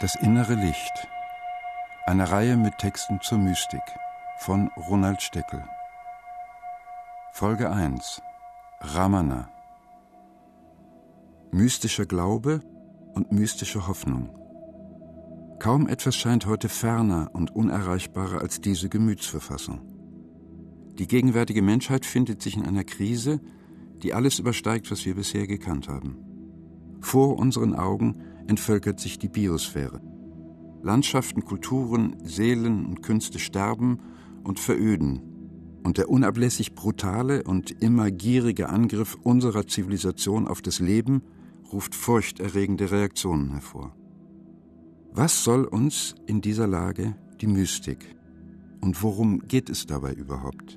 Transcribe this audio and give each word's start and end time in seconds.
Das 0.00 0.16
innere 0.16 0.54
Licht. 0.54 1.08
Eine 2.06 2.30
Reihe 2.30 2.56
mit 2.56 2.78
Texten 2.78 3.20
zur 3.20 3.36
Mystik 3.36 3.82
von 4.38 4.70
Ronald 4.88 5.20
Steckel. 5.20 5.62
Folge 7.34 7.70
1. 7.70 8.22
Ramana. 8.80 9.50
Mystischer 11.52 12.06
Glaube 12.06 12.60
und 13.12 13.30
mystische 13.30 13.86
Hoffnung. 13.88 14.30
Kaum 15.58 15.86
etwas 15.86 16.16
scheint 16.16 16.46
heute 16.46 16.70
ferner 16.70 17.28
und 17.34 17.54
unerreichbarer 17.54 18.40
als 18.40 18.62
diese 18.62 18.88
Gemütsverfassung. 18.88 19.82
Die 20.98 21.08
gegenwärtige 21.08 21.60
Menschheit 21.60 22.06
findet 22.06 22.40
sich 22.40 22.56
in 22.56 22.64
einer 22.64 22.84
Krise, 22.84 23.42
die 24.02 24.14
alles 24.14 24.38
übersteigt, 24.38 24.90
was 24.90 25.04
wir 25.04 25.14
bisher 25.14 25.46
gekannt 25.46 25.88
haben. 25.88 26.16
Vor 27.02 27.36
unseren 27.36 27.74
Augen 27.74 28.29
entvölkert 28.50 28.98
sich 28.98 29.18
die 29.18 29.28
Biosphäre. 29.28 30.00
Landschaften, 30.82 31.44
Kulturen, 31.44 32.16
Seelen 32.24 32.84
und 32.84 33.00
Künste 33.00 33.38
sterben 33.38 34.00
und 34.42 34.58
veröden. 34.58 35.22
Und 35.84 35.98
der 35.98 36.10
unablässig 36.10 36.74
brutale 36.74 37.44
und 37.44 37.70
immer 37.82 38.10
gierige 38.10 38.68
Angriff 38.68 39.16
unserer 39.22 39.66
Zivilisation 39.68 40.48
auf 40.48 40.62
das 40.62 40.80
Leben 40.80 41.22
ruft 41.72 41.94
furchterregende 41.94 42.90
Reaktionen 42.90 43.52
hervor. 43.52 43.94
Was 45.12 45.44
soll 45.44 45.64
uns 45.64 46.16
in 46.26 46.40
dieser 46.40 46.66
Lage 46.66 47.14
die 47.40 47.46
Mystik? 47.46 48.16
Und 48.80 49.00
worum 49.02 49.46
geht 49.46 49.70
es 49.70 49.86
dabei 49.86 50.12
überhaupt? 50.12 50.76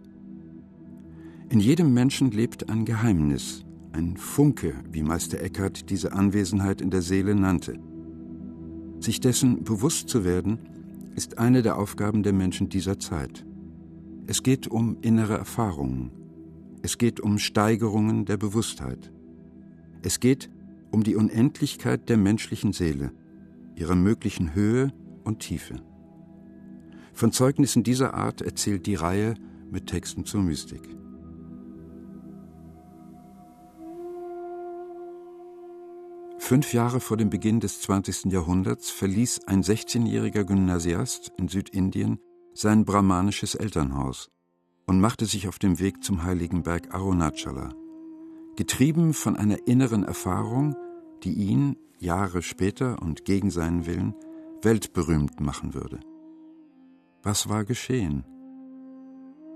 In 1.49 1.59
jedem 1.59 1.91
Menschen 1.93 2.29
lebt 2.29 2.69
ein 2.69 2.85
Geheimnis, 2.85 3.65
ein 3.93 4.17
Funke, 4.17 4.73
wie 4.91 5.03
Meister 5.03 5.41
Eckhart 5.41 5.89
diese 5.89 6.13
Anwesenheit 6.13 6.81
in 6.81 6.89
der 6.89 7.01
Seele 7.01 7.35
nannte. 7.35 7.79
Sich 8.99 9.19
dessen 9.19 9.63
bewusst 9.63 10.09
zu 10.09 10.23
werden, 10.23 10.59
ist 11.15 11.37
eine 11.37 11.61
der 11.61 11.77
Aufgaben 11.77 12.23
der 12.23 12.33
Menschen 12.33 12.69
dieser 12.69 12.99
Zeit. 12.99 13.45
Es 14.25 14.41
geht 14.41 14.67
um 14.67 14.97
innere 15.01 15.37
Erfahrungen. 15.37 16.11
Es 16.81 16.97
geht 16.97 17.19
um 17.19 17.37
Steigerungen 17.37 18.25
der 18.25 18.37
Bewusstheit. 18.37 19.11
Es 20.01 20.19
geht 20.19 20.49
um 20.91 21.03
die 21.03 21.15
Unendlichkeit 21.15 22.09
der 22.09 22.17
menschlichen 22.17 22.73
Seele, 22.73 23.11
ihrer 23.75 23.95
möglichen 23.95 24.55
Höhe 24.55 24.91
und 25.23 25.39
Tiefe. 25.39 25.75
Von 27.13 27.31
Zeugnissen 27.31 27.83
dieser 27.83 28.15
Art 28.15 28.41
erzählt 28.41 28.87
die 28.87 28.95
Reihe 28.95 29.35
mit 29.71 29.87
Texten 29.87 30.25
zur 30.25 30.41
Mystik. 30.41 30.81
Fünf 36.53 36.71
Jahre 36.71 36.99
vor 36.99 37.17
dem 37.17 37.31
Beginn 37.31 37.61
des 37.61 37.81
20. 37.81 38.25
Jahrhunderts 38.31 38.91
verließ 38.91 39.47
ein 39.47 39.63
16-jähriger 39.63 40.43
Gymnasiast 40.43 41.31
in 41.39 41.47
Südindien 41.47 42.19
sein 42.53 42.85
brahmanisches 42.85 43.55
Elternhaus 43.55 44.29
und 44.85 45.01
machte 45.01 45.25
sich 45.25 45.47
auf 45.47 45.57
dem 45.57 45.79
Weg 45.79 46.03
zum 46.03 46.23
heiligen 46.23 46.61
Berg 46.61 46.93
Arunachala. 46.93 47.73
Getrieben 48.55 49.15
von 49.15 49.35
einer 49.35 49.67
inneren 49.67 50.03
Erfahrung, 50.03 50.75
die 51.23 51.33
ihn 51.33 51.75
Jahre 51.97 52.43
später 52.43 53.01
und 53.01 53.25
gegen 53.25 53.49
seinen 53.49 53.87
Willen 53.87 54.13
weltberühmt 54.61 55.39
machen 55.39 55.73
würde. 55.73 56.01
Was 57.23 57.49
war 57.49 57.65
geschehen? 57.65 58.25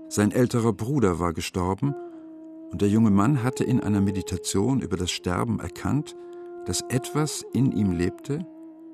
Sein 0.08 0.32
älterer 0.32 0.72
Bruder 0.72 1.20
war 1.20 1.32
gestorben 1.32 1.94
und 2.72 2.82
der 2.82 2.88
junge 2.88 3.12
Mann 3.12 3.44
hatte 3.44 3.62
in 3.62 3.78
einer 3.78 4.00
Meditation 4.00 4.80
über 4.80 4.96
das 4.96 5.12
Sterben 5.12 5.60
erkannt, 5.60 6.16
dass 6.66 6.82
etwas 6.88 7.44
in 7.52 7.72
ihm 7.72 7.92
lebte, 7.92 8.46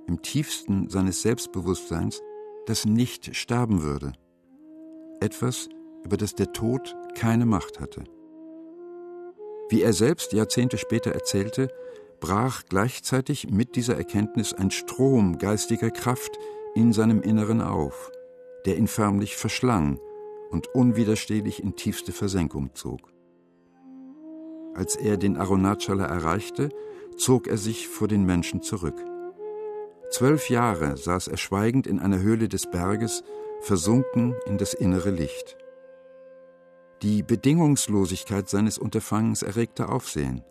im 0.07 0.23
tiefsten 0.23 0.89
seines 0.89 1.23
Selbstbewusstseins, 1.23 2.23
das 2.67 2.85
nicht 2.85 3.35
sterben 3.35 3.83
würde. 3.83 4.13
Etwas, 5.21 5.69
über 6.05 6.17
das 6.17 6.35
der 6.35 6.53
Tod 6.53 6.95
keine 7.15 7.47
Macht 7.47 7.81
hatte. 7.81 8.05
Wie 9.71 9.83
er 9.83 9.93
selbst 9.93 10.33
Jahrzehnte 10.33 10.77
später 10.77 11.13
erzählte, 11.13 11.69
brach 12.21 12.63
gleichzeitig 12.69 13.51
mit 13.51 13.77
dieser 13.77 13.97
Erkenntnis 13.97 14.53
ein 14.53 14.71
Strom 14.71 15.39
geistiger 15.39 15.91
Kraft 15.91 16.39
in 16.75 16.93
seinem 16.93 17.23
Inneren 17.23 17.61
auf, 17.61 18.11
der 18.67 18.77
ihn 18.77 18.89
förmlich 18.89 19.37
verschlang 19.37 19.99
und 20.51 20.69
unwiderstehlich 20.69 21.63
in 21.63 21.77
tiefste 21.77 22.13
Versenkung 22.13 22.75
zog. 22.75 23.13
Als 24.75 24.97
er 24.97 25.17
den 25.17 25.37
Arunachala 25.37 26.05
erreichte, 26.05 26.71
zog 27.17 27.47
er 27.49 27.57
sich 27.57 27.89
vor 27.89 28.09
den 28.09 28.25
Menschen 28.25 28.63
zurück. 28.63 28.97
Zwölf 30.11 30.49
Jahre 30.51 30.97
saß 30.97 31.29
er 31.29 31.37
schweigend 31.37 31.87
in 31.87 31.99
einer 31.99 32.21
Höhle 32.21 32.49
des 32.49 32.71
Berges, 32.71 33.25
versunken 33.61 34.35
in 34.47 34.59
das 34.59 34.75
innere 34.75 35.11
Licht. 35.11 35.57
Die 37.03 37.23
Bedingungslosigkeit 37.23 38.49
seines 38.49 38.79
Unterfangens 38.79 39.43
erregte 39.43 39.89
Aufsehen. 39.89 40.43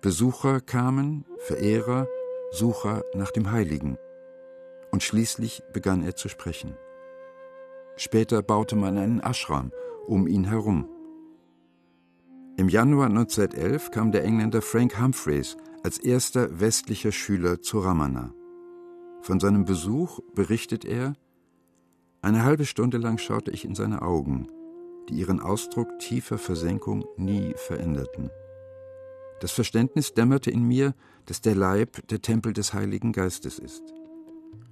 Besucher 0.00 0.60
kamen, 0.60 1.24
Verehrer, 1.38 2.08
Sucher 2.52 3.02
nach 3.14 3.30
dem 3.30 3.50
Heiligen. 3.50 3.98
Und 4.90 5.02
schließlich 5.02 5.62
begann 5.72 6.02
er 6.02 6.16
zu 6.16 6.28
sprechen. 6.28 6.76
Später 7.96 8.42
baute 8.42 8.76
man 8.76 8.98
einen 8.98 9.20
Ashram 9.20 9.72
um 10.06 10.26
ihn 10.26 10.44
herum. 10.44 10.88
Im 12.58 12.70
Januar 12.70 13.08
1911 13.08 13.90
kam 13.90 14.12
der 14.12 14.24
Engländer 14.24 14.62
Frank 14.62 14.98
Humphreys 14.98 15.58
als 15.82 15.98
erster 15.98 16.58
westlicher 16.58 17.12
Schüler 17.12 17.60
zu 17.60 17.80
Ramana. 17.80 18.32
Von 19.20 19.40
seinem 19.40 19.66
Besuch 19.66 20.20
berichtet 20.34 20.86
er, 20.86 21.12
eine 22.22 22.44
halbe 22.44 22.64
Stunde 22.64 22.96
lang 22.96 23.18
schaute 23.18 23.50
ich 23.50 23.66
in 23.66 23.74
seine 23.74 24.00
Augen, 24.00 24.46
die 25.10 25.16
ihren 25.16 25.40
Ausdruck 25.40 25.98
tiefer 25.98 26.38
Versenkung 26.38 27.04
nie 27.18 27.52
veränderten. 27.56 28.30
Das 29.40 29.52
Verständnis 29.52 30.14
dämmerte 30.14 30.50
in 30.50 30.62
mir, 30.62 30.94
dass 31.26 31.42
der 31.42 31.54
Leib 31.54 32.08
der 32.08 32.22
Tempel 32.22 32.54
des 32.54 32.72
Heiligen 32.72 33.12
Geistes 33.12 33.58
ist. 33.58 33.82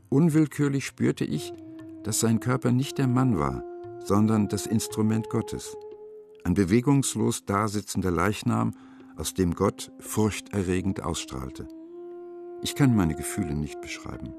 Unwillkürlich 0.08 0.86
spürte 0.86 1.26
ich, 1.26 1.52
dass 2.02 2.18
sein 2.18 2.40
Körper 2.40 2.72
nicht 2.72 2.96
der 2.96 3.08
Mann 3.08 3.38
war, 3.38 3.62
sondern 4.04 4.48
das 4.48 4.66
Instrument 4.66 5.28
Gottes, 5.28 5.76
ein 6.44 6.54
bewegungslos 6.54 7.44
dasitzender 7.44 8.10
Leichnam 8.10 8.74
aus 9.16 9.34
dem 9.34 9.54
Gott 9.54 9.90
furchterregend 9.98 11.02
ausstrahlte. 11.02 11.66
Ich 12.62 12.74
kann 12.74 12.94
meine 12.94 13.14
Gefühle 13.14 13.54
nicht 13.54 13.80
beschreiben. 13.80 14.34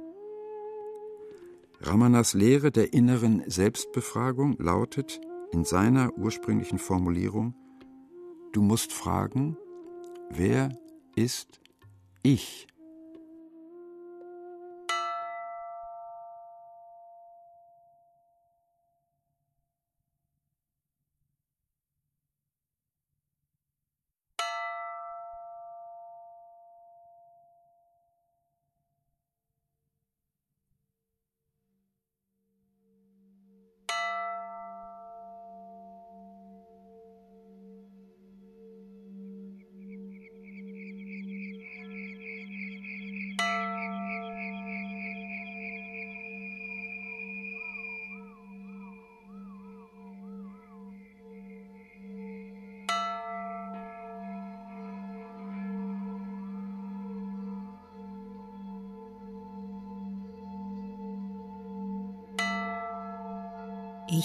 Ramanas 1.82 2.34
Lehre 2.34 2.72
der 2.72 2.94
inneren 2.94 3.44
Selbstbefragung 3.48 4.56
lautet 4.60 5.20
in 5.52 5.64
seiner 5.66 6.18
ursprünglichen 6.18 6.80
Formulierung, 6.80 7.54
du 8.54 8.62
musst 8.62 8.94
fragen, 8.94 9.58
wer 10.30 10.70
ist 11.16 11.60
ich? 12.24 12.68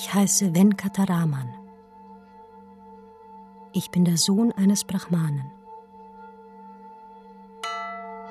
Ich 0.03 0.15
heiße 0.15 0.55
Venkataraman. 0.55 1.53
Ich 3.75 3.91
bin 3.91 4.07
der 4.07 4.17
Sohn 4.17 4.51
eines 4.51 4.83
Brahmanen. 4.83 5.53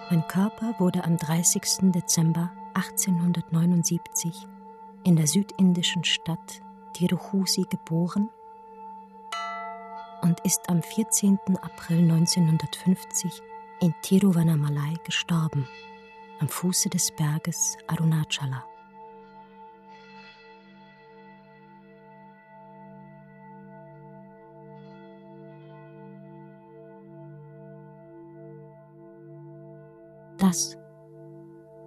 Mein 0.10 0.28
Körper 0.28 0.74
wurde 0.80 1.04
am 1.04 1.18
30. 1.18 1.92
Dezember 1.92 2.50
1879 2.74 4.48
in 5.04 5.16
der 5.16 5.28
südindischen 5.28 6.04
Stadt 6.04 6.64
Tiruchusi 6.94 7.68
geboren 7.70 8.32
und 10.24 10.40
ist 10.40 10.68
am 10.70 10.82
14. 10.82 11.38
April 11.62 12.00
1950 12.12 13.44
in 13.80 13.94
Tiruvannamalai 14.02 14.96
gestorben. 15.04 15.68
am 16.40 16.48
Fuße 16.48 16.90
des 16.90 17.12
Berges 17.12 17.78
Arunachala. 17.86 18.66
Das, 30.50 30.80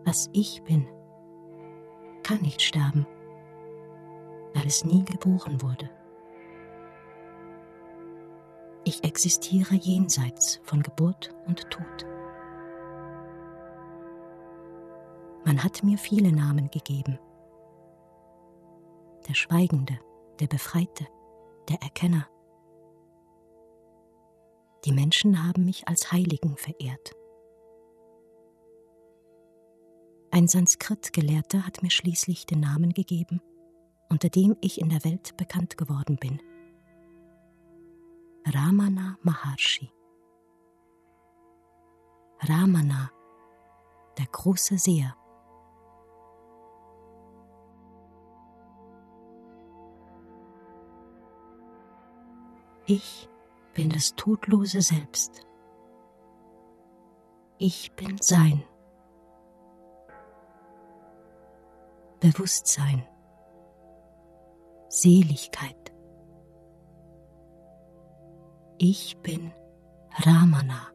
was 0.05 0.31
ich 0.33 0.63
bin, 0.63 0.87
kann 2.23 2.41
nicht 2.43 2.63
sterben, 2.63 3.09
weil 4.55 4.65
es 4.69 4.85
nie 4.85 5.05
geboren 5.05 5.61
wurde. 5.63 5.91
Ich 8.85 9.03
existiere 9.03 9.75
jenseits 9.75 10.61
von 10.63 10.81
Geburt 10.81 11.35
und 11.49 11.69
Tod. 11.71 12.07
Man 15.45 15.65
hat 15.65 15.83
mir 15.83 15.99
viele 15.99 16.31
Namen 16.31 16.71
gegeben. 16.71 17.19
Der 19.29 19.35
Schweigende, 19.35 19.99
der 20.39 20.47
Befreite, 20.47 21.09
der 21.69 21.83
Erkenner. 21.83 22.29
Die 24.85 24.93
Menschen 24.93 25.45
haben 25.45 25.65
mich 25.65 25.89
als 25.89 26.13
Heiligen 26.13 26.57
verehrt. 26.57 27.17
Ein 30.35 30.49
Sanskrit-Gelehrter 30.49 31.67
hat 31.67 31.83
mir 31.83 31.91
schließlich 31.91 32.47
den 32.47 32.61
Namen 32.61 32.95
gegeben, 32.95 33.43
unter 34.09 34.31
dem 34.31 34.57
ich 34.63 34.81
in 34.81 34.89
der 34.89 35.05
Welt 35.05 35.37
bekannt 35.37 35.77
geworden 35.77 36.17
bin. 36.17 36.41
Ramana 38.47 39.19
Maharshi. 39.21 39.93
Ramana, 42.41 43.11
der 44.17 44.25
große 44.25 44.79
Seher. 44.79 45.15
Ich 52.87 53.29
bin 53.75 53.91
das 53.91 54.15
todlose 54.17 54.81
Selbst. 54.81 55.47
Ich 57.59 57.93
bin 57.93 58.17
Sein. 58.23 58.65
Bewusstsein, 62.23 63.05
Seligkeit. 64.89 65.93
Ich 68.79 69.17
bin 69.25 69.53
Ramana. 70.25 70.92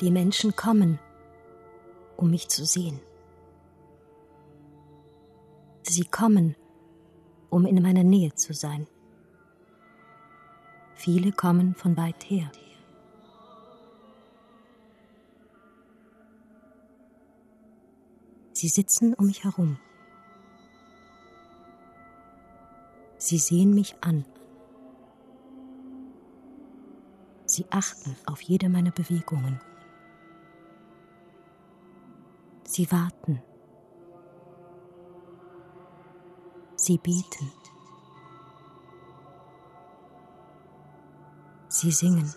Die 0.00 0.10
Menschen 0.10 0.54
kommen, 0.54 0.98
um 2.16 2.30
mich 2.30 2.48
zu 2.48 2.66
sehen. 2.66 3.00
Sie 5.82 6.04
kommen, 6.04 6.56
um 7.48 7.64
in 7.64 7.80
meiner 7.82 8.04
Nähe 8.04 8.34
zu 8.34 8.52
sein. 8.52 8.86
Viele 10.94 11.32
kommen 11.32 11.74
von 11.74 11.96
weit 11.96 12.28
her. 12.28 12.50
Sie 18.52 18.68
sitzen 18.68 19.14
um 19.14 19.26
mich 19.26 19.44
herum. 19.44 19.78
Sie 23.18 23.38
sehen 23.38 23.74
mich 23.74 23.96
an. 24.02 24.24
Sie 27.46 27.66
achten 27.70 28.16
auf 28.26 28.40
jede 28.42 28.68
meiner 28.68 28.90
Bewegungen. 28.90 29.60
Sie 32.76 32.92
warten. 32.92 33.42
Sie 36.76 36.98
bieten. 36.98 37.50
Sie 41.68 41.90
singen. 41.90 42.34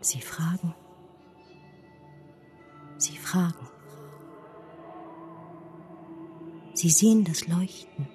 Sie 0.00 0.20
fragen. 0.20 0.74
Sie 2.98 3.16
fragen. 3.16 3.68
Sie 6.74 6.90
sehen 6.90 7.22
das 7.22 7.46
Leuchten. 7.46 8.08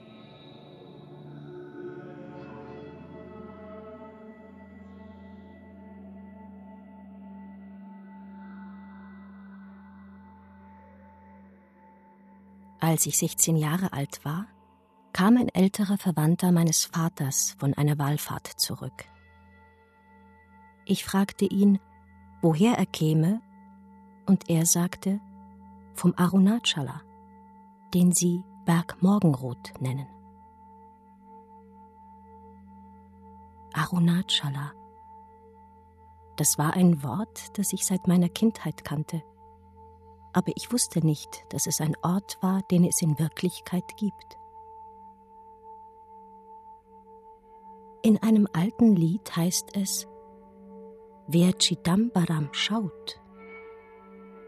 Als 12.96 13.06
ich 13.08 13.18
16 13.18 13.58
Jahre 13.58 13.92
alt 13.92 14.24
war, 14.24 14.48
kam 15.12 15.36
ein 15.36 15.50
älterer 15.50 15.98
Verwandter 15.98 16.54
meines 16.54 16.86
Vaters 16.86 17.54
von 17.60 17.74
einer 17.74 18.00
Wallfahrt 18.00 18.48
zurück. 18.48 19.04
Ich 20.86 21.04
fragte 21.04 21.44
ihn, 21.44 21.80
woher 22.42 22.78
er 22.78 22.86
käme, 22.86 23.42
und 24.28 24.50
er 24.50 24.66
sagte, 24.66 25.20
vom 25.94 26.14
Arunachala, 26.16 27.02
den 27.94 28.14
sie 28.14 28.46
Berg 28.64 28.96
Morgenrot 29.02 29.74
nennen. 29.82 30.08
Arunachala. 33.74 34.72
Das 36.38 36.58
war 36.58 36.76
ein 36.76 37.04
Wort, 37.04 37.58
das 37.58 37.74
ich 37.74 37.86
seit 37.86 38.08
meiner 38.08 38.30
Kindheit 38.30 38.86
kannte 38.86 39.22
aber 40.36 40.52
ich 40.56 40.70
wusste 40.74 41.00
nicht, 41.00 41.46
dass 41.48 41.66
es 41.66 41.80
ein 41.80 41.96
Ort 42.02 42.38
war, 42.42 42.62
den 42.64 42.84
es 42.84 43.02
in 43.02 43.18
Wirklichkeit 43.18 43.96
gibt. 43.96 44.38
In 48.02 48.22
einem 48.22 48.46
alten 48.52 48.98
Lied 48.98 49.34
heißt 49.34 49.78
es, 49.78 50.08
wer 51.28 51.58
Chidambaram 51.58 52.50
schaut, 52.52 53.22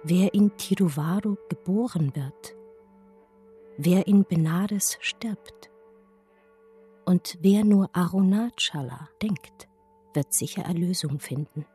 wer 0.04 0.34
in 0.34 0.58
Tiruvaru 0.58 1.38
geboren 1.48 2.14
wird, 2.14 2.56
wer 3.78 4.08
in 4.08 4.26
Benares 4.26 4.98
stirbt 5.00 5.72
und 7.06 7.38
wer 7.40 7.64
nur 7.64 7.90
Arunachala 7.94 9.08
denkt, 9.22 9.70
wird 10.14 10.34
sicher 10.34 10.64
Erlösung 10.64 11.22
finden. 11.22 11.66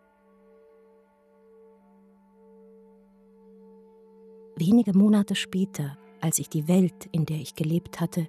Wenige 4.65 4.97
Monate 4.97 5.35
später, 5.35 5.99
als 6.21 6.39
ich 6.39 6.49
die 6.49 6.69
Welt, 6.69 7.09
in 7.11 7.27
der 7.27 7.39
ich 7.39 7.57
gelebt 7.57 8.01
hatte, 8.01 8.29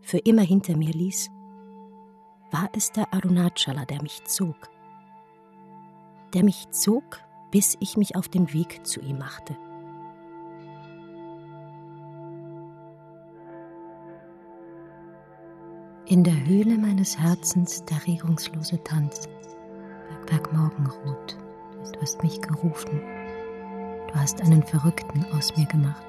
für 0.00 0.18
immer 0.18 0.42
hinter 0.42 0.76
mir 0.76 0.92
ließ, 0.92 1.28
war 2.52 2.70
es 2.72 2.92
der 2.92 3.12
Arunachala, 3.12 3.84
der 3.84 4.00
mich 4.00 4.22
zog. 4.26 4.54
Der 6.34 6.44
mich 6.44 6.70
zog, 6.70 7.20
bis 7.50 7.76
ich 7.80 7.96
mich 7.96 8.14
auf 8.14 8.28
den 8.28 8.52
Weg 8.54 8.86
zu 8.86 9.00
ihm 9.00 9.18
machte. 9.18 9.56
In 16.06 16.22
der 16.22 16.46
Höhle 16.46 16.78
meines 16.78 17.18
Herzens 17.18 17.84
der 17.86 18.06
regungslose 18.06 18.80
Tanz, 18.84 19.28
Bergmorgenrot, 20.26 21.36
du 21.92 22.00
hast 22.00 22.22
mich 22.22 22.40
gerufen. 22.40 23.25
Du 24.16 24.22
hast 24.22 24.40
einen 24.40 24.62
Verrückten 24.62 25.26
aus 25.36 25.54
mir 25.58 25.66
gemacht. 25.66 26.06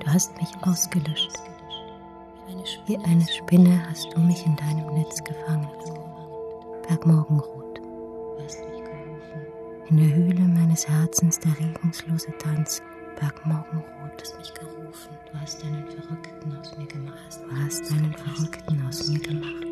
Du 0.00 0.06
hast 0.06 0.36
mich 0.38 0.50
ausgelöscht. 0.60 1.32
Wie 2.84 2.98
eine 2.98 3.26
Spinne 3.26 3.82
hast 3.88 4.12
du 4.12 4.20
mich 4.20 4.44
in 4.44 4.54
deinem 4.56 4.86
Netz 4.92 5.24
gefangen. 5.24 5.66
Bergmorgenrot. 6.86 7.80
In 9.88 9.96
der 9.96 10.14
Höhle 10.14 10.42
meines 10.42 10.86
Herzens 10.86 11.40
der 11.40 11.58
regungslose 11.58 12.36
Tanz. 12.38 12.82
Bergmorgenrot. 13.18 13.86
Du 14.18 14.22
hast 14.22 14.38
mich 14.38 14.52
gerufen. 14.52 15.16
Du 15.32 15.40
hast 15.40 15.64
einen 15.64 15.86
Verrückten 15.86 16.58
aus 16.58 16.76
mir 16.76 16.86
gemacht. 16.86 17.40
Du 17.48 17.64
hast 17.64 17.92
einen 17.92 18.12
Verrückten 18.12 18.86
aus 18.86 19.08
mir 19.08 19.20
gemacht. 19.20 19.65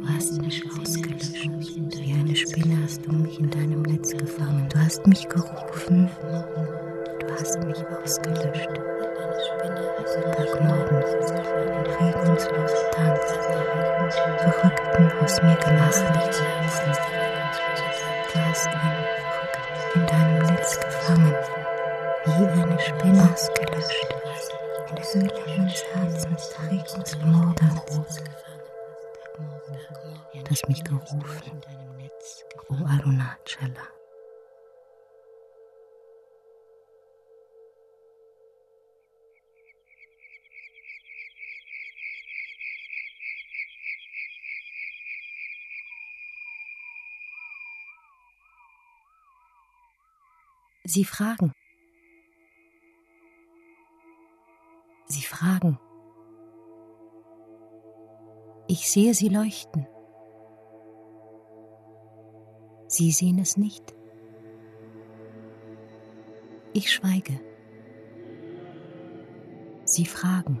Du 0.00 0.08
hast 0.08 0.40
mich 0.40 0.64
ausgelöscht. 0.66 1.34
Wie 1.34 2.12
eine 2.12 2.34
Spinne 2.34 2.78
hast 2.82 3.04
du 3.04 3.12
mich 3.12 3.38
in 3.38 3.50
deinem 3.50 3.82
Netz 3.82 4.12
gefangen. 4.16 4.66
Du 4.72 4.78
hast 4.78 5.06
mich 5.06 5.28
gerufen. 5.28 6.08
Du 7.20 7.32
hast 7.32 7.58
mich 7.64 7.76
ausgelöscht. 7.86 8.70
Tagmorgen, 10.36 11.02
regungslos 12.00 12.72
Tanz, 12.92 13.20
Verrückten 14.38 15.12
aus 15.22 15.42
mir 15.42 15.56
gemacht. 15.56 16.04
Du 18.32 18.38
hast 18.40 18.66
einen 18.66 18.99
mich 30.70 30.84
gerufen, 30.84 31.60
O 32.68 32.74
Arunachala. 32.86 33.88
Sie 50.84 51.04
fragen. 51.04 51.52
Sie 55.06 55.22
fragen. 55.22 55.80
Ich 58.68 58.88
sehe 58.88 59.14
sie 59.14 59.28
leuchten. 59.28 59.89
Sie 63.00 63.12
sehen 63.12 63.38
es 63.38 63.56
nicht. 63.56 63.94
Ich 66.74 66.92
schweige. 66.92 67.40
Sie 69.86 70.04
fragen. 70.04 70.60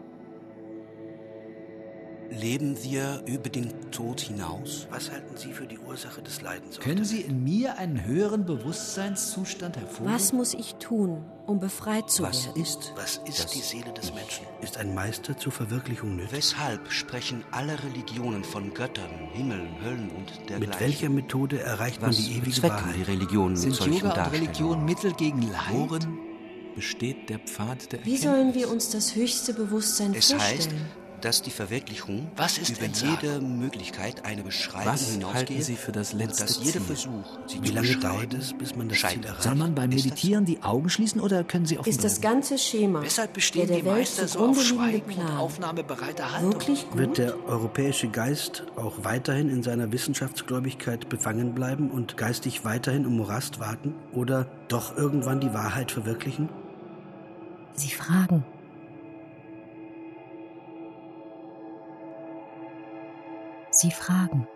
Leben 2.30 2.76
wir 2.84 3.22
über 3.26 3.48
den 3.48 3.72
Tod 3.90 4.20
hinaus? 4.20 4.86
Was 4.90 5.10
halten 5.10 5.36
Sie 5.36 5.52
für 5.52 5.66
die 5.66 5.78
Ursache 5.80 6.22
des 6.22 6.40
Leidens? 6.40 6.78
Können 6.78 7.04
Sie 7.04 7.22
in 7.22 7.42
mir 7.42 7.76
einen 7.76 8.04
höheren 8.04 8.46
Bewusstseinszustand 8.46 9.76
hervorheben? 9.76 10.14
Was 10.14 10.32
muss 10.32 10.54
ich 10.54 10.76
tun, 10.76 11.24
um 11.46 11.58
befreit 11.58 12.08
zu 12.08 12.22
Was 12.22 12.46
werden? 12.46 12.62
ist, 12.62 12.92
Was 12.96 13.20
ist 13.26 13.44
das 13.44 13.50
die 13.50 13.58
Seele 13.60 13.92
des 13.92 14.06
Ich? 14.10 14.14
Menschen? 14.14 14.46
Ist 14.62 14.76
ein 14.76 14.94
Meister 14.94 15.36
zur 15.36 15.50
Verwirklichung 15.50 16.14
nötig? 16.16 16.32
Weshalb 16.32 16.92
sprechen 16.92 17.42
alle 17.50 17.76
Religionen 17.82 18.44
von 18.44 18.72
Göttern, 18.74 19.10
Himmeln, 19.32 19.68
Höllen 19.82 20.10
und 20.10 20.30
dergleichen? 20.48 20.60
Mit 20.60 20.80
welcher 20.80 21.08
Methode 21.08 21.60
erreicht 21.60 22.00
man 22.00 22.10
Was 22.10 22.16
die 22.18 22.36
ewige 22.38 22.62
Wahrheit? 22.62 22.94
die 22.96 23.02
Religionen 23.02 23.54
mit 23.54 23.62
Sind 23.62 23.74
solchen 23.74 23.94
Yoga 23.94 24.24
und? 24.26 24.32
Religion 24.32 24.84
Mittel 24.84 25.12
gegen 25.14 25.42
Leid? 25.42 25.72
Worin 25.72 26.18
besteht 26.76 27.28
der 27.28 27.40
Pfad 27.40 27.90
der 27.90 28.04
Wie 28.06 28.14
Erkenntnis? 28.14 28.22
sollen 28.22 28.54
wir 28.54 28.70
uns 28.70 28.90
das 28.90 29.16
höchste 29.16 29.52
Bewusstsein 29.52 30.14
Es 30.14 30.32
heißt, 30.32 30.42
vorstellen? 30.70 30.86
Dass 31.24 31.42
die 31.42 31.50
Verwirklichung 31.50 32.30
Was 32.36 32.58
ist 32.58 32.70
über 32.70 32.86
jede 32.86 33.40
Möglichkeit 33.40 34.24
eine 34.24 34.42
Beschreibung 34.42 34.92
Was 34.92 35.10
hinausgeht 35.10 35.48
halten 35.50 35.62
Sie 35.62 35.76
für 35.76 35.92
das 35.92 36.12
letzte 36.12 36.44
dass 36.44 36.58
jeder 36.58 36.72
Ziel? 36.72 36.80
Versuch, 36.82 37.38
sie 37.46 37.62
Wie 37.62 37.70
lange 37.70 37.96
dauert 37.96 38.34
es, 38.34 38.52
bis 38.52 38.74
man 38.76 38.88
das 38.88 38.98
Ziel 38.98 39.08
scheitert. 39.10 39.24
erreicht? 39.26 39.42
Soll 39.42 39.54
man 39.54 39.74
beim 39.74 39.90
Meditieren 39.90 40.44
die 40.44 40.62
Augen 40.62 40.88
schließen 40.88 41.20
oder 41.20 41.44
können 41.44 41.66
sie 41.66 41.78
offen 41.78 41.88
Ist 41.88 42.04
das 42.04 42.20
ganze 42.20 42.58
Schema, 42.58 43.02
Weshalb 43.02 43.30
der 43.30 43.34
bestehen 43.34 43.66
der 43.68 43.78
die 43.78 43.84
Welt 43.84 43.96
Meister 43.98 44.28
so 44.28 44.40
auf 44.40 44.58
und 44.58 45.06
Plan 45.06 45.36
aufnahmebereiter 45.36 46.32
Haltung? 46.32 46.52
wirklich 46.52 46.88
gut? 46.90 46.98
Wird 46.98 47.18
der 47.18 47.48
europäische 47.48 48.08
Geist 48.08 48.64
auch 48.76 49.04
weiterhin 49.04 49.48
in 49.48 49.62
seiner 49.62 49.92
Wissenschaftsgläubigkeit 49.92 51.08
befangen 51.08 51.54
bleiben 51.54 51.90
und 51.90 52.16
geistig 52.16 52.64
weiterhin 52.64 53.04
im 53.04 53.16
Morast 53.16 53.60
warten? 53.60 53.94
Oder 54.12 54.46
doch 54.68 54.96
irgendwann 54.96 55.40
die 55.40 55.52
Wahrheit 55.52 55.90
verwirklichen? 55.90 56.48
Sie 57.74 57.90
fragen. 57.90 58.44
Sie 63.80 63.90
fragen. 63.90 64.46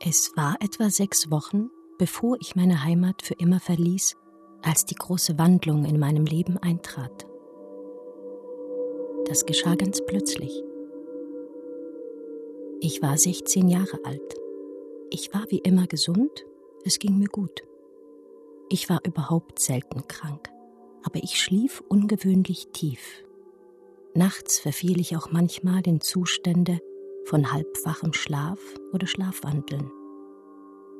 Es 0.00 0.32
war 0.34 0.56
etwa 0.60 0.88
sechs 0.88 1.30
Wochen, 1.30 1.68
bevor 1.98 2.38
ich 2.40 2.56
meine 2.56 2.84
Heimat 2.84 3.20
für 3.20 3.34
immer 3.34 3.60
verließ, 3.60 4.16
als 4.62 4.86
die 4.86 4.94
große 4.94 5.36
Wandlung 5.36 5.84
in 5.84 5.98
meinem 5.98 6.24
Leben 6.24 6.56
eintrat. 6.56 7.26
Das 9.26 9.46
geschah 9.46 9.74
ganz 9.74 10.04
plötzlich. 10.04 10.62
Ich 12.80 13.00
war 13.00 13.16
16 13.16 13.68
Jahre 13.68 13.98
alt. 14.04 14.34
Ich 15.10 15.32
war 15.32 15.46
wie 15.48 15.58
immer 15.58 15.86
gesund, 15.86 16.44
es 16.84 16.98
ging 16.98 17.18
mir 17.18 17.28
gut. 17.28 17.62
Ich 18.68 18.90
war 18.90 19.00
überhaupt 19.04 19.60
selten 19.60 20.06
krank, 20.08 20.50
aber 21.02 21.22
ich 21.22 21.40
schlief 21.40 21.82
ungewöhnlich 21.88 22.68
tief. 22.72 23.24
Nachts 24.14 24.58
verfiel 24.58 25.00
ich 25.00 25.16
auch 25.16 25.30
manchmal 25.30 25.86
in 25.86 26.00
Zustände 26.00 26.80
von 27.24 27.52
halbwachem 27.52 28.12
Schlaf 28.12 28.58
oder 28.92 29.06
Schlafwandeln. 29.06 29.90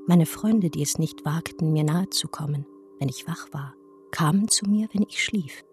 Meine 0.06 0.26
Freunde, 0.26 0.70
die 0.70 0.82
es 0.82 0.98
nicht 0.98 1.24
wagten, 1.24 1.72
mir 1.72 1.84
nahe 1.84 2.08
zu 2.10 2.28
kommen, 2.28 2.66
wenn 2.98 3.08
ich 3.08 3.28
wach 3.28 3.52
war, 3.52 3.74
kamen 4.10 4.48
zu 4.48 4.66
mir, 4.66 4.88
wenn 4.92 5.02
ich 5.02 5.22
schlief. 5.22 5.64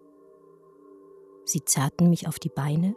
Sie 1.44 1.64
zerrten 1.64 2.08
mich 2.08 2.28
auf 2.28 2.38
die 2.38 2.48
Beine, 2.48 2.96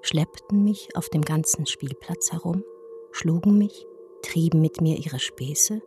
schleppten 0.00 0.64
mich 0.64 0.96
auf 0.96 1.08
dem 1.08 1.22
ganzen 1.22 1.66
Spielplatz 1.66 2.32
herum, 2.32 2.64
schlugen 3.10 3.58
mich, 3.58 3.86
trieben 4.22 4.60
mit 4.60 4.80
mir 4.80 4.96
ihre 4.96 5.18
Späße 5.18 5.82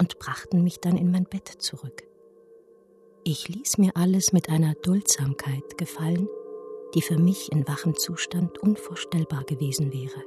und 0.00 0.18
brachten 0.18 0.62
mich 0.62 0.78
dann 0.78 0.96
in 0.96 1.10
mein 1.10 1.24
Bett 1.24 1.48
zurück. 1.48 2.04
Ich 3.24 3.48
ließ 3.48 3.78
mir 3.78 3.96
alles 3.96 4.32
mit 4.32 4.48
einer 4.48 4.74
Duldsamkeit 4.74 5.78
gefallen, 5.78 6.28
die 6.94 7.02
für 7.02 7.18
mich 7.18 7.52
in 7.52 7.66
wachem 7.66 7.96
Zustand 7.96 8.58
unvorstellbar 8.58 9.44
gewesen 9.44 9.92
wäre. 9.92 10.24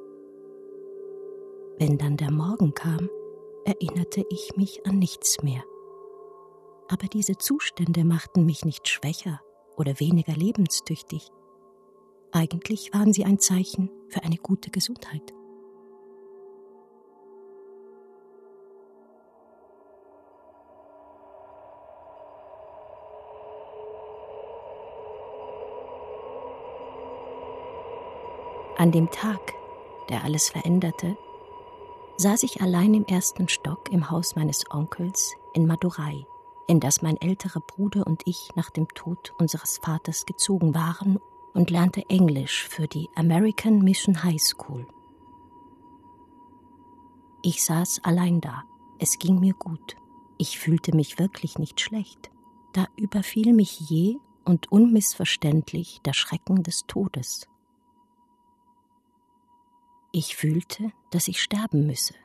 Wenn 1.78 1.98
dann 1.98 2.18
der 2.18 2.32
Morgen 2.32 2.74
kam, 2.74 3.10
erinnerte 3.66 4.26
ich 4.30 4.56
mich 4.56 4.86
an 4.86 5.00
nichts 5.00 5.44
mehr. 5.44 5.64
Aber 6.88 7.08
diese 7.08 7.38
Zustände 7.38 8.06
machten 8.06 8.46
mich 8.46 8.64
nicht 8.64 8.88
schwächer 8.88 9.42
oder 9.78 10.00
weniger 10.00 10.34
lebenstüchtig. 10.34 11.32
Eigentlich 12.32 12.94
waren 12.94 13.14
sie 13.14 13.26
ein 13.26 13.40
Zeichen 13.40 13.90
für 14.10 14.24
eine 14.24 14.38
gute 14.38 14.70
Gesundheit. 14.70 15.34
An 28.78 28.92
dem 28.92 29.10
Tag, 29.10 29.54
der 30.10 30.26
alles 30.26 30.50
veränderte, 30.50 31.18
saß 32.18 32.44
ich 32.44 32.62
allein 32.62 32.94
im 32.94 33.06
ersten 33.06 33.48
Stock 33.48 33.90
im 33.92 34.12
Haus 34.12 34.36
meines 34.36 34.70
Onkels 34.70 35.34
in 35.54 35.66
Madurai, 35.66 36.26
in 36.68 36.80
das 36.80 37.02
mein 37.02 37.18
älterer 37.18 37.60
Bruder 37.60 38.06
und 38.08 38.24
ich 38.26 38.50
nach 38.56 38.70
dem 38.70 38.88
Tod 38.90 39.34
unseres 39.38 39.78
Vaters 39.78 40.26
gezogen 40.26 40.74
waren 40.74 41.20
und 41.54 41.70
lernte 41.70 42.04
Englisch 42.10 42.68
für 42.68 42.88
die 42.88 43.10
American 43.16 43.80
Mission 43.80 44.24
High 44.24 44.42
School. 44.42 44.88
Ich 47.42 47.64
saß 47.64 48.02
allein 48.04 48.42
da. 48.42 48.64
Es 48.98 49.20
ging 49.20 49.40
mir 49.40 49.54
gut. 49.54 49.96
Ich 50.38 50.58
fühlte 50.58 50.96
mich 50.96 51.20
wirklich 51.20 51.60
nicht 51.60 51.80
schlecht. 51.80 52.32
Da 52.74 52.88
überfiel 52.98 53.54
mich 53.54 53.80
je 53.80 54.18
und 54.44 54.72
unmissverständlich 54.72 56.02
der 56.06 56.14
Schrecken 56.14 56.64
des 56.64 56.86
Todes. 56.88 57.48
Ich 60.12 60.36
fühlte, 60.36 60.92
dass 61.12 61.28
ich 61.28 61.42
sterben 61.42 61.86
müsse. 61.86 62.16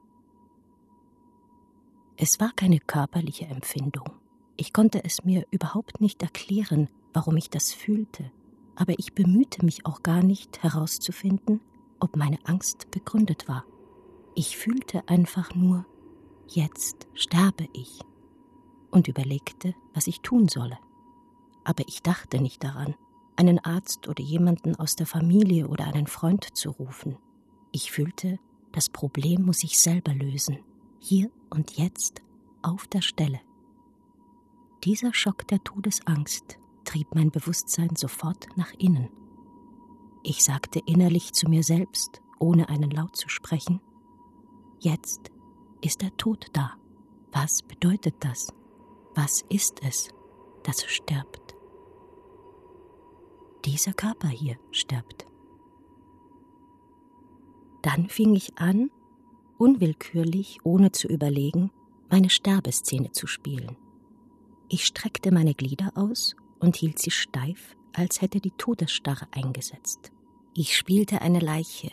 Es 2.17 2.39
war 2.39 2.53
keine 2.53 2.79
körperliche 2.79 3.47
Empfindung. 3.47 4.20
Ich 4.61 4.75
konnte 4.75 5.03
es 5.03 5.25
mir 5.25 5.47
überhaupt 5.51 6.03
nicht 6.03 6.23
erklären, 6.23 6.91
warum 7.15 7.39
ich 7.39 7.49
das 7.49 7.73
fühlte, 7.73 8.31
aber 8.77 8.93
ich 8.99 9.15
bemühte 9.15 9.65
mich 9.65 9.87
auch 9.87 10.03
gar 10.03 10.23
nicht 10.23 10.63
herauszufinden, 10.63 11.63
ob 11.99 12.15
meine 12.15 12.37
Angst 12.45 12.91
begründet 12.91 13.49
war. 13.49 13.65
Ich 14.35 14.59
fühlte 14.59 15.09
einfach 15.09 15.55
nur, 15.55 15.87
jetzt 16.47 17.09
sterbe 17.15 17.69
ich 17.73 18.01
und 18.91 19.09
überlegte, 19.09 19.75
was 19.95 20.07
ich 20.07 20.21
tun 20.21 20.47
solle. 20.47 20.77
Aber 21.65 21.85
ich 21.89 22.03
dachte 22.03 22.39
nicht 22.39 22.63
daran, 22.63 22.97
einen 23.37 23.61
Arzt 23.61 24.09
oder 24.09 24.23
jemanden 24.23 24.77
aus 24.77 24.95
der 24.95 25.07
Familie 25.07 25.69
oder 25.69 25.87
einen 25.87 26.07
Freund 26.07 26.55
zu 26.55 26.69
rufen. 26.69 27.17
Ich 27.73 27.93
fühlte, 27.93 28.39
das 28.73 28.91
Problem 28.91 29.41
muss 29.41 29.65
ich 29.65 29.81
selber 29.81 30.13
lösen, 30.13 30.59
hier 30.99 31.31
und 31.49 31.79
jetzt, 31.79 32.21
auf 32.61 32.87
der 32.89 33.01
Stelle. 33.01 33.41
Dieser 34.85 35.13
Schock 35.13 35.47
der 35.49 35.63
Todesangst 35.63 36.59
trieb 36.85 37.15
mein 37.15 37.31
Bewusstsein 37.31 37.97
sofort 37.97 38.47
nach 38.57 38.73
innen. 38.79 39.11
Ich 40.23 40.43
sagte 40.43 40.81
innerlich 40.87 41.33
zu 41.33 41.49
mir 41.49 41.63
selbst, 41.63 42.23
ohne 42.39 42.69
einen 42.69 42.91
Laut 42.91 43.17
zu 43.17 43.29
sprechen, 43.29 43.81
Jetzt 44.83 45.31
ist 45.83 46.01
der 46.01 46.17
Tod 46.17 46.47
da. 46.55 46.73
Was 47.33 47.63
bedeutet 47.63 48.15
das? 48.21 48.51
Was 49.15 49.45
ist 49.51 49.83
es, 49.87 50.09
das 50.63 50.83
stirbt? 50.87 51.55
Dieser 53.67 53.93
Körper 53.93 54.29
hier 54.29 54.57
stirbt. 54.71 55.27
Dann 57.83 58.09
fing 58.09 58.35
ich 58.35 58.57
an, 58.57 58.91
unwillkürlich, 59.59 60.61
ohne 60.65 60.93
zu 60.93 61.09
überlegen, 61.09 61.71
meine 62.09 62.31
Sterbeszene 62.31 63.13
zu 63.13 63.27
spielen. 63.27 63.77
Ich 64.73 64.87
streckte 64.87 65.33
meine 65.33 65.53
Glieder 65.53 65.91
aus 65.97 66.37
und 66.61 66.77
hielt 66.77 67.01
sie 67.01 67.11
steif, 67.11 67.77
als 67.93 68.23
hätte 68.23 68.39
die 68.41 68.53
Todesstarre 68.53 69.27
eingesetzt. 69.33 70.13
Ich 70.55 70.77
spielte 70.77 71.23
eine 71.23 71.41
Leiche, 71.41 71.91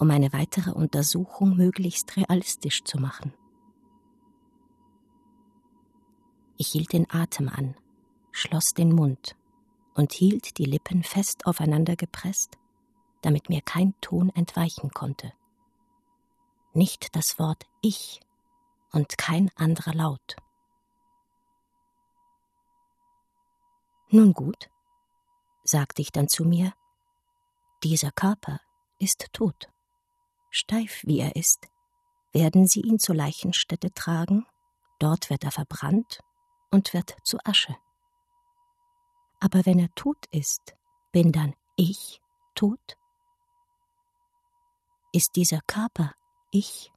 um 0.00 0.10
eine 0.10 0.32
weitere 0.32 0.72
Untersuchung 0.72 1.56
möglichst 1.56 2.16
realistisch 2.16 2.82
zu 2.82 2.98
machen. 2.98 3.32
Ich 6.56 6.70
hielt 6.72 6.92
den 6.92 7.08
Atem 7.08 7.48
an, 7.48 7.76
schloss 8.32 8.74
den 8.74 8.92
Mund 8.92 9.36
und 9.94 10.12
hielt 10.12 10.58
die 10.58 10.64
Lippen 10.64 11.04
fest 11.04 11.46
aufeinander 11.46 11.94
gepresst, 11.94 12.58
damit 13.20 13.48
mir 13.48 13.60
kein 13.62 13.94
Ton 14.00 14.30
entweichen 14.30 14.90
konnte. 14.90 15.32
Nicht 16.72 17.14
das 17.14 17.38
Wort 17.38 17.62
Ich 17.80 18.18
und 18.90 19.18
kein 19.18 19.52
anderer 19.54 19.94
Laut. 19.94 20.34
Nun 24.14 24.34
gut, 24.34 24.68
sagte 25.64 26.02
ich 26.02 26.12
dann 26.12 26.28
zu 26.28 26.44
mir, 26.44 26.74
dieser 27.82 28.10
Körper 28.12 28.60
ist 28.98 29.32
tot. 29.32 29.70
Steif 30.50 31.00
wie 31.06 31.20
er 31.20 31.34
ist, 31.34 31.66
werden 32.34 32.66
sie 32.66 32.82
ihn 32.82 32.98
zur 32.98 33.14
Leichenstätte 33.14 33.90
tragen, 33.94 34.46
dort 34.98 35.30
wird 35.30 35.44
er 35.44 35.50
verbrannt 35.50 36.20
und 36.70 36.92
wird 36.92 37.16
zu 37.24 37.38
Asche. 37.44 37.74
Aber 39.40 39.64
wenn 39.64 39.78
er 39.78 39.88
tot 39.94 40.26
ist, 40.30 40.74
bin 41.12 41.32
dann 41.32 41.54
ich 41.76 42.20
tot? 42.54 42.98
Ist 45.12 45.36
dieser 45.36 45.62
Körper 45.66 46.12
ich? 46.50 46.92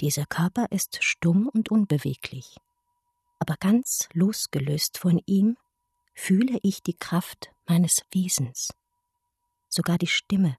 Dieser 0.00 0.26
Körper 0.26 0.66
ist 0.70 1.02
stumm 1.02 1.48
und 1.48 1.70
unbeweglich, 1.70 2.58
aber 3.44 3.58
ganz 3.58 4.08
losgelöst 4.14 4.96
von 4.96 5.20
ihm 5.26 5.58
fühle 6.14 6.58
ich 6.62 6.82
die 6.82 6.96
Kraft 6.96 7.52
meines 7.66 8.00
Wesens, 8.10 8.72
sogar 9.68 9.98
die 9.98 10.06
Stimme, 10.06 10.56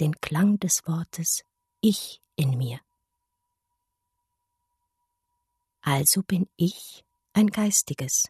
den 0.00 0.20
Klang 0.20 0.58
des 0.58 0.84
Wortes 0.88 1.44
Ich 1.80 2.20
in 2.34 2.58
mir. 2.58 2.80
Also 5.82 6.24
bin 6.24 6.48
ich 6.56 7.04
ein 7.32 7.46
Geistiges, 7.46 8.24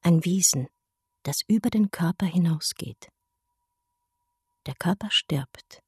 ein 0.00 0.24
Wesen, 0.24 0.68
das 1.22 1.42
über 1.48 1.68
den 1.68 1.90
Körper 1.90 2.24
hinausgeht. 2.24 3.10
Der 4.64 4.74
Körper 4.74 5.10
stirbt, 5.10 5.82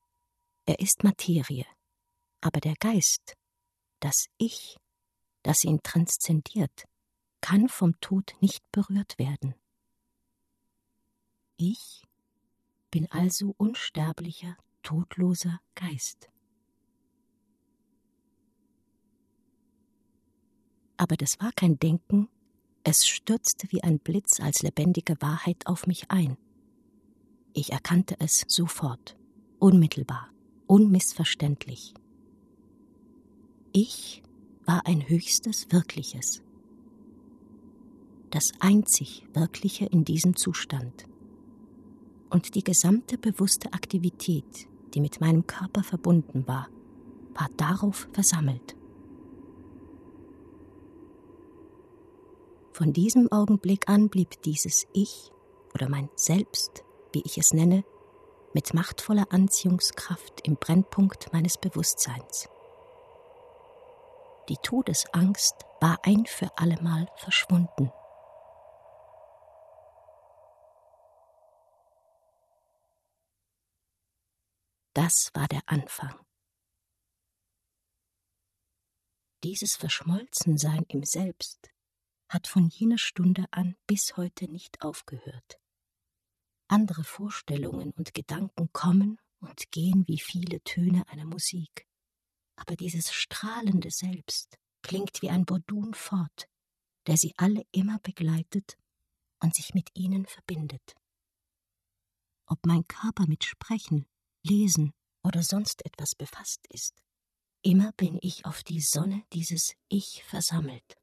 er 0.66 0.78
ist 0.78 1.04
Materie, 1.04 1.64
aber 2.42 2.60
der 2.60 2.74
Geist, 2.74 3.34
das 4.00 4.26
Ich, 4.36 4.76
das 5.42 5.64
ihn 5.64 5.82
transzendiert, 5.82 6.84
kann 7.40 7.68
vom 7.68 7.98
Tod 8.00 8.34
nicht 8.40 8.70
berührt 8.72 9.18
werden. 9.18 9.54
Ich 11.56 12.02
bin 12.90 13.10
also 13.10 13.54
unsterblicher, 13.56 14.56
todloser 14.82 15.60
Geist. 15.74 16.30
Aber 20.96 21.16
das 21.16 21.40
war 21.40 21.52
kein 21.52 21.78
Denken, 21.78 22.28
es 22.84 23.06
stürzte 23.06 23.70
wie 23.70 23.82
ein 23.82 23.98
Blitz 23.98 24.40
als 24.40 24.62
lebendige 24.62 25.20
Wahrheit 25.20 25.66
auf 25.66 25.86
mich 25.86 26.10
ein. 26.10 26.36
Ich 27.52 27.72
erkannte 27.72 28.16
es 28.18 28.44
sofort, 28.48 29.16
unmittelbar, 29.58 30.30
unmissverständlich. 30.66 31.94
Ich 33.72 34.22
war 34.64 34.86
ein 34.86 35.08
höchstes 35.08 35.70
Wirkliches, 35.70 36.42
das 38.30 38.52
einzig 38.60 39.26
Wirkliche 39.34 39.86
in 39.86 40.04
diesem 40.04 40.36
Zustand. 40.36 41.06
Und 42.30 42.54
die 42.54 42.64
gesamte 42.64 43.18
bewusste 43.18 43.72
Aktivität, 43.72 44.68
die 44.94 45.00
mit 45.00 45.20
meinem 45.20 45.46
Körper 45.46 45.82
verbunden 45.82 46.46
war, 46.46 46.68
war 47.34 47.48
darauf 47.56 48.08
versammelt. 48.12 48.76
Von 52.72 52.92
diesem 52.92 53.30
Augenblick 53.30 53.88
an 53.88 54.08
blieb 54.08 54.40
dieses 54.42 54.86
Ich 54.92 55.32
oder 55.74 55.88
mein 55.88 56.08
Selbst, 56.14 56.84
wie 57.12 57.22
ich 57.24 57.36
es 57.36 57.52
nenne, 57.52 57.84
mit 58.54 58.74
machtvoller 58.74 59.26
Anziehungskraft 59.30 60.46
im 60.46 60.56
Brennpunkt 60.56 61.32
meines 61.32 61.58
Bewusstseins. 61.58 62.48
Die 64.48 64.56
Todesangst 64.56 65.54
war 65.80 65.98
ein 66.02 66.26
für 66.26 66.48
allemal 66.58 67.06
verschwunden. 67.16 67.92
Das 74.92 75.30
war 75.34 75.46
der 75.46 75.62
Anfang. 75.66 76.18
Dieses 79.44 79.76
Verschmolzensein 79.76 80.84
im 80.88 81.04
Selbst 81.04 81.70
hat 82.28 82.48
von 82.48 82.68
jener 82.68 82.98
Stunde 82.98 83.46
an 83.52 83.76
bis 83.86 84.16
heute 84.16 84.50
nicht 84.50 84.82
aufgehört. 84.82 85.60
Andere 86.68 87.04
Vorstellungen 87.04 87.92
und 87.92 88.14
Gedanken 88.14 88.72
kommen 88.72 89.18
und 89.38 89.70
gehen 89.70 90.06
wie 90.08 90.18
viele 90.18 90.60
Töne 90.62 91.06
einer 91.08 91.24
Musik. 91.24 91.86
Aber 92.56 92.74
dieses 92.74 93.12
strahlende 93.12 93.90
Selbst 93.90 94.58
klingt 94.82 95.22
wie 95.22 95.30
ein 95.30 95.44
Bordun 95.44 95.94
fort, 95.94 96.48
der 97.06 97.16
sie 97.16 97.32
alle 97.36 97.64
immer 97.72 97.98
begleitet 98.00 98.76
und 99.40 99.54
sich 99.54 99.72
mit 99.72 99.88
ihnen 99.94 100.26
verbindet. 100.26 100.94
Ob 102.46 102.66
mein 102.66 102.86
Körper 102.88 103.26
mit 103.26 103.44
Sprechen, 103.44 104.06
Lesen 104.42 104.92
oder 105.22 105.42
sonst 105.42 105.84
etwas 105.84 106.14
befasst 106.14 106.66
ist, 106.68 106.94
immer 107.62 107.92
bin 107.92 108.18
ich 108.22 108.46
auf 108.46 108.62
die 108.62 108.80
Sonne 108.80 109.22
dieses 109.32 109.74
Ich 109.88 110.24
versammelt. 110.24 110.96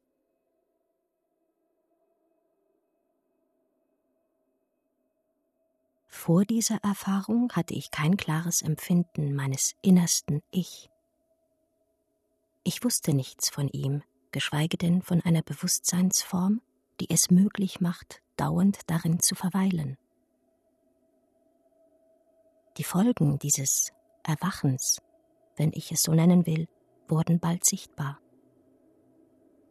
Vor 6.07 6.45
dieser 6.45 6.77
Erfahrung 6.83 7.51
hatte 7.53 7.75
ich 7.75 7.91
kein 7.91 8.17
klares 8.17 8.61
Empfinden 8.61 9.35
meines 9.35 9.75
innersten 9.81 10.41
Ich. 10.51 10.89
Ich 12.63 12.83
wusste 12.83 13.13
nichts 13.13 13.49
von 13.49 13.69
ihm, 13.69 14.03
geschweige 14.31 14.77
denn 14.77 15.01
von 15.03 15.21
einer 15.21 15.43
Bewusstseinsform, 15.43 16.61
die 16.99 17.09
es 17.09 17.29
möglich 17.29 17.79
macht, 17.81 18.21
dauernd 18.35 18.79
darin 18.87 19.19
zu 19.21 19.35
verweilen. 19.35 19.97
Die 22.77 22.83
Folgen 22.83 23.39
dieses 23.39 23.91
Erwachens, 24.21 25.01
wenn 25.55 25.71
ich 25.73 25.91
es 25.91 26.03
so 26.03 26.13
nennen 26.13 26.45
will, 26.45 26.67
wurden 27.07 27.39
bald 27.39 27.65
sichtbar. 27.65 28.19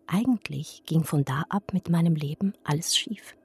Eigentlich 0.09 0.83
ging 0.87 1.05
von 1.05 1.25
da 1.25 1.45
ab 1.49 1.73
mit 1.73 1.89
meinem 1.89 2.17
Leben 2.17 2.55
alles 2.65 2.97
schief. 2.97 3.37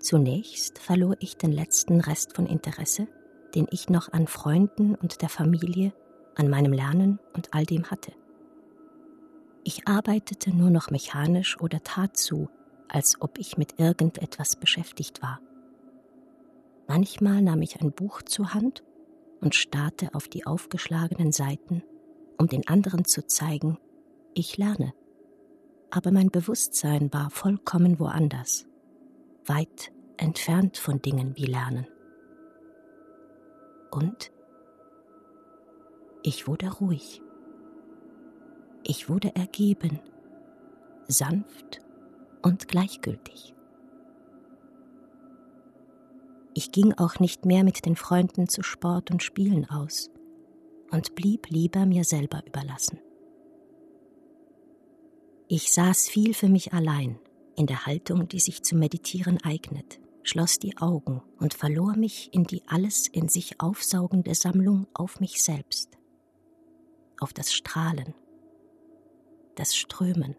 Zunächst 0.00 0.80
verlor 0.80 1.14
ich 1.20 1.36
den 1.36 1.52
letzten 1.52 2.00
Rest 2.00 2.34
von 2.34 2.46
Interesse, 2.46 3.06
den 3.54 3.68
ich 3.70 3.88
noch 3.88 4.12
an 4.12 4.26
Freunden 4.26 4.96
und 4.96 5.22
der 5.22 5.28
Familie, 5.28 5.92
an 6.34 6.48
meinem 6.48 6.72
Lernen 6.72 7.20
und 7.34 7.54
all 7.54 7.64
dem 7.64 7.88
hatte. 7.88 8.12
Ich 9.62 9.86
arbeitete 9.86 10.50
nur 10.50 10.70
noch 10.70 10.90
mechanisch 10.90 11.60
oder 11.60 11.84
tat 11.84 12.16
so, 12.16 12.48
als 12.88 13.20
ob 13.20 13.38
ich 13.38 13.56
mit 13.56 13.78
irgendetwas 13.78 14.56
beschäftigt 14.56 15.22
war. 15.22 15.40
Manchmal 16.88 17.42
nahm 17.42 17.60
ich 17.60 17.80
ein 17.80 17.92
Buch 17.92 18.22
zur 18.22 18.54
Hand 18.54 18.82
und 19.40 19.54
starrte 19.54 20.14
auf 20.14 20.26
die 20.26 20.46
aufgeschlagenen 20.46 21.32
Seiten, 21.32 21.82
um 22.38 22.48
den 22.48 22.66
anderen 22.66 23.04
zu 23.04 23.26
zeigen, 23.26 23.78
ich 24.34 24.56
lerne. 24.56 24.94
Aber 25.90 26.10
mein 26.10 26.30
Bewusstsein 26.30 27.12
war 27.12 27.30
vollkommen 27.30 28.00
woanders 28.00 28.66
weit 29.44 29.92
entfernt 30.16 30.78
von 30.78 31.00
Dingen 31.00 31.36
wie 31.36 31.46
Lernen. 31.46 31.86
Und 33.90 34.30
ich 36.22 36.46
wurde 36.46 36.70
ruhig. 36.70 37.22
Ich 38.82 39.08
wurde 39.08 39.34
ergeben, 39.34 40.00
sanft 41.06 41.80
und 42.42 42.68
gleichgültig. 42.68 43.54
Ich 46.58 46.72
ging 46.72 46.92
auch 46.94 47.20
nicht 47.20 47.44
mehr 47.44 47.62
mit 47.62 47.86
den 47.86 47.94
Freunden 47.94 48.48
zu 48.48 48.64
Sport 48.64 49.12
und 49.12 49.22
Spielen 49.22 49.70
aus 49.70 50.10
und 50.90 51.14
blieb 51.14 51.50
lieber 51.50 51.86
mir 51.86 52.02
selber 52.02 52.42
überlassen. 52.44 52.98
Ich 55.46 55.72
saß 55.72 56.08
viel 56.08 56.34
für 56.34 56.48
mich 56.48 56.72
allein, 56.72 57.20
in 57.54 57.68
der 57.68 57.86
Haltung, 57.86 58.26
die 58.26 58.40
sich 58.40 58.64
zum 58.64 58.80
Meditieren 58.80 59.40
eignet, 59.44 60.00
schloss 60.24 60.58
die 60.58 60.76
Augen 60.78 61.22
und 61.38 61.54
verlor 61.54 61.94
mich 61.94 62.34
in 62.34 62.42
die 62.42 62.64
alles 62.66 63.06
in 63.06 63.28
sich 63.28 63.60
aufsaugende 63.60 64.34
Sammlung 64.34 64.88
auf 64.94 65.20
mich 65.20 65.44
selbst, 65.44 65.96
auf 67.20 67.32
das 67.32 67.52
Strahlen, 67.52 68.16
das 69.54 69.76
Strömen 69.76 70.34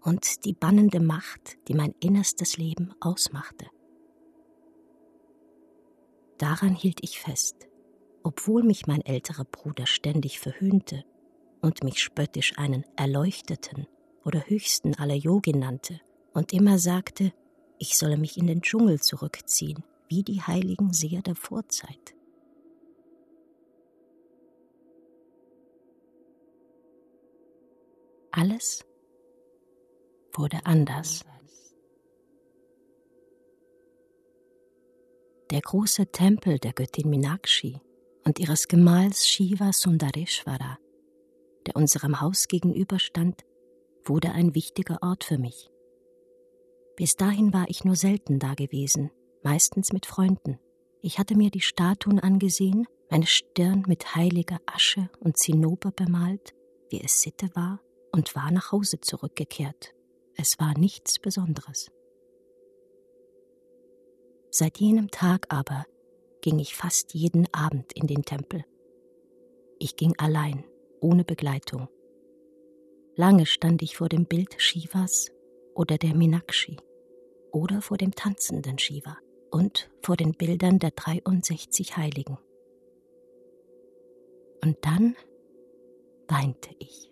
und 0.00 0.44
die 0.44 0.54
bannende 0.54 1.00
Macht, 1.00 1.58
die 1.66 1.74
mein 1.74 1.92
innerstes 1.98 2.56
Leben 2.56 2.94
ausmachte. 3.00 3.66
Daran 6.42 6.74
hielt 6.74 7.04
ich 7.04 7.20
fest, 7.20 7.68
obwohl 8.24 8.64
mich 8.64 8.88
mein 8.88 9.00
älterer 9.02 9.44
Bruder 9.44 9.86
ständig 9.86 10.40
verhöhnte 10.40 11.04
und 11.60 11.84
mich 11.84 12.02
spöttisch 12.02 12.58
einen 12.58 12.84
Erleuchteten 12.96 13.86
oder 14.24 14.40
höchsten 14.48 14.96
aller 14.96 15.14
Yogi 15.14 15.52
nannte 15.52 16.00
und 16.34 16.52
immer 16.52 16.80
sagte, 16.80 17.32
ich 17.78 17.96
solle 17.96 18.16
mich 18.16 18.36
in 18.36 18.48
den 18.48 18.60
Dschungel 18.60 19.00
zurückziehen, 19.00 19.84
wie 20.08 20.24
die 20.24 20.42
heiligen 20.42 20.92
Seher 20.92 21.22
der 21.22 21.36
Vorzeit. 21.36 22.16
Alles 28.32 28.84
wurde 30.32 30.66
anders. 30.66 31.24
Der 35.52 35.60
große 35.60 36.06
Tempel 36.06 36.58
der 36.58 36.72
Göttin 36.72 37.10
Minakshi 37.10 37.78
und 38.24 38.38
ihres 38.38 38.68
Gemahls 38.68 39.28
Shiva 39.28 39.74
Sundareshwara, 39.74 40.78
der 41.66 41.76
unserem 41.76 42.22
Haus 42.22 42.48
gegenüberstand, 42.48 43.44
wurde 44.02 44.32
ein 44.32 44.54
wichtiger 44.54 45.02
Ort 45.02 45.24
für 45.24 45.36
mich. 45.36 45.68
Bis 46.96 47.16
dahin 47.16 47.52
war 47.52 47.66
ich 47.68 47.84
nur 47.84 47.96
selten 47.96 48.38
da 48.38 48.54
gewesen, 48.54 49.10
meistens 49.42 49.92
mit 49.92 50.06
Freunden. 50.06 50.58
Ich 51.02 51.18
hatte 51.18 51.36
mir 51.36 51.50
die 51.50 51.60
Statuen 51.60 52.18
angesehen, 52.18 52.86
meine 53.10 53.26
Stirn 53.26 53.84
mit 53.86 54.16
heiliger 54.16 54.58
Asche 54.64 55.10
und 55.20 55.36
Zinnober 55.36 55.90
bemalt, 55.90 56.54
wie 56.88 57.02
es 57.02 57.20
Sitte 57.20 57.50
war, 57.52 57.78
und 58.10 58.34
war 58.34 58.50
nach 58.50 58.72
Hause 58.72 59.02
zurückgekehrt. 59.02 59.92
Es 60.34 60.58
war 60.58 60.78
nichts 60.78 61.18
Besonderes. 61.18 61.90
Seit 64.54 64.76
jenem 64.76 65.10
Tag 65.10 65.46
aber 65.48 65.86
ging 66.42 66.58
ich 66.58 66.76
fast 66.76 67.14
jeden 67.14 67.46
Abend 67.54 67.90
in 67.94 68.06
den 68.06 68.22
Tempel. 68.22 68.66
Ich 69.78 69.96
ging 69.96 70.14
allein, 70.18 70.64
ohne 71.00 71.24
Begleitung. 71.24 71.88
Lange 73.16 73.46
stand 73.46 73.80
ich 73.80 73.96
vor 73.96 74.10
dem 74.10 74.26
Bild 74.26 74.60
Shivas 74.60 75.30
oder 75.74 75.96
der 75.96 76.14
Minakshi 76.14 76.76
oder 77.50 77.80
vor 77.80 77.96
dem 77.96 78.14
tanzenden 78.14 78.78
Shiva 78.78 79.16
und 79.50 79.90
vor 80.02 80.18
den 80.18 80.32
Bildern 80.32 80.78
der 80.78 80.90
63 80.90 81.96
Heiligen. 81.96 82.36
Und 84.62 84.76
dann 84.82 85.16
weinte 86.28 86.68
ich. 86.78 87.10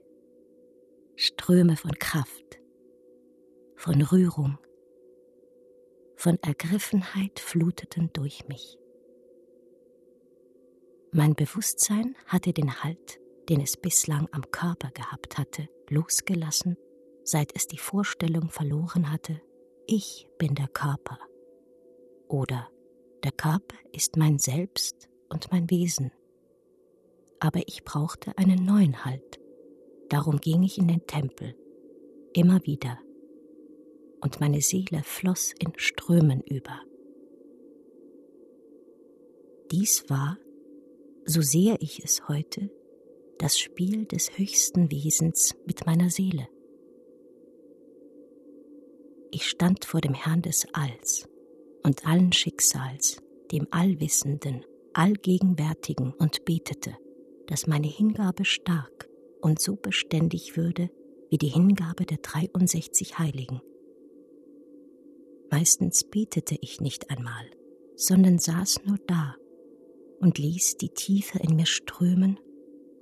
Ströme 1.17 1.79
von 1.79 1.93
Kraft, 1.93 2.61
von 3.77 4.03
Rührung, 4.03 4.59
von 6.21 6.39
Ergriffenheit 6.43 7.41
fluteten 7.41 8.11
durch 8.13 8.47
mich. 8.47 8.79
Mein 11.13 11.35
Bewusstsein 11.35 12.15
hatte 12.27 12.53
den 12.53 12.85
Halt, 12.85 13.19
den 13.49 13.63
es 13.63 13.79
bislang 13.79 14.29
am 14.31 14.43
Körper 14.51 14.91
gehabt 14.91 15.39
hatte, 15.39 15.67
losgelassen, 15.89 16.77
seit 17.25 17.57
es 17.57 17.69
die 17.69 17.79
Vorstellung 17.79 18.51
verloren 18.51 19.11
hatte, 19.11 19.41
ich 19.87 20.29
bin 20.37 20.55
der 20.55 20.69
Körper. 20.69 21.19
Oder 22.29 22.69
der 23.25 23.33
Körper 23.33 23.77
ist 23.93 24.19
mein 24.19 24.39
Selbst 24.39 25.09
und 25.31 25.51
mein 25.51 25.71
Wesen. 25.71 26.13
Aber 27.39 27.61
ich 27.67 27.83
brauchte 27.83 28.37
einen 28.37 28.67
neuen 28.67 29.07
Halt. 29.07 29.41
Darum 30.11 30.39
ging 30.39 30.65
ich 30.65 30.77
in 30.77 30.87
den 30.87 31.07
Tempel, 31.07 31.57
immer 32.35 32.61
wieder. 32.67 32.99
Und 34.23 34.41
meine 34.41 34.61
Seele 34.61 35.03
floss 35.03 35.53
in 35.59 35.73
Strömen 35.77 36.43
über. 36.43 36.81
Dies 39.71 40.05
war, 40.09 40.37
so 41.25 41.43
sehe 41.43 41.77
ich 41.81 42.03
es 42.05 42.29
heute, 42.29 42.71
das 43.39 43.59
Spiel 43.59 44.05
des 44.05 44.37
höchsten 44.37 44.91
Wesens 44.91 45.55
mit 45.65 45.87
meiner 45.87 46.11
Seele. 46.11 46.49
Ich 49.31 49.47
stand 49.47 49.85
vor 49.85 50.01
dem 50.01 50.13
Herrn 50.13 50.43
des 50.43 50.67
Alls 50.73 51.29
und 51.85 52.05
allen 52.05 52.33
Schicksals, 52.33 53.23
dem 53.53 53.69
Allwissenden, 53.71 54.65
Allgegenwärtigen 54.93 56.13
und 56.13 56.45
betete, 56.45 56.97
dass 57.47 57.69
meine 57.69 57.87
Hingabe 57.87 58.45
stark 58.45 59.09
und 59.41 59.61
so 59.61 59.77
beständig 59.77 60.57
würde 60.57 60.91
wie 61.31 61.39
die 61.39 61.49
Hingabe 61.49 62.05
der 62.07 62.19
63 62.19 63.19
Heiligen. 63.19 63.61
Meistens 65.51 66.05
betete 66.05 66.57
ich 66.61 66.81
nicht 66.81 67.11
einmal, 67.11 67.45
sondern 67.97 68.39
saß 68.39 68.85
nur 68.85 68.99
da 69.07 69.35
und 70.21 70.39
ließ 70.39 70.77
die 70.77 70.91
Tiefe 70.91 71.39
in 71.39 71.57
mir 71.57 71.67
strömen 71.67 72.39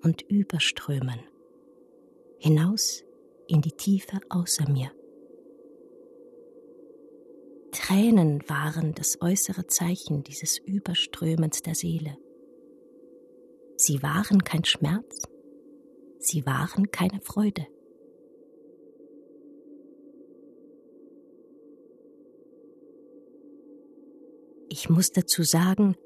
und 0.03 0.23
überströmen, 0.23 1.21
hinaus 2.39 3.05
in 3.49 3.61
die 3.61 3.73
Tiefe 3.73 4.19
außer 4.31 4.69
mir. 4.71 4.91
Tränen 7.73 8.43
waren 8.49 8.95
das 8.95 9.21
äußere 9.21 9.67
Zeichen 9.67 10.23
dieses 10.23 10.59
Überströmens 10.59 11.61
der 11.63 11.75
Seele. 11.75 12.17
Sie 13.77 14.03
waren 14.03 14.43
kein 14.43 14.65
Schmerz, 14.65 15.23
sie 16.19 16.47
waren 16.47 16.91
keine 16.91 17.21
Freude. 17.21 17.67
Ich 24.71 24.91
muss 24.91 25.13
dazu 25.13 25.45
sagen, 25.45 25.97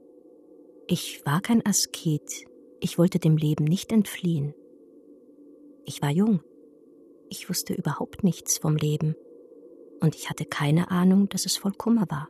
ich 0.87 1.27
war 1.27 1.41
kein 1.41 1.67
Asket, 1.67 2.47
ich 2.81 2.97
wollte 2.97 3.19
dem 3.19 3.37
Leben 3.37 3.65
nicht 3.65 3.91
entfliehen. 3.91 4.55
Ich 5.85 6.01
war 6.01 6.11
jung. 6.11 6.43
Ich 7.29 7.49
wusste 7.49 7.75
überhaupt 7.75 8.23
nichts 8.23 8.59
vom 8.59 8.77
Leben. 8.77 9.17
Und 10.01 10.15
ich 10.15 10.31
hatte 10.31 10.45
keine 10.45 10.91
Ahnung, 10.93 11.29
dass 11.29 11.45
es 11.45 11.57
voll 11.57 11.73
Kummer 11.73 12.07
war. 12.09 12.29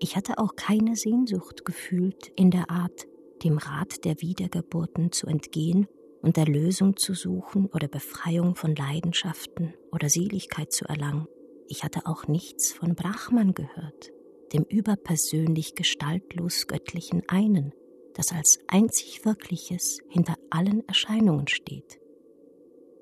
Ich 0.00 0.16
hatte 0.16 0.38
auch 0.38 0.56
keine 0.56 0.96
Sehnsucht 0.96 1.66
gefühlt 1.66 2.32
in 2.34 2.50
der 2.50 2.70
Art, 2.70 3.06
dem 3.44 3.58
Rat 3.58 4.04
der 4.06 4.22
Wiedergeburten 4.22 5.12
zu 5.12 5.26
entgehen 5.26 5.86
und 6.22 6.38
Erlösung 6.38 6.96
zu 6.96 7.14
suchen 7.14 7.66
oder 7.66 7.88
Befreiung 7.88 8.54
von 8.54 8.74
Leidenschaften 8.74 9.74
oder 9.92 10.08
Seligkeit 10.08 10.72
zu 10.72 10.86
erlangen. 10.86 11.26
Ich 11.70 11.84
hatte 11.84 12.06
auch 12.06 12.26
nichts 12.26 12.72
von 12.72 12.94
Brahman 12.94 13.52
gehört, 13.52 14.10
dem 14.54 14.64
überpersönlich 14.64 15.74
gestaltlos 15.74 16.66
göttlichen 16.66 17.28
Einen, 17.28 17.74
das 18.14 18.32
als 18.32 18.58
einzig 18.68 19.26
Wirkliches 19.26 20.00
hinter 20.08 20.36
allen 20.48 20.88
Erscheinungen 20.88 21.46
steht. 21.46 22.00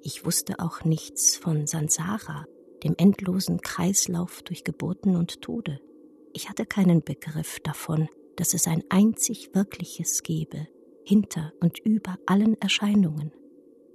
Ich 0.02 0.24
wusste 0.24 0.58
auch 0.58 0.82
nichts 0.82 1.36
von 1.36 1.68
Sansara, 1.68 2.46
dem 2.82 2.94
endlosen 2.98 3.60
Kreislauf 3.60 4.42
durch 4.42 4.64
Geburten 4.64 5.14
und 5.14 5.42
Tode. 5.42 5.80
Ich 6.32 6.48
hatte 6.48 6.66
keinen 6.66 7.02
Begriff 7.02 7.60
davon, 7.60 8.08
dass 8.34 8.52
es 8.52 8.66
ein 8.66 8.82
einzig 8.88 9.54
Wirkliches 9.54 10.24
gebe, 10.24 10.66
hinter 11.04 11.52
und 11.60 11.78
über 11.78 12.18
allen 12.26 12.60
Erscheinungen, 12.60 13.32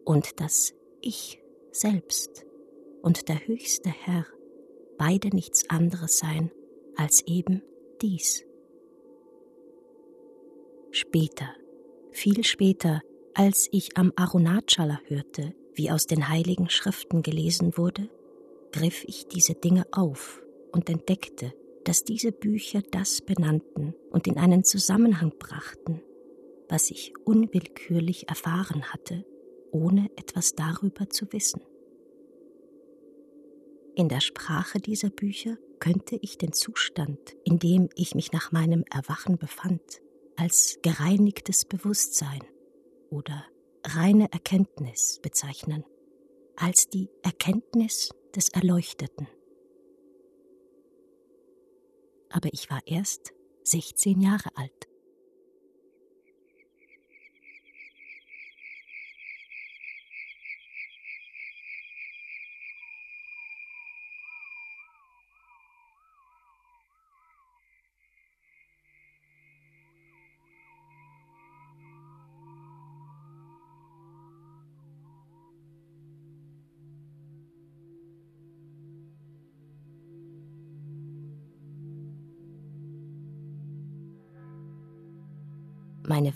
und 0.05 0.39
dass 0.39 0.73
ich 1.01 1.41
selbst 1.71 2.45
und 3.01 3.27
der 3.27 3.47
höchste 3.47 3.89
Herr 3.89 4.25
beide 5.01 5.29
nichts 5.29 5.67
anderes 5.67 6.19
seien 6.19 6.51
als 6.95 7.23
eben 7.25 7.63
dies. 8.03 8.45
Später, 10.91 11.55
viel 12.11 12.43
später, 12.43 13.01
als 13.33 13.67
ich 13.71 13.97
am 13.97 14.13
Arunachala 14.15 14.99
hörte, 15.05 15.55
wie 15.73 15.89
aus 15.89 16.05
den 16.05 16.29
heiligen 16.29 16.69
Schriften 16.69 17.23
gelesen 17.23 17.77
wurde, 17.77 18.11
griff 18.71 19.03
ich 19.07 19.27
diese 19.27 19.55
Dinge 19.55 19.87
auf 19.91 20.43
und 20.71 20.87
entdeckte, 20.87 21.51
dass 21.83 22.03
diese 22.03 22.31
Bücher 22.31 22.83
das 22.91 23.21
benannten 23.21 23.95
und 24.11 24.27
in 24.27 24.37
einen 24.37 24.63
Zusammenhang 24.63 25.33
brachten, 25.39 26.03
was 26.69 26.91
ich 26.91 27.13
unwillkürlich 27.25 28.29
erfahren 28.29 28.93
hatte, 28.93 29.25
ohne 29.71 30.11
etwas 30.15 30.53
darüber 30.53 31.09
zu 31.09 31.25
wissen. 31.33 31.61
In 33.95 34.07
der 34.07 34.21
Sprache 34.21 34.79
dieser 34.79 35.09
Bücher 35.09 35.57
könnte 35.79 36.17
ich 36.21 36.37
den 36.37 36.53
Zustand, 36.53 37.35
in 37.43 37.59
dem 37.59 37.89
ich 37.95 38.15
mich 38.15 38.31
nach 38.31 38.51
meinem 38.51 38.85
Erwachen 38.89 39.37
befand, 39.37 40.01
als 40.37 40.79
gereinigtes 40.81 41.65
Bewusstsein 41.65 42.41
oder 43.09 43.45
reine 43.85 44.31
Erkenntnis 44.31 45.19
bezeichnen, 45.21 45.83
als 46.55 46.87
die 46.87 47.09
Erkenntnis 47.21 48.11
des 48.33 48.49
Erleuchteten. 48.49 49.27
Aber 52.29 52.49
ich 52.53 52.69
war 52.69 52.79
erst 52.85 53.33
16 53.63 54.21
Jahre 54.21 54.55
alt. 54.55 54.87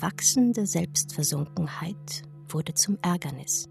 Wachsende 0.05 0.67
Selbstversunkenheit 0.67 2.21
wurde 2.47 2.75
zum 2.75 2.99
Ärgernis. 3.01 3.67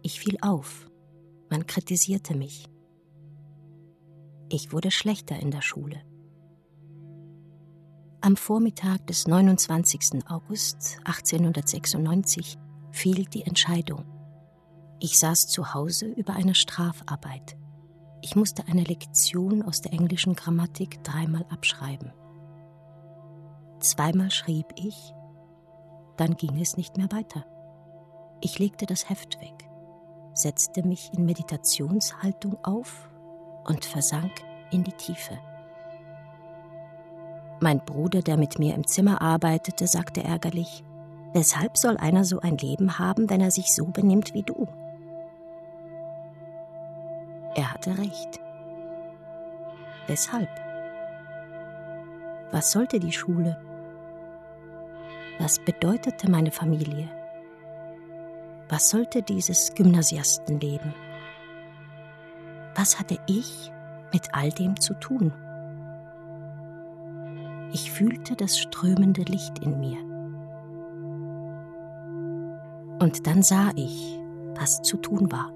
Ich 0.00 0.18
fiel 0.18 0.38
auf, 0.40 0.90
man 1.50 1.66
kritisierte 1.66 2.34
mich. 2.34 2.70
Ich 4.48 4.72
wurde 4.72 4.90
schlechter 4.90 5.38
in 5.38 5.50
der 5.50 5.60
Schule. 5.60 6.00
Am 8.22 8.34
Vormittag 8.34 9.06
des 9.08 9.26
29. 9.26 10.26
August 10.26 10.96
1896 11.04 12.56
fiel 12.90 13.26
die 13.26 13.42
Entscheidung. 13.42 14.06
Ich 15.00 15.18
saß 15.18 15.48
zu 15.48 15.74
Hause 15.74 16.06
über 16.06 16.32
einer 16.32 16.54
Strafarbeit. 16.54 17.58
Ich 18.22 18.36
musste 18.36 18.66
eine 18.68 18.84
Lektion 18.84 19.62
aus 19.64 19.82
der 19.82 19.92
englischen 19.92 20.34
Grammatik 20.34 21.04
dreimal 21.04 21.44
abschreiben. 21.50 22.10
Zweimal 23.80 24.30
schrieb 24.30 24.66
ich, 24.76 25.14
dann 26.16 26.36
ging 26.36 26.60
es 26.60 26.76
nicht 26.76 26.98
mehr 26.98 27.10
weiter. 27.10 27.44
Ich 28.42 28.58
legte 28.58 28.86
das 28.86 29.08
Heft 29.08 29.40
weg, 29.40 29.68
setzte 30.34 30.86
mich 30.86 31.10
in 31.14 31.24
Meditationshaltung 31.24 32.62
auf 32.62 33.08
und 33.64 33.84
versank 33.84 34.32
in 34.70 34.84
die 34.84 34.92
Tiefe. 34.92 35.38
Mein 37.60 37.84
Bruder, 37.84 38.22
der 38.22 38.36
mit 38.36 38.58
mir 38.58 38.74
im 38.74 38.86
Zimmer 38.86 39.20
arbeitete, 39.20 39.86
sagte 39.86 40.22
ärgerlich, 40.22 40.84
Weshalb 41.32 41.78
soll 41.78 41.96
einer 41.96 42.24
so 42.24 42.40
ein 42.40 42.58
Leben 42.58 42.98
haben, 42.98 43.30
wenn 43.30 43.40
er 43.40 43.52
sich 43.52 43.72
so 43.72 43.86
benimmt 43.86 44.34
wie 44.34 44.42
du? 44.42 44.66
Er 47.54 47.72
hatte 47.72 47.96
recht. 47.96 48.40
Weshalb? 50.08 50.48
Was 52.50 52.72
sollte 52.72 52.98
die 52.98 53.12
Schule? 53.12 53.69
Was 55.40 55.58
bedeutete 55.58 56.30
meine 56.30 56.50
Familie? 56.50 57.08
Was 58.68 58.90
sollte 58.90 59.22
dieses 59.22 59.72
Gymnasiastenleben? 59.74 60.92
Was 62.74 62.98
hatte 62.98 63.18
ich 63.26 63.72
mit 64.12 64.34
all 64.34 64.50
dem 64.50 64.78
zu 64.78 64.92
tun? 64.92 65.32
Ich 67.72 67.90
fühlte 67.90 68.36
das 68.36 68.58
strömende 68.58 69.22
Licht 69.22 69.60
in 69.60 69.80
mir. 69.80 69.98
Und 72.98 73.26
dann 73.26 73.42
sah 73.42 73.70
ich, 73.76 74.20
was 74.56 74.82
zu 74.82 74.98
tun 74.98 75.32
war. 75.32 75.54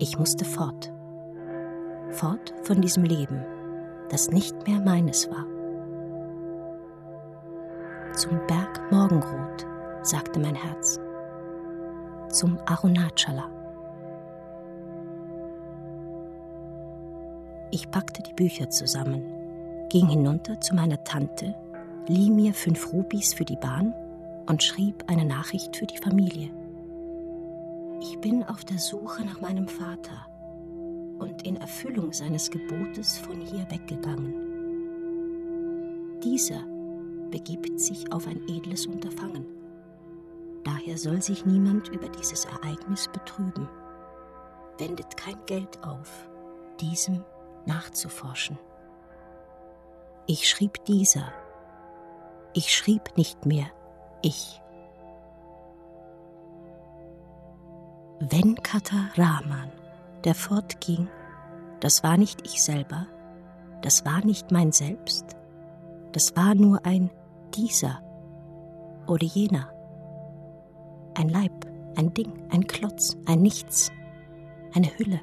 Ich 0.00 0.18
musste 0.18 0.44
fort. 0.44 0.92
Fort 2.10 2.52
von 2.64 2.80
diesem 2.80 3.04
Leben, 3.04 3.44
das 4.10 4.28
nicht 4.32 4.66
mehr 4.66 4.80
meines 4.80 5.30
war 5.30 5.51
zum 8.14 8.38
Berg 8.46 8.90
Morgenrot, 8.90 9.66
sagte 10.02 10.38
mein 10.38 10.54
Herz, 10.54 11.00
zum 12.28 12.58
Arunachala. 12.66 13.50
Ich 17.70 17.90
packte 17.90 18.22
die 18.22 18.34
Bücher 18.34 18.68
zusammen, 18.68 19.22
ging 19.88 20.06
hinunter 20.08 20.60
zu 20.60 20.74
meiner 20.74 21.02
Tante, 21.04 21.54
lieh 22.06 22.30
mir 22.30 22.52
fünf 22.52 22.92
Rubis 22.92 23.32
für 23.32 23.46
die 23.46 23.56
Bahn 23.56 23.94
und 24.46 24.62
schrieb 24.62 25.04
eine 25.06 25.24
Nachricht 25.24 25.76
für 25.76 25.86
die 25.86 25.98
Familie. 25.98 26.50
Ich 28.00 28.18
bin 28.20 28.44
auf 28.44 28.64
der 28.64 28.78
Suche 28.78 29.24
nach 29.24 29.40
meinem 29.40 29.68
Vater 29.68 30.26
und 31.18 31.46
in 31.46 31.56
Erfüllung 31.56 32.12
seines 32.12 32.50
Gebotes 32.50 33.16
von 33.18 33.40
hier 33.40 33.64
weggegangen. 33.70 34.34
Dieser 36.22 36.71
begibt 37.32 37.80
sich 37.80 38.12
auf 38.12 38.28
ein 38.28 38.40
edles 38.48 38.86
Unterfangen. 38.86 39.44
Daher 40.62 40.96
soll 40.96 41.20
sich 41.20 41.44
niemand 41.44 41.88
über 41.88 42.08
dieses 42.08 42.44
Ereignis 42.44 43.08
betrüben. 43.08 43.68
Wendet 44.78 45.16
kein 45.16 45.44
Geld 45.46 45.82
auf, 45.82 46.28
diesem 46.80 47.24
nachzuforschen. 47.66 48.56
Ich 50.26 50.48
schrieb 50.48 50.84
dieser. 50.84 51.32
Ich 52.54 52.72
schrieb 52.72 53.16
nicht 53.16 53.44
mehr 53.44 53.66
ich. 54.22 54.60
Venkata 58.20 59.10
Raman, 59.16 59.72
der 60.22 60.36
fortging, 60.36 61.08
das 61.80 62.04
war 62.04 62.16
nicht 62.16 62.46
ich 62.46 62.62
selber, 62.62 63.08
das 63.82 64.04
war 64.04 64.24
nicht 64.24 64.52
mein 64.52 64.70
Selbst, 64.70 65.36
das 66.12 66.36
war 66.36 66.54
nur 66.54 66.86
ein 66.86 67.10
dieser 67.52 68.02
oder 69.06 69.24
jener. 69.24 69.72
Ein 71.14 71.28
Leib, 71.28 71.66
ein 71.96 72.12
Ding, 72.14 72.32
ein 72.50 72.66
Klotz, 72.66 73.16
ein 73.26 73.42
Nichts, 73.42 73.90
eine 74.74 74.86
Hülle. 74.98 75.20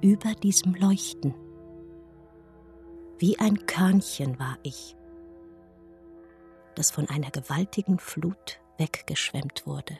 Über 0.00 0.34
diesem 0.34 0.74
Leuchten. 0.74 1.34
Wie 3.18 3.38
ein 3.40 3.66
Körnchen 3.66 4.38
war 4.38 4.58
ich, 4.62 4.96
das 6.76 6.92
von 6.92 7.08
einer 7.08 7.30
gewaltigen 7.30 7.98
Flut 7.98 8.60
weggeschwemmt 8.76 9.66
wurde. 9.66 9.98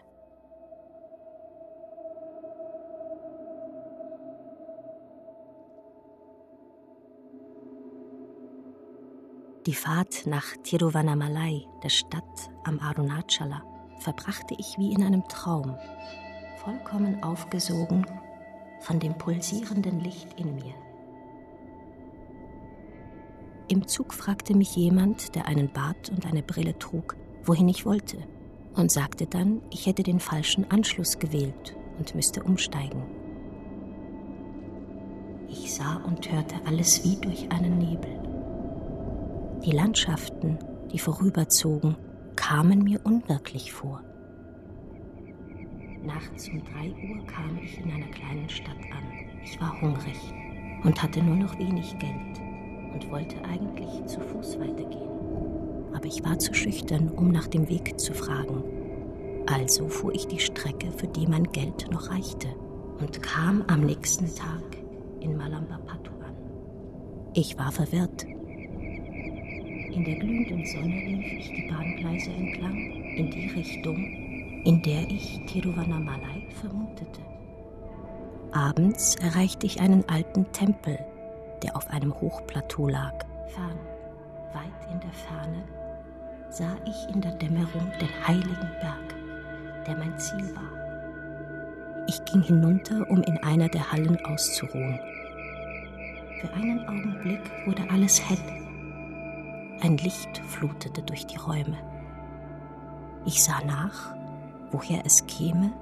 Die 9.66 9.74
Fahrt 9.74 10.26
nach 10.26 10.56
Tiruvannamalai, 10.62 11.66
der 11.82 11.88
Stadt 11.88 12.50
am 12.64 12.78
Arunachala, 12.80 13.62
verbrachte 13.98 14.54
ich 14.56 14.78
wie 14.78 14.92
in 14.92 15.02
einem 15.02 15.26
Traum, 15.28 15.76
vollkommen 16.56 17.22
aufgesogen 17.22 18.06
von 18.80 19.00
dem 19.00 19.18
pulsierenden 19.18 20.00
Licht 20.00 20.38
in 20.38 20.54
mir. 20.54 20.74
Im 23.66 23.86
Zug 23.86 24.14
fragte 24.14 24.56
mich 24.56 24.74
jemand, 24.76 25.34
der 25.34 25.46
einen 25.46 25.70
Bart 25.72 26.08
und 26.08 26.24
eine 26.24 26.42
Brille 26.42 26.78
trug, 26.78 27.16
wohin 27.44 27.68
ich 27.68 27.84
wollte, 27.84 28.18
und 28.74 28.90
sagte 28.90 29.26
dann, 29.26 29.60
ich 29.70 29.86
hätte 29.86 30.04
den 30.04 30.20
falschen 30.20 30.70
Anschluss 30.70 31.18
gewählt 31.18 31.76
und 31.98 32.14
müsste 32.14 32.42
umsteigen. 32.42 33.02
Ich 35.48 35.74
sah 35.74 35.96
und 35.96 36.30
hörte 36.30 36.54
alles 36.64 37.04
wie 37.04 37.16
durch 37.16 37.50
einen 37.50 37.78
Nebel. 37.78 38.27
Die 39.64 39.72
Landschaften, 39.72 40.56
die 40.92 41.00
vorüberzogen, 41.00 41.96
kamen 42.36 42.84
mir 42.84 43.00
unwirklich 43.02 43.72
vor. 43.72 44.02
Nachts 46.00 46.48
um 46.48 46.62
drei 46.64 46.90
Uhr 46.90 47.26
kam 47.26 47.58
ich 47.62 47.80
in 47.80 47.90
einer 47.90 48.06
kleinen 48.06 48.48
Stadt 48.48 48.78
an. 48.92 49.02
Ich 49.42 49.60
war 49.60 49.80
hungrig 49.80 50.32
und 50.84 51.02
hatte 51.02 51.20
nur 51.20 51.34
noch 51.34 51.58
wenig 51.58 51.98
Geld 51.98 52.40
und 52.94 53.10
wollte 53.10 53.36
eigentlich 53.44 54.06
zu 54.06 54.20
Fuß 54.20 54.60
weitergehen. 54.60 55.10
Aber 55.92 56.06
ich 56.06 56.24
war 56.24 56.38
zu 56.38 56.54
schüchtern, 56.54 57.08
um 57.08 57.32
nach 57.32 57.48
dem 57.48 57.68
Weg 57.68 57.98
zu 57.98 58.14
fragen. 58.14 58.62
Also 59.52 59.88
fuhr 59.88 60.14
ich 60.14 60.28
die 60.28 60.38
Strecke, 60.38 60.92
für 60.92 61.08
die 61.08 61.26
mein 61.26 61.50
Geld 61.50 61.90
noch 61.90 62.10
reichte, 62.10 62.48
und 63.00 63.22
kam 63.22 63.64
am 63.66 63.80
nächsten 63.80 64.32
Tag 64.32 64.62
in 65.20 65.36
Malambapatu 65.36 66.12
an. 66.24 66.36
Ich 67.34 67.58
war 67.58 67.72
verwirrt 67.72 68.24
in 69.98 70.04
der 70.04 70.14
glühenden 70.14 70.64
Sonne 70.64 70.94
lief 70.94 71.32
ich 71.40 71.48
die 71.48 71.68
Bahngleise 71.68 72.30
entlang 72.30 72.76
in 73.16 73.30
die 73.32 73.48
Richtung, 73.48 73.96
in 74.64 74.80
der 74.80 75.02
ich 75.10 75.40
Tiruvannamalai 75.46 76.46
vermutete. 76.60 77.20
Abends 78.52 79.16
erreichte 79.16 79.66
ich 79.66 79.80
einen 79.80 80.08
alten 80.08 80.46
Tempel, 80.52 81.00
der 81.64 81.74
auf 81.76 81.90
einem 81.90 82.14
Hochplateau 82.14 82.86
lag. 82.86 83.12
Fern, 83.48 83.78
weit 84.52 84.92
in 84.92 85.00
der 85.00 85.12
Ferne, 85.12 85.64
sah 86.48 86.76
ich 86.86 87.12
in 87.12 87.20
der 87.20 87.32
Dämmerung 87.32 87.90
den 88.00 88.28
heiligen 88.28 88.70
Berg, 88.80 89.16
der 89.84 89.96
mein 89.96 90.16
Ziel 90.16 90.54
war. 90.54 92.06
Ich 92.06 92.24
ging 92.24 92.42
hinunter, 92.42 93.04
um 93.10 93.20
in 93.24 93.36
einer 93.38 93.68
der 93.68 93.90
Hallen 93.90 94.24
auszuruhen. 94.24 95.00
Für 96.40 96.52
einen 96.54 96.86
Augenblick 96.86 97.40
wurde 97.66 97.82
alles 97.90 98.22
hell. 98.30 98.67
Ein 99.80 99.96
Licht 99.98 100.38
flutete 100.38 101.02
durch 101.02 101.26
die 101.26 101.36
Räume. 101.36 101.76
Ich 103.24 103.44
sah 103.44 103.62
nach, 103.64 104.14
woher 104.72 105.06
es 105.06 105.24
käme, 105.26 105.72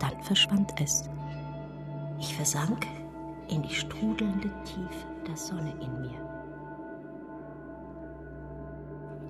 dann 0.00 0.20
verschwand 0.22 0.72
es. 0.80 1.08
Ich 2.18 2.34
versank 2.34 2.86
in 3.48 3.62
die 3.62 3.74
strudelnde 3.74 4.50
Tiefe 4.64 5.06
der 5.28 5.36
Sonne 5.36 5.72
in 5.80 6.00
mir. 6.00 6.26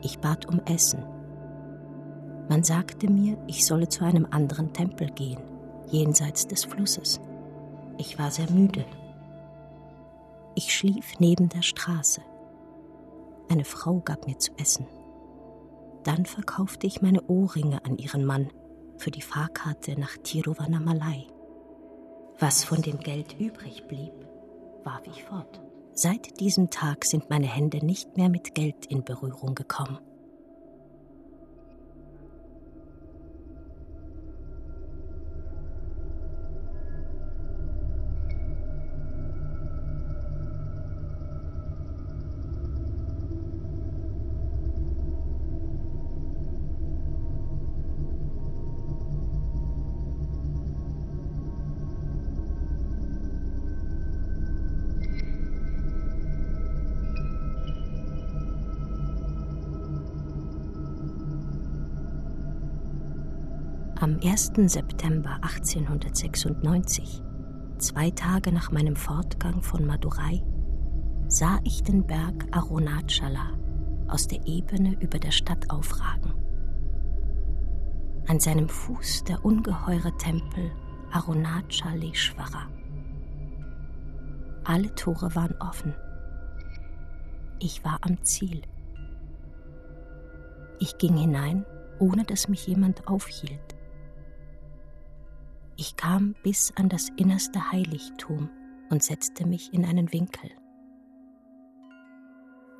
Ich 0.00 0.18
bat 0.18 0.46
um 0.46 0.61
Essen. 0.64 1.05
Man 2.48 2.62
sagte 2.62 3.11
mir, 3.11 3.37
ich 3.46 3.66
solle 3.66 3.88
zu 3.88 4.05
einem 4.05 4.26
anderen 4.31 4.72
Tempel 4.72 5.11
gehen, 5.11 5.42
jenseits 5.88 6.46
des 6.46 6.64
Flusses. 6.64 7.20
Ich 7.98 8.18
war 8.18 8.31
sehr 8.31 8.50
müde. 8.50 8.85
Ich 10.55 10.74
schlief 10.74 11.18
neben 11.18 11.50
der 11.50 11.62
Straße. 11.62 12.22
Eine 13.48 13.64
Frau 13.64 14.00
gab 14.00 14.26
mir 14.26 14.38
zu 14.38 14.52
essen. 14.59 14.87
Dann 16.04 16.26
verkaufte 16.26 16.87
ich 16.87 17.02
meine 17.02 17.22
Ohrringe 17.22 17.85
an 17.85 17.98
ihren 17.98 18.24
Mann 18.24 18.50
für 18.98 19.11
die 19.11 19.22
Fahrkarte 19.22 19.98
nach 19.98 20.16
Tiruvannamalai. 20.22 21.26
Was 22.38 22.64
von 22.64 22.82
dem 22.82 22.98
Geld 22.98 23.38
übrig 23.38 23.87
blieb, 23.88 24.12
warf 24.85 25.02
ich 25.06 25.24
fort. 25.24 25.61
Seit 25.92 26.40
diesem 26.40 26.70
Tag 26.70 27.04
sind 27.04 27.30
meine 27.30 27.46
Hände 27.46 27.85
nicht 27.85 28.16
mehr 28.16 28.28
mit 28.28 28.54
Geld 28.54 28.87
in 28.87 29.02
Berührung 29.04 29.54
gekommen. 29.54 29.98
1. 64.26 64.54
September 64.66 65.38
1896, 65.40 67.22
zwei 67.78 68.10
Tage 68.10 68.50
nach 68.50 68.72
meinem 68.72 68.96
Fortgang 68.96 69.62
von 69.62 69.86
Madurai, 69.86 70.42
sah 71.28 71.60
ich 71.62 71.84
den 71.84 72.04
Berg 72.04 72.44
Arunachala 72.50 73.52
aus 74.08 74.26
der 74.26 74.44
Ebene 74.44 75.00
über 75.00 75.20
der 75.20 75.30
Stadt 75.30 75.70
aufragen. 75.70 76.34
An 78.26 78.40
seinem 78.40 78.68
Fuß 78.68 79.22
der 79.22 79.44
ungeheure 79.44 80.16
Tempel 80.18 80.72
Arunachaleshwara. 81.12 82.66
Alle 84.64 84.92
Tore 84.96 85.36
waren 85.36 85.54
offen. 85.60 85.94
Ich 87.60 87.84
war 87.84 88.00
am 88.00 88.20
Ziel. 88.24 88.62
Ich 90.80 90.98
ging 90.98 91.16
hinein, 91.16 91.64
ohne 92.00 92.24
dass 92.24 92.48
mich 92.48 92.66
jemand 92.66 93.06
aufhielt. 93.06 93.75
Ich 95.78 95.96
kam 95.96 96.34
bis 96.42 96.72
an 96.76 96.88
das 96.88 97.10
innerste 97.16 97.70
Heiligtum 97.70 98.48
und 98.88 99.02
setzte 99.02 99.46
mich 99.46 99.74
in 99.74 99.84
einen 99.84 100.10
Winkel. 100.10 100.50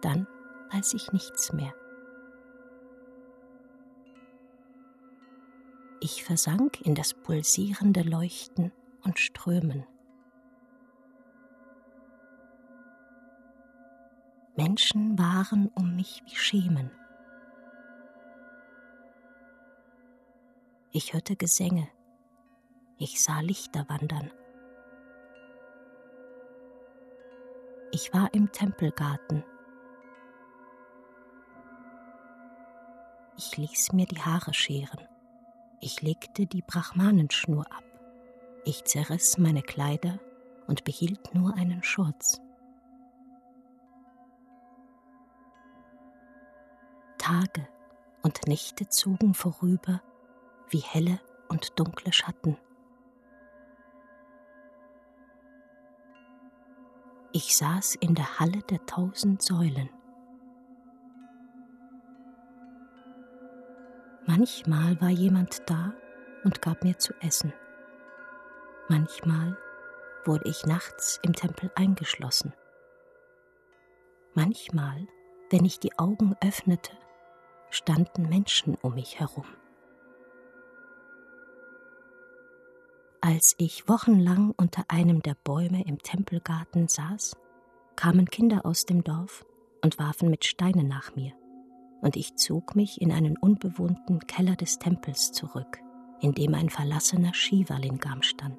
Dann 0.00 0.26
weiß 0.72 0.94
ich 0.94 1.12
nichts 1.12 1.52
mehr. 1.52 1.74
Ich 6.00 6.24
versank 6.24 6.80
in 6.82 6.94
das 6.94 7.12
pulsierende 7.12 8.02
Leuchten 8.02 8.72
und 9.02 9.18
Strömen. 9.18 9.85
Menschen 14.56 15.18
waren 15.18 15.68
um 15.74 15.96
mich 15.96 16.22
wie 16.24 16.35
Schemen. 16.35 16.90
Ich 20.92 21.12
hörte 21.12 21.37
Gesänge, 21.37 21.88
ich 22.98 23.22
sah 23.22 23.40
Lichter 23.40 23.87
wandern. 23.88 24.30
Ich 27.92 28.12
war 28.12 28.32
im 28.32 28.50
Tempelgarten. 28.52 29.44
Ich 33.37 33.56
ließ 33.56 33.92
mir 33.92 34.06
die 34.06 34.20
Haare 34.20 34.54
scheren. 34.54 35.06
Ich 35.80 36.00
legte 36.00 36.46
die 36.46 36.62
Brahmanenschnur 36.62 37.66
ab. 37.70 37.85
Ich 38.64 38.85
zerriss 38.85 39.37
meine 39.38 39.62
Kleider 39.62 40.18
und 40.66 40.85
behielt 40.85 41.35
nur 41.35 41.54
einen 41.54 41.82
Schurz. 41.82 42.40
Tage 47.18 47.68
und 48.22 48.46
Nächte 48.46 48.88
zogen 48.88 49.35
vorüber 49.35 50.02
wie 50.70 50.80
helle 50.80 51.20
und 51.48 51.78
dunkle 51.78 52.12
Schatten. 52.12 52.56
Ich 57.38 57.55
saß 57.55 57.96
in 57.96 58.14
der 58.14 58.40
Halle 58.40 58.62
der 58.70 58.87
tausend 58.87 59.42
Säulen. 59.42 59.90
Manchmal 64.25 64.99
war 65.03 65.11
jemand 65.11 65.68
da 65.68 65.92
und 66.44 66.62
gab 66.62 66.83
mir 66.83 66.96
zu 66.96 67.12
essen. 67.20 67.53
Manchmal 68.88 69.59
wurde 70.25 70.49
ich 70.49 70.64
nachts 70.64 71.20
im 71.25 71.35
Tempel 71.35 71.70
eingeschlossen. 71.75 72.55
Manchmal, 74.33 75.07
wenn 75.51 75.66
ich 75.66 75.79
die 75.79 75.99
Augen 75.99 76.35
öffnete, 76.42 76.92
standen 77.68 78.31
Menschen 78.31 78.79
um 78.81 78.94
mich 78.94 79.20
herum. 79.20 79.44
Als 83.20 83.55
ich 83.59 83.88
wochenlang 83.88 84.52
unter 84.57 84.85
einem 84.88 85.22
der 85.22 85.35
Bäume 85.42 85.83
im 85.87 85.98
Tempelgarten 85.98 86.87
saß, 86.87 87.37
kamen 87.96 88.26
Kinder 88.26 88.66
aus 88.66 88.85
dem 88.85 89.02
Dorf 89.02 89.44
und 89.83 89.98
warfen 89.98 90.29
mit 90.29 90.44
Steinen 90.44 90.87
nach 90.87 91.16
mir, 91.16 91.33
und 92.02 92.16
ich 92.16 92.37
zog 92.37 92.76
mich 92.76 93.00
in 93.00 93.11
einen 93.11 93.37
unbewohnten 93.38 94.20
Keller 94.20 94.55
des 94.55 94.79
Tempels 94.79 95.33
zurück, 95.33 95.79
in 96.20 96.33
dem 96.33 96.55
ein 96.55 96.68
verlassener 96.68 97.33
Shiva-Lingam 97.33 98.22
stand. 98.22 98.59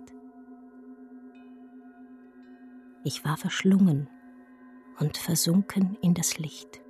Ich 3.04 3.24
war 3.24 3.38
verschlungen 3.38 4.10
und 5.00 5.17
versunken 5.17 5.98
in 6.02 6.15
das 6.15 6.39
Licht. 6.39 6.82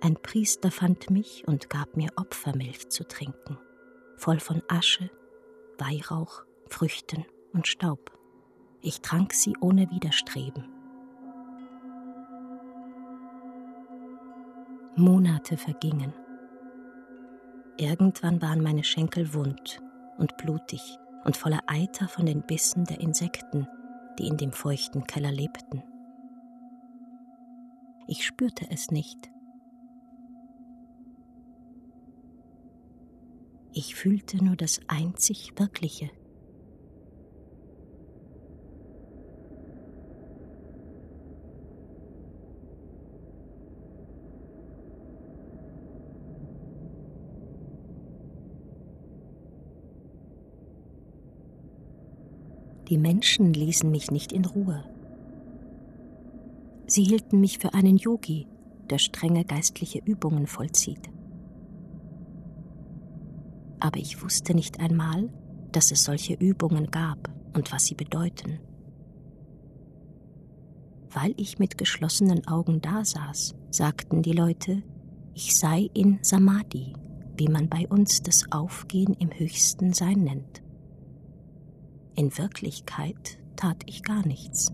Ein 0.00 0.16
Priester 0.16 0.70
fand 0.70 1.10
mich 1.10 1.48
und 1.48 1.70
gab 1.70 1.96
mir 1.96 2.10
Opfermilch 2.16 2.88
zu 2.90 3.04
trinken 3.04 3.58
voll 4.22 4.38
von 4.38 4.62
Asche, 4.68 5.10
Weihrauch, 5.78 6.44
Früchten 6.68 7.24
und 7.52 7.66
Staub. 7.66 8.16
Ich 8.80 9.00
trank 9.00 9.32
sie 9.32 9.56
ohne 9.60 9.90
Widerstreben. 9.90 10.68
Monate 14.94 15.56
vergingen. 15.56 16.14
Irgendwann 17.78 18.40
waren 18.40 18.62
meine 18.62 18.84
Schenkel 18.84 19.34
wund 19.34 19.82
und 20.18 20.36
blutig 20.36 20.98
und 21.24 21.36
voller 21.36 21.62
Eiter 21.66 22.06
von 22.06 22.24
den 22.24 22.42
Bissen 22.42 22.84
der 22.84 23.00
Insekten, 23.00 23.66
die 24.20 24.28
in 24.28 24.36
dem 24.36 24.52
feuchten 24.52 25.04
Keller 25.04 25.32
lebten. 25.32 25.82
Ich 28.06 28.24
spürte 28.24 28.66
es 28.70 28.92
nicht, 28.92 29.31
Ich 33.74 33.94
fühlte 33.94 34.44
nur 34.44 34.54
das 34.54 34.80
einzig 34.86 35.54
Wirkliche. 35.56 36.10
Die 52.88 52.98
Menschen 52.98 53.54
ließen 53.54 53.90
mich 53.90 54.10
nicht 54.10 54.32
in 54.32 54.44
Ruhe. 54.44 54.84
Sie 56.86 57.04
hielten 57.04 57.40
mich 57.40 57.58
für 57.58 57.72
einen 57.72 57.96
Yogi, 57.96 58.46
der 58.90 58.98
strenge 58.98 59.46
geistliche 59.46 60.02
Übungen 60.04 60.46
vollzieht. 60.46 61.08
Aber 63.82 63.98
ich 63.98 64.22
wusste 64.22 64.54
nicht 64.54 64.78
einmal, 64.78 65.28
dass 65.72 65.90
es 65.90 66.04
solche 66.04 66.34
Übungen 66.34 66.92
gab 66.92 67.28
und 67.52 67.72
was 67.72 67.86
sie 67.86 67.96
bedeuten. 67.96 68.60
Weil 71.10 71.34
ich 71.36 71.58
mit 71.58 71.78
geschlossenen 71.78 72.46
Augen 72.46 72.80
dasaß, 72.80 73.56
sagten 73.70 74.22
die 74.22 74.34
Leute, 74.34 74.84
ich 75.34 75.58
sei 75.58 75.90
in 75.94 76.20
Samadhi, 76.22 76.92
wie 77.36 77.48
man 77.48 77.68
bei 77.68 77.88
uns 77.88 78.22
das 78.22 78.44
Aufgehen 78.52 79.14
im 79.14 79.36
höchsten 79.36 79.92
Sein 79.92 80.20
nennt. 80.20 80.62
In 82.14 82.38
Wirklichkeit 82.38 83.40
tat 83.56 83.82
ich 83.86 84.04
gar 84.04 84.24
nichts. 84.24 84.72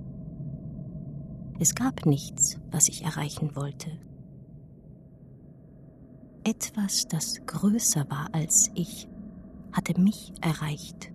Es 1.59 1.75
gab 1.75 2.05
nichts, 2.05 2.59
was 2.71 2.89
ich 2.89 3.05
erreichen 3.05 3.57
wollte. 3.57 3.91
Etwas, 6.49 7.07
das 7.07 7.45
größer 7.45 8.09
war 8.09 8.31
als 8.33 8.71
ich, 8.75 9.07
hatte 9.71 10.01
mich 10.01 10.33
erreicht 10.41 11.13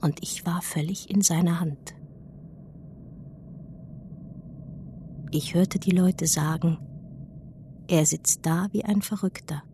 und 0.00 0.22
ich 0.22 0.46
war 0.46 0.62
völlig 0.62 1.10
in 1.10 1.22
seiner 1.22 1.58
Hand. 1.58 1.96
Ich 5.32 5.54
hörte 5.54 5.80
die 5.80 5.90
Leute 5.90 6.28
sagen, 6.28 6.78
er 7.88 8.06
sitzt 8.06 8.46
da 8.46 8.68
wie 8.70 8.84
ein 8.84 9.02
Verrückter. 9.02 9.64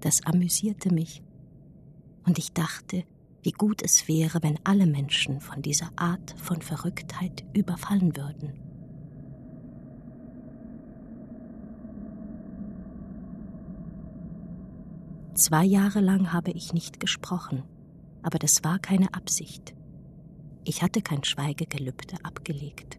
Das 0.00 0.26
amüsierte 0.26 0.92
mich, 0.92 1.22
und 2.26 2.36
ich 2.40 2.52
dachte, 2.52 3.04
wie 3.42 3.52
gut 3.52 3.80
es 3.82 4.08
wäre, 4.08 4.42
wenn 4.42 4.58
alle 4.64 4.86
Menschen 4.86 5.40
von 5.40 5.62
dieser 5.62 5.92
Art 5.94 6.34
von 6.36 6.62
Verrücktheit 6.62 7.44
überfallen 7.52 8.16
würden. 8.16 8.67
Zwei 15.38 15.64
Jahre 15.64 16.00
lang 16.00 16.32
habe 16.32 16.50
ich 16.50 16.72
nicht 16.72 16.98
gesprochen, 16.98 17.62
aber 18.24 18.40
das 18.40 18.64
war 18.64 18.80
keine 18.80 19.14
Absicht. 19.14 19.72
Ich 20.64 20.82
hatte 20.82 21.00
kein 21.00 21.22
Schweigegelübde 21.22 22.16
abgelegt. 22.24 22.98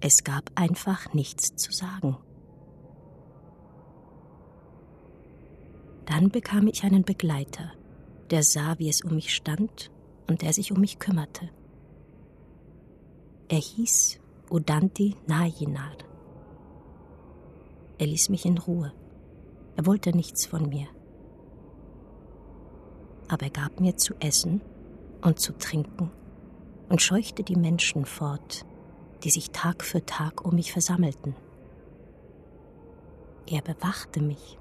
Es 0.00 0.22
gab 0.22 0.52
einfach 0.54 1.14
nichts 1.14 1.56
zu 1.56 1.72
sagen. 1.72 2.16
Dann 6.06 6.28
bekam 6.28 6.68
ich 6.68 6.84
einen 6.84 7.02
Begleiter, 7.02 7.72
der 8.30 8.44
sah, 8.44 8.78
wie 8.78 8.88
es 8.88 9.02
um 9.02 9.16
mich 9.16 9.34
stand 9.34 9.90
und 10.28 10.42
der 10.42 10.52
sich 10.52 10.70
um 10.70 10.78
mich 10.78 11.00
kümmerte. 11.00 11.50
Er 13.48 13.58
hieß 13.58 14.20
Udanti 14.48 15.16
Nayinar. 15.26 15.96
Er 17.98 18.06
ließ 18.06 18.28
mich 18.28 18.46
in 18.46 18.58
Ruhe. 18.58 18.92
Er 19.76 19.86
wollte 19.86 20.14
nichts 20.14 20.46
von 20.46 20.68
mir. 20.68 20.86
Aber 23.28 23.44
er 23.44 23.50
gab 23.50 23.80
mir 23.80 23.96
zu 23.96 24.14
essen 24.20 24.60
und 25.22 25.40
zu 25.40 25.56
trinken 25.56 26.10
und 26.88 27.00
scheuchte 27.00 27.42
die 27.42 27.56
Menschen 27.56 28.04
fort, 28.04 28.66
die 29.24 29.30
sich 29.30 29.50
Tag 29.50 29.82
für 29.82 30.04
Tag 30.04 30.44
um 30.44 30.54
mich 30.54 30.72
versammelten. 30.72 31.34
Er 33.46 33.62
bewachte 33.62 34.22
mich. 34.22 34.58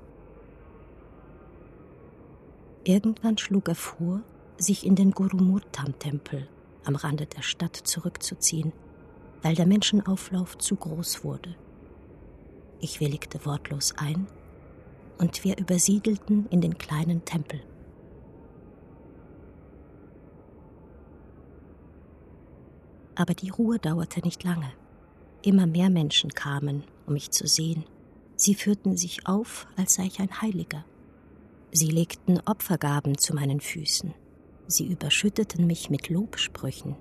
Irgendwann 2.83 3.37
schlug 3.37 3.67
er 3.67 3.75
vor, 3.75 4.21
sich 4.57 4.85
in 4.85 4.95
den 4.95 5.11
Gurumurtam-Tempel 5.11 6.47
am 6.85 6.95
Rande 6.95 7.25
der 7.25 7.41
Stadt 7.41 7.75
zurückzuziehen, 7.75 8.71
weil 9.41 9.55
der 9.55 9.67
Menschenauflauf 9.67 10.57
zu 10.57 10.75
groß 10.75 11.23
wurde. 11.23 11.55
Ich 12.79 12.99
willigte 12.99 13.45
wortlos 13.45 13.93
ein 13.97 14.27
und 15.21 15.43
wir 15.43 15.57
übersiedelten 15.59 16.47
in 16.47 16.61
den 16.61 16.79
kleinen 16.79 17.23
Tempel. 17.23 17.61
Aber 23.13 23.35
die 23.35 23.49
Ruhe 23.49 23.77
dauerte 23.77 24.21
nicht 24.21 24.43
lange. 24.43 24.73
Immer 25.43 25.67
mehr 25.67 25.91
Menschen 25.91 26.31
kamen, 26.31 26.83
um 27.05 27.13
mich 27.13 27.29
zu 27.29 27.45
sehen. 27.45 27.85
Sie 28.35 28.55
führten 28.55 28.97
sich 28.97 29.27
auf, 29.27 29.67
als 29.77 29.93
sei 29.93 30.05
ich 30.05 30.19
ein 30.19 30.41
Heiliger. 30.41 30.83
Sie 31.71 31.91
legten 31.91 32.39
Opfergaben 32.45 33.15
zu 33.17 33.35
meinen 33.35 33.61
Füßen. 33.61 34.15
Sie 34.65 34.87
überschütteten 34.87 35.67
mich 35.67 35.91
mit 35.91 36.09
Lobsprüchen. 36.09 36.95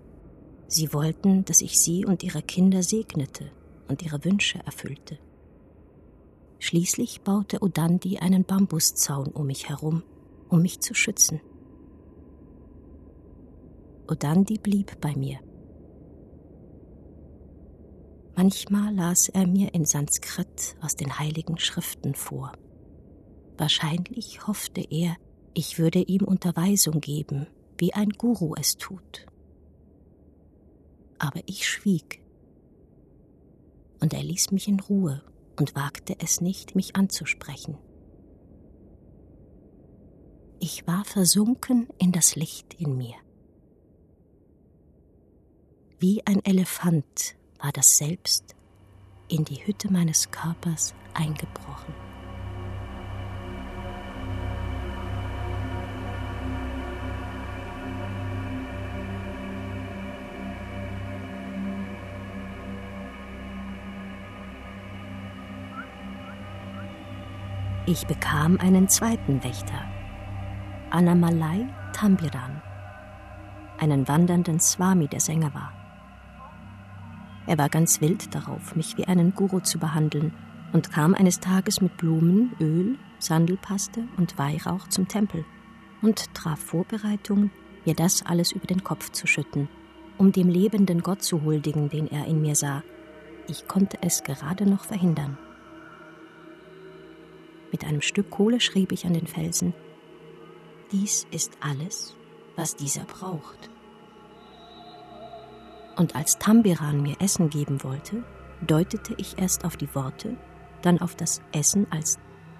Sie 0.68 0.92
wollten, 0.92 1.46
dass 1.46 1.62
ich 1.62 1.80
sie 1.80 2.04
und 2.04 2.22
ihre 2.22 2.42
Kinder 2.42 2.82
segnete 2.82 3.50
und 3.88 4.02
ihre 4.02 4.22
Wünsche 4.24 4.58
erfüllte. 4.66 5.18
Schließlich 6.62 7.22
baute 7.22 7.62
Odandi 7.62 8.18
einen 8.18 8.44
Bambuszaun 8.44 9.28
um 9.28 9.46
mich 9.46 9.70
herum, 9.70 10.02
um 10.50 10.60
mich 10.60 10.80
zu 10.80 10.92
schützen. 10.92 11.40
Odandi 14.06 14.58
blieb 14.58 15.00
bei 15.00 15.16
mir. 15.16 15.38
Manchmal 18.36 18.94
las 18.94 19.30
er 19.30 19.46
mir 19.46 19.72
in 19.72 19.86
Sanskrit 19.86 20.76
aus 20.82 20.96
den 20.96 21.18
heiligen 21.18 21.58
Schriften 21.58 22.14
vor. 22.14 22.52
Wahrscheinlich 23.56 24.46
hoffte 24.46 24.82
er, 24.82 25.16
ich 25.54 25.78
würde 25.78 26.00
ihm 26.00 26.24
Unterweisung 26.24 27.00
geben, 27.00 27.46
wie 27.78 27.94
ein 27.94 28.10
Guru 28.10 28.54
es 28.54 28.76
tut. 28.76 29.26
Aber 31.18 31.40
ich 31.46 31.66
schwieg. 31.66 32.22
Und 34.00 34.12
er 34.12 34.22
ließ 34.22 34.50
mich 34.50 34.68
in 34.68 34.80
Ruhe 34.80 35.22
und 35.60 35.74
wagte 35.74 36.16
es 36.18 36.40
nicht, 36.40 36.74
mich 36.74 36.96
anzusprechen. 36.96 37.76
Ich 40.58 40.86
war 40.86 41.04
versunken 41.04 41.88
in 41.98 42.12
das 42.12 42.34
Licht 42.34 42.74
in 42.74 42.96
mir. 42.96 43.14
Wie 45.98 46.26
ein 46.26 46.42
Elefant 46.44 47.36
war 47.58 47.72
das 47.72 47.98
Selbst 47.98 48.56
in 49.28 49.44
die 49.44 49.66
Hütte 49.66 49.92
meines 49.92 50.30
Körpers 50.30 50.94
eingebrochen. 51.12 52.09
Ich 67.90 68.06
bekam 68.06 68.56
einen 68.60 68.88
zweiten 68.88 69.42
Wächter, 69.42 69.84
Anamalai 70.90 71.66
Tambiran, 71.92 72.62
einen 73.78 74.06
wandernden 74.06 74.60
Swami, 74.60 75.08
der 75.08 75.18
Sänger 75.18 75.52
war. 75.54 75.72
Er 77.48 77.58
war 77.58 77.68
ganz 77.68 78.00
wild 78.00 78.32
darauf, 78.32 78.76
mich 78.76 78.96
wie 78.96 79.06
einen 79.06 79.34
Guru 79.34 79.58
zu 79.58 79.80
behandeln 79.80 80.32
und 80.72 80.92
kam 80.92 81.16
eines 81.16 81.40
Tages 81.40 81.80
mit 81.80 81.96
Blumen, 81.96 82.52
Öl, 82.60 82.96
Sandelpaste 83.18 84.04
und 84.18 84.38
Weihrauch 84.38 84.86
zum 84.86 85.08
Tempel 85.08 85.44
und 86.00 86.32
traf 86.32 86.60
Vorbereitungen, 86.60 87.50
mir 87.84 87.96
das 87.96 88.24
alles 88.24 88.52
über 88.52 88.68
den 88.68 88.84
Kopf 88.84 89.10
zu 89.10 89.26
schütten, 89.26 89.68
um 90.16 90.30
dem 90.30 90.48
lebenden 90.48 91.02
Gott 91.02 91.24
zu 91.24 91.42
huldigen, 91.42 91.88
den 91.88 92.06
er 92.06 92.26
in 92.26 92.40
mir 92.40 92.54
sah. 92.54 92.84
Ich 93.48 93.66
konnte 93.66 93.98
es 94.00 94.22
gerade 94.22 94.64
noch 94.64 94.84
verhindern. 94.84 95.38
Mit 97.72 97.84
einem 97.84 98.00
Stück 98.00 98.30
Kohle 98.30 98.60
schrieb 98.60 98.92
ich 98.92 99.06
an 99.06 99.14
den 99.14 99.26
Felsen, 99.26 99.74
dies 100.92 101.26
ist 101.30 101.52
alles, 101.60 102.16
was 102.56 102.74
dieser 102.76 103.04
braucht. 103.04 103.70
Und 105.96 106.16
als 106.16 106.38
Tambiran 106.38 107.02
mir 107.02 107.20
Essen 107.20 107.50
geben 107.50 107.84
wollte, 107.84 108.24
deutete 108.66 109.14
ich 109.18 109.38
erst 109.38 109.64
auf 109.64 109.76
die 109.76 109.94
Worte, 109.94 110.36
dann 110.82 111.00
auf 111.00 111.14
das 111.14 111.42
Essen 111.52 111.86
als 111.90 112.18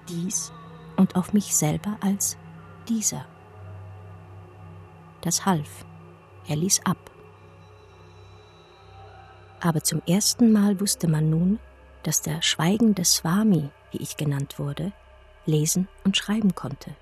dies 0.09 0.53
und 0.97 1.17
auf 1.17 1.33
mich 1.33 1.57
selber 1.57 1.97
als 2.01 2.37
dieser. 2.89 3.27
Das 5.23 5.45
half. 5.45 5.85
Er 6.47 6.57
ließ 6.57 6.85
ab. 6.85 7.11
Aber 9.61 9.83
zum 9.83 10.03
ersten 10.07 10.53
Mal 10.53 10.81
wusste 10.81 11.09
man 11.09 11.31
nun, 11.31 11.59
dass 12.03 12.23
der 12.23 12.41
schweigende 12.43 13.05
Swami, 13.05 13.69
wie 13.91 13.99
ich 13.99 14.17
genannt 14.17 14.59
wurde, 14.59 14.93
lesen 15.47 15.89
und 16.05 16.17
schreiben 16.17 16.55
konnte. 16.55 16.95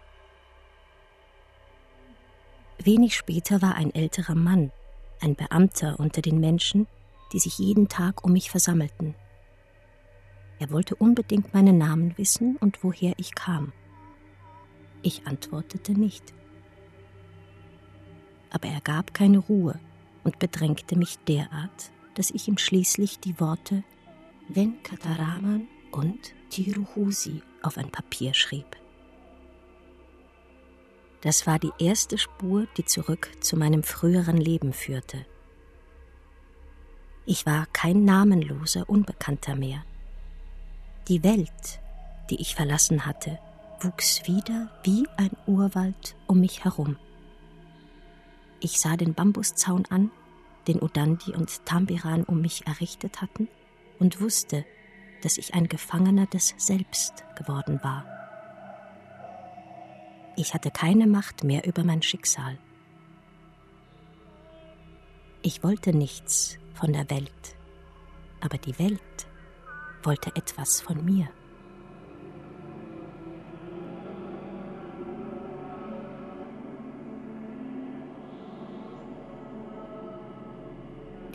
Wenig 2.78 3.16
später 3.16 3.60
war 3.60 3.74
ein 3.74 3.94
älterer 3.94 4.34
Mann, 4.34 4.70
ein 5.20 5.34
Beamter 5.34 5.98
unter 5.98 6.22
den 6.22 6.38
Menschen, 6.38 6.86
die 7.32 7.40
sich 7.40 7.58
jeden 7.58 7.88
Tag 7.88 8.24
um 8.24 8.32
mich 8.32 8.50
versammelten. 8.50 9.14
Er 10.60 10.70
wollte 10.70 10.94
unbedingt 10.94 11.54
meinen 11.54 11.78
Namen 11.78 12.16
wissen 12.16 12.56
und 12.56 12.82
woher 12.82 13.14
ich 13.16 13.34
kam. 13.34 13.72
Ich 15.02 15.26
antwortete 15.26 15.92
nicht. 15.92 16.34
aber 18.50 18.68
er 18.68 18.80
gab 18.80 19.14
keine 19.14 19.38
Ruhe 19.38 19.78
und 20.24 20.38
bedrängte 20.38 20.96
mich 20.96 21.18
derart, 21.20 21.92
dass 22.14 22.30
ich 22.30 22.48
ihm 22.48 22.58
schließlich 22.58 23.20
die 23.20 23.38
Worte 23.40 23.84
Venkataraman 24.48 25.68
und 25.92 26.34
Tiruhusi 26.50 27.42
auf 27.62 27.78
ein 27.78 27.90
Papier 27.90 28.34
schrieb. 28.34 28.76
Das 31.20 31.46
war 31.46 31.58
die 31.58 31.72
erste 31.78 32.16
Spur, 32.16 32.66
die 32.76 32.84
zurück 32.84 33.30
zu 33.40 33.56
meinem 33.56 33.82
früheren 33.82 34.36
Leben 34.36 34.72
führte. 34.72 35.26
Ich 37.26 37.44
war 37.44 37.66
kein 37.72 38.04
namenloser 38.04 38.88
Unbekannter 38.88 39.56
mehr. 39.56 39.84
Die 41.08 41.24
Welt, 41.24 41.80
die 42.30 42.40
ich 42.40 42.54
verlassen 42.54 43.04
hatte, 43.04 43.38
wuchs 43.80 44.26
wieder 44.26 44.70
wie 44.84 45.06
ein 45.16 45.30
Urwald 45.46 46.16
um 46.26 46.40
mich 46.40 46.64
herum. 46.64 46.96
Ich 48.60 48.80
sah 48.80 48.96
den 48.96 49.14
Bambuszaun 49.14 49.86
an, 49.86 50.10
den 50.66 50.80
Udandi 50.80 51.34
und 51.34 51.64
Tambiran 51.64 52.24
um 52.24 52.40
mich 52.40 52.66
errichtet 52.66 53.20
hatten, 53.22 53.48
und 53.98 54.20
wusste, 54.20 54.64
dass 55.22 55.38
ich 55.38 55.54
ein 55.54 55.68
Gefangener 55.68 56.26
des 56.26 56.54
Selbst 56.56 57.24
geworden 57.36 57.80
war. 57.82 58.04
Ich 60.36 60.54
hatte 60.54 60.70
keine 60.70 61.06
Macht 61.06 61.42
mehr 61.42 61.66
über 61.66 61.82
mein 61.84 62.02
Schicksal. 62.02 62.58
Ich 65.42 65.62
wollte 65.62 65.92
nichts 65.92 66.58
von 66.74 66.92
der 66.92 67.10
Welt, 67.10 67.56
aber 68.40 68.58
die 68.58 68.78
Welt 68.78 69.00
wollte 70.02 70.34
etwas 70.36 70.80
von 70.80 71.04
mir. 71.04 71.28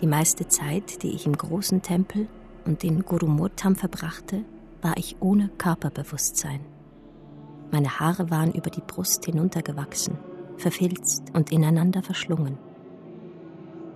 Die 0.02 0.08
meiste 0.08 0.48
Zeit, 0.50 1.02
die 1.04 1.12
ich 1.12 1.26
im 1.26 1.38
großen 1.38 1.82
Tempel 1.82 2.28
und 2.66 2.84
in 2.84 3.04
Gurumurtam 3.04 3.76
verbrachte, 3.76 4.44
war 4.82 4.98
ich 4.98 5.18
ohne 5.20 5.50
Körperbewusstsein. 5.58 6.60
Meine 7.72 8.00
Haare 8.00 8.30
waren 8.30 8.52
über 8.52 8.70
die 8.70 8.82
Brust 8.82 9.26
hinuntergewachsen, 9.26 10.18
verfilzt 10.58 11.24
und 11.34 11.52
ineinander 11.52 12.04
verschlungen. 12.04 12.58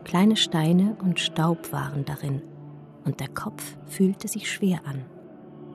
Kleine 0.03 0.35
Steine 0.35 0.95
und 1.01 1.19
Staub 1.19 1.71
waren 1.71 2.05
darin, 2.05 2.41
und 3.05 3.19
der 3.19 3.27
Kopf 3.27 3.77
fühlte 3.85 4.27
sich 4.27 4.51
schwer 4.51 4.79
an. 4.85 5.05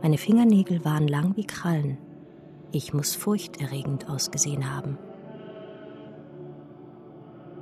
Meine 0.03 0.19
Fingernägel 0.19 0.85
waren 0.85 1.07
lang 1.07 1.37
wie 1.37 1.47
Krallen. 1.47 1.99
Ich 2.73 2.93
muss 2.93 3.15
furchterregend 3.15 4.09
ausgesehen 4.09 4.75
haben. 4.75 4.99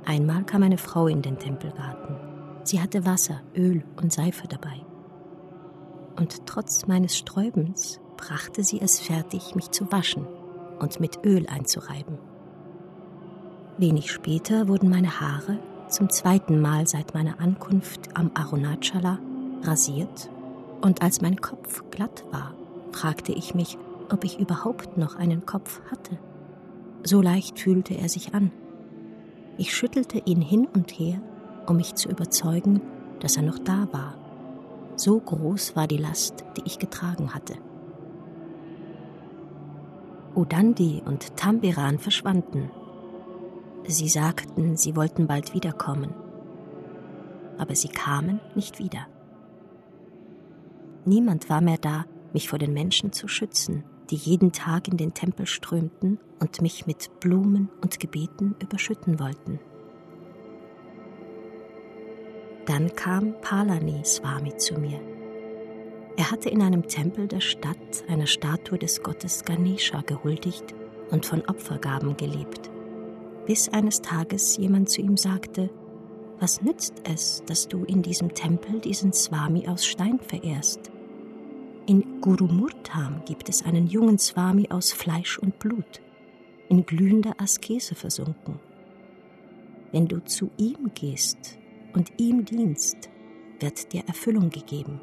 Einmal 0.05 0.43
kam 0.43 0.63
eine 0.63 0.77
Frau 0.77 1.07
in 1.07 1.21
den 1.21 1.37
Tempelgarten. 1.37 2.15
Sie 2.63 2.81
hatte 2.81 3.05
Wasser, 3.05 3.41
Öl 3.55 3.83
und 4.01 4.11
Seife 4.11 4.47
dabei. 4.47 4.81
Und 6.15 6.45
trotz 6.45 6.87
meines 6.87 7.17
Sträubens 7.17 7.99
brachte 8.17 8.63
sie 8.63 8.81
es 8.81 8.99
fertig, 8.99 9.55
mich 9.55 9.71
zu 9.71 9.91
waschen 9.91 10.27
und 10.79 10.99
mit 10.99 11.23
Öl 11.25 11.47
einzureiben. 11.47 12.17
Wenig 13.77 14.11
später 14.11 14.67
wurden 14.67 14.89
meine 14.89 15.19
Haare 15.21 15.59
zum 15.87 16.09
zweiten 16.09 16.61
Mal 16.61 16.87
seit 16.87 17.13
meiner 17.13 17.39
Ankunft 17.39 18.15
am 18.15 18.31
Arunachala 18.33 19.19
rasiert 19.63 20.29
und 20.81 21.01
als 21.01 21.21
mein 21.21 21.41
Kopf 21.41 21.83
glatt 21.91 22.23
war, 22.31 22.53
fragte 22.91 23.31
ich 23.31 23.55
mich, 23.55 23.77
ob 24.11 24.23
ich 24.23 24.39
überhaupt 24.39 24.97
noch 24.97 25.15
einen 25.15 25.45
Kopf 25.45 25.81
hatte. 25.89 26.17
So 27.03 27.21
leicht 27.21 27.59
fühlte 27.59 27.95
er 27.95 28.09
sich 28.09 28.33
an. 28.33 28.51
Ich 29.57 29.75
schüttelte 29.75 30.21
ihn 30.25 30.41
hin 30.41 30.67
und 30.73 30.91
her 30.91 31.21
um 31.67 31.77
mich 31.77 31.95
zu 31.95 32.09
überzeugen, 32.09 32.81
dass 33.19 33.37
er 33.37 33.43
noch 33.43 33.59
da 33.59 33.87
war. 33.91 34.15
So 35.03 35.19
groß 35.19 35.75
war 35.75 35.87
die 35.87 35.97
Last, 35.97 36.45
die 36.55 36.61
ich 36.63 36.77
getragen 36.77 37.33
hatte. 37.33 37.55
Udandi 40.35 41.01
und 41.03 41.35
Tambiran 41.35 41.97
verschwanden. 41.97 42.69
Sie 43.87 44.09
sagten, 44.09 44.77
sie 44.77 44.95
wollten 44.95 45.25
bald 45.25 45.55
wiederkommen. 45.55 46.13
Aber 47.57 47.73
sie 47.73 47.87
kamen 47.87 48.41
nicht 48.53 48.77
wieder. 48.77 49.07
Niemand 51.05 51.49
war 51.49 51.61
mehr 51.61 51.79
da, 51.79 52.05
mich 52.31 52.47
vor 52.47 52.59
den 52.59 52.75
Menschen 52.75 53.11
zu 53.11 53.27
schützen, 53.27 53.83
die 54.11 54.17
jeden 54.17 54.51
Tag 54.51 54.87
in 54.87 54.97
den 54.97 55.15
Tempel 55.15 55.47
strömten 55.47 56.19
und 56.39 56.61
mich 56.61 56.85
mit 56.85 57.19
Blumen 57.19 57.69
und 57.81 57.99
Gebeten 57.99 58.55
überschütten 58.61 59.19
wollten. 59.19 59.59
Dann 62.65 62.93
kam 62.95 63.33
Palani 63.41 64.03
Swami 64.05 64.55
zu 64.57 64.75
mir. 64.75 64.99
Er 66.17 66.29
hatte 66.29 66.49
in 66.49 66.61
einem 66.61 66.87
Tempel 66.87 67.27
der 67.27 67.39
Stadt 67.39 68.03
einer 68.07 68.27
Statue 68.27 68.77
des 68.77 69.01
Gottes 69.01 69.43
Ganesha 69.43 70.01
gehuldigt 70.01 70.75
und 71.09 71.25
von 71.25 71.41
Opfergaben 71.45 72.15
gelebt, 72.17 72.69
bis 73.47 73.69
eines 73.69 74.01
Tages 74.01 74.57
jemand 74.57 74.89
zu 74.89 75.01
ihm 75.01 75.17
sagte, 75.17 75.69
was 76.39 76.61
nützt 76.61 77.01
es, 77.03 77.43
dass 77.45 77.67
du 77.67 77.83
in 77.83 78.01
diesem 78.01 78.33
Tempel 78.33 78.79
diesen 78.79 79.13
Swami 79.13 79.67
aus 79.67 79.85
Stein 79.85 80.19
verehrst? 80.19 80.91
In 81.87 82.21
Gurumurtam 82.21 83.21
gibt 83.25 83.49
es 83.49 83.63
einen 83.63 83.87
jungen 83.87 84.19
Swami 84.19 84.67
aus 84.69 84.91
Fleisch 84.91 85.39
und 85.39 85.57
Blut, 85.59 86.01
in 86.69 86.85
glühender 86.85 87.33
Askese 87.39 87.95
versunken. 87.95 88.59
Wenn 89.91 90.07
du 90.07 90.23
zu 90.23 90.51
ihm 90.57 90.91
gehst 90.93 91.57
und 91.93 92.11
ihm 92.17 92.45
dienst, 92.45 93.09
wird 93.59 93.93
dir 93.93 94.03
Erfüllung 94.07 94.49
gegeben. 94.49 94.99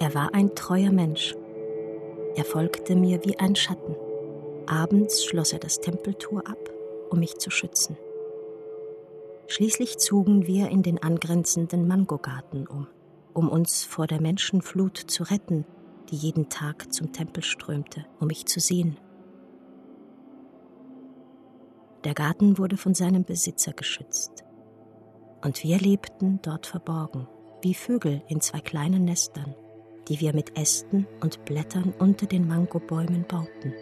Er 0.00 0.14
war 0.14 0.34
ein 0.34 0.54
treuer 0.54 0.92
Mensch. 0.92 1.34
Er 2.36 2.44
folgte 2.44 2.94
mir 2.94 3.24
wie 3.24 3.38
ein 3.38 3.56
Schatten. 3.56 3.96
Abends 4.66 5.24
schloss 5.24 5.52
er 5.52 5.58
das 5.58 5.80
Tempeltor 5.80 6.46
ab, 6.46 6.58
um 7.10 7.18
mich 7.18 7.38
zu 7.38 7.50
schützen. 7.50 7.96
Schließlich 9.48 9.98
zogen 9.98 10.46
wir 10.46 10.68
in 10.68 10.82
den 10.82 11.02
angrenzenden 11.02 11.88
Mangogarten 11.88 12.66
um, 12.66 12.86
um 13.32 13.48
uns 13.48 13.82
vor 13.84 14.06
der 14.06 14.20
Menschenflut 14.20 14.98
zu 14.98 15.24
retten, 15.24 15.64
die 16.10 16.16
jeden 16.16 16.48
Tag 16.48 16.92
zum 16.92 17.12
Tempel 17.12 17.42
strömte, 17.42 18.04
um 18.20 18.28
mich 18.28 18.46
zu 18.46 18.60
sehen 18.60 18.98
der 22.04 22.14
Garten 22.14 22.58
wurde 22.58 22.76
von 22.76 22.94
seinem 22.94 23.24
Besitzer 23.24 23.72
geschützt. 23.72 24.44
Und 25.42 25.62
wir 25.62 25.78
lebten 25.78 26.40
dort 26.42 26.66
verborgen, 26.66 27.28
wie 27.62 27.74
Vögel 27.74 28.22
in 28.28 28.40
zwei 28.40 28.60
kleinen 28.60 29.04
Nestern, 29.04 29.54
die 30.08 30.20
wir 30.20 30.32
mit 30.32 30.56
Ästen 30.56 31.06
und 31.20 31.44
Blättern 31.44 31.92
unter 31.98 32.26
den 32.26 32.46
Mangobäumen 32.46 33.24
bauten. 33.26 33.72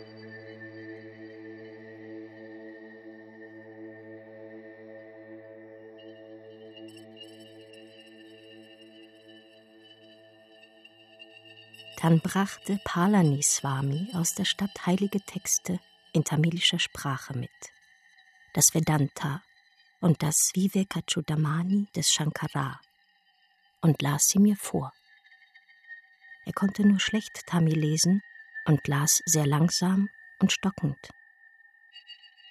Dann 12.01 12.21
brachte 12.21 12.79
Palani 12.85 13.43
Swami 13.43 14.09
aus 14.15 14.35
der 14.35 14.45
Stadt 14.45 14.87
heilige 14.87 15.21
Texte 15.21 15.81
in 16.13 16.23
tamilischer 16.23 16.79
Sprache 16.79 17.37
mit 17.37 17.51
das 18.57 18.73
Vedanta 18.73 19.43
und 20.01 20.23
das 20.23 20.51
Vivekachudamani 20.55 21.89
des 21.95 22.11
Shankara 22.11 22.81
und 23.83 24.01
las 24.01 24.29
sie 24.29 24.39
mir 24.39 24.57
vor. 24.57 24.95
Er 26.47 26.55
konnte 26.55 26.83
nur 26.87 26.99
schlecht 26.99 27.47
Tamil 27.47 27.79
lesen 27.79 28.23
und 28.65 28.89
las 28.89 29.21
sehr 29.27 29.47
langsam 29.47 30.09
und 30.39 30.53
stockend. 30.53 30.97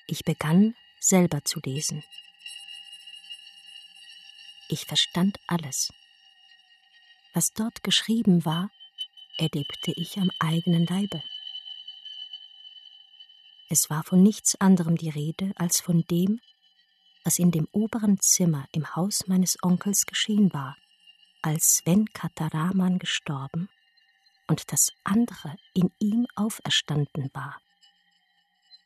Ich 0.05 0.23
begann 0.23 0.75
selber 0.99 1.43
zu 1.43 1.59
lesen. 1.65 2.03
Ich 4.69 4.85
verstand 4.85 5.39
alles. 5.47 5.91
Was 7.33 7.49
dort 7.49 7.83
geschrieben 7.83 8.45
war, 8.45 8.69
erlebte 9.39 9.91
ich 9.95 10.17
am 10.17 10.29
eigenen 10.37 10.85
Leibe. 10.85 11.23
Es 13.69 13.89
war 13.89 14.03
von 14.03 14.21
nichts 14.21 14.55
anderem 14.61 14.95
die 14.95 15.09
Rede 15.09 15.51
als 15.55 15.81
von 15.81 16.05
dem, 16.09 16.39
was 17.23 17.39
in 17.39 17.51
dem 17.51 17.67
oberen 17.71 18.19
Zimmer 18.19 18.67
im 18.71 18.95
Haus 18.95 19.27
meines 19.27 19.57
Onkels 19.63 20.05
geschehen 20.05 20.53
war, 20.53 20.77
als 21.41 21.81
wenn 21.85 22.05
Kataraman 22.05 22.99
gestorben 22.99 23.69
und 24.47 24.71
das 24.71 24.91
andere 25.03 25.55
in 25.73 25.91
ihm 25.99 26.27
auferstanden 26.35 27.31
war. 27.33 27.59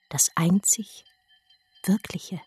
Das 0.09 0.31
einzig 0.35 1.03
Wirkliche. 1.83 2.41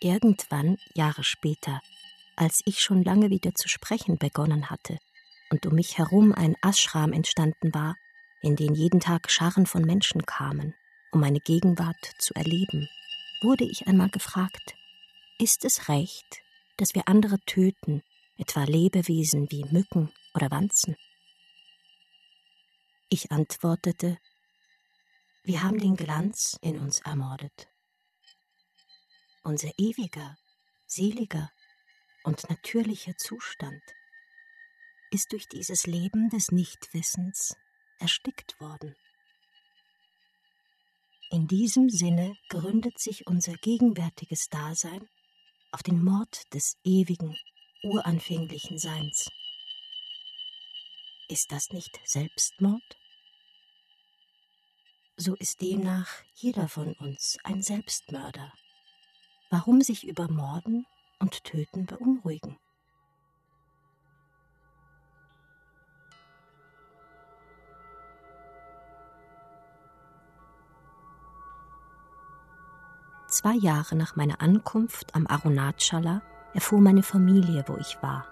Irgendwann, 0.00 0.78
Jahre 0.94 1.24
später, 1.24 1.80
als 2.36 2.60
ich 2.66 2.80
schon 2.80 3.02
lange 3.02 3.30
wieder 3.30 3.54
zu 3.54 3.68
sprechen 3.68 4.18
begonnen 4.18 4.70
hatte, 4.70 4.98
und 5.50 5.66
um 5.66 5.74
mich 5.74 5.98
herum 5.98 6.32
ein 6.32 6.56
Ashram 6.62 7.12
entstanden 7.12 7.74
war, 7.74 7.96
in 8.40 8.56
den 8.56 8.74
jeden 8.74 9.00
Tag 9.00 9.30
Scharren 9.30 9.66
von 9.66 9.82
Menschen 9.82 10.24
kamen, 10.26 10.74
um 11.10 11.20
meine 11.20 11.40
Gegenwart 11.40 12.12
zu 12.18 12.34
erleben, 12.34 12.88
wurde 13.40 13.64
ich 13.64 13.86
einmal 13.86 14.10
gefragt, 14.10 14.74
ist 15.38 15.64
es 15.64 15.88
recht, 15.88 16.42
dass 16.76 16.94
wir 16.94 17.08
andere 17.08 17.38
töten, 17.40 18.02
etwa 18.36 18.64
Lebewesen 18.64 19.50
wie 19.50 19.64
Mücken 19.64 20.12
oder 20.34 20.50
Wanzen? 20.50 20.96
Ich 23.08 23.32
antwortete, 23.32 24.18
wir 25.44 25.62
haben 25.62 25.78
den 25.78 25.96
Glanz 25.96 26.58
in 26.60 26.78
uns 26.78 27.00
ermordet. 27.00 27.68
Unser 29.42 29.70
ewiger, 29.78 30.36
seliger 30.86 31.50
und 32.22 32.48
natürlicher 32.50 33.16
Zustand 33.16 33.82
ist 35.10 35.32
durch 35.32 35.48
dieses 35.48 35.86
Leben 35.86 36.28
des 36.30 36.50
Nichtwissens 36.50 37.56
erstickt 37.98 38.60
worden. 38.60 38.94
In 41.30 41.46
diesem 41.46 41.90
Sinne 41.90 42.36
gründet 42.48 42.98
sich 42.98 43.26
unser 43.26 43.52
gegenwärtiges 43.54 44.48
Dasein 44.48 45.06
auf 45.72 45.82
den 45.82 46.02
Mord 46.02 46.42
des 46.54 46.78
ewigen, 46.84 47.36
uranfänglichen 47.82 48.78
Seins. 48.78 49.28
Ist 51.28 51.52
das 51.52 51.68
nicht 51.70 52.00
Selbstmord? 52.04 52.96
So 55.16 55.34
ist 55.34 55.60
demnach 55.60 56.08
jeder 56.34 56.68
von 56.68 56.94
uns 56.94 57.36
ein 57.44 57.60
Selbstmörder. 57.62 58.52
Warum 59.50 59.82
sich 59.82 60.06
über 60.06 60.28
Morden 60.30 60.86
und 61.18 61.44
Töten 61.44 61.84
beunruhigen? 61.84 62.58
Zwei 73.40 73.54
Jahre 73.54 73.94
nach 73.94 74.16
meiner 74.16 74.40
Ankunft 74.40 75.14
am 75.14 75.28
Arunachala 75.28 76.22
erfuhr 76.54 76.80
meine 76.80 77.04
Familie, 77.04 77.62
wo 77.68 77.76
ich 77.76 77.96
war 78.02 78.26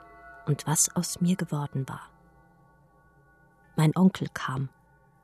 und 0.46 0.66
was 0.66 0.96
aus 0.96 1.20
mir 1.20 1.36
geworden 1.36 1.88
war. 1.88 2.10
Mein 3.76 3.94
Onkel 3.94 4.26
kam, 4.34 4.68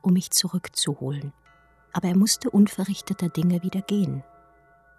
um 0.01 0.13
mich 0.13 0.31
zurückzuholen, 0.31 1.33
aber 1.91 2.07
er 2.07 2.15
musste 2.15 2.49
unverrichteter 2.49 3.27
Dinge 3.27 3.61
wieder 3.61 3.81
gehen, 3.81 4.23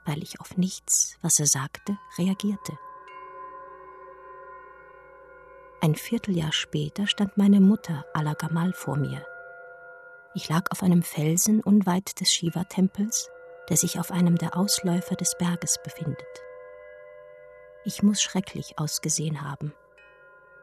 weil 0.05 0.23
ich 0.23 0.39
auf 0.43 0.59
nichts, 0.59 1.17
was 1.23 1.41
er 1.41 1.47
sagte, 1.47 1.97
reagierte. 2.19 2.79
Ein 5.81 5.95
Vierteljahr 5.95 6.53
später 6.53 7.07
stand 7.07 7.39
meine 7.39 7.63
Mutter 7.63 8.05
Alagamal 8.13 8.75
vor 8.75 8.99
mir. 8.99 9.25
Ich 10.35 10.51
lag 10.51 10.71
auf 10.71 10.83
einem 10.83 11.03
Felsen 11.03 11.63
unweit 11.63 12.21
des 12.21 12.31
Shiva-Tempels 12.31 13.31
der 13.69 13.77
sich 13.77 13.99
auf 13.99 14.11
einem 14.11 14.37
der 14.37 14.57
Ausläufer 14.57 15.17
des 15.17 15.37
Berges 15.37 15.79
befindet. 15.83 16.43
Ich 17.85 18.03
muss 18.03 18.23
schrecklich 18.23 18.79
ausgesehen 18.79 19.43
haben. 19.43 19.75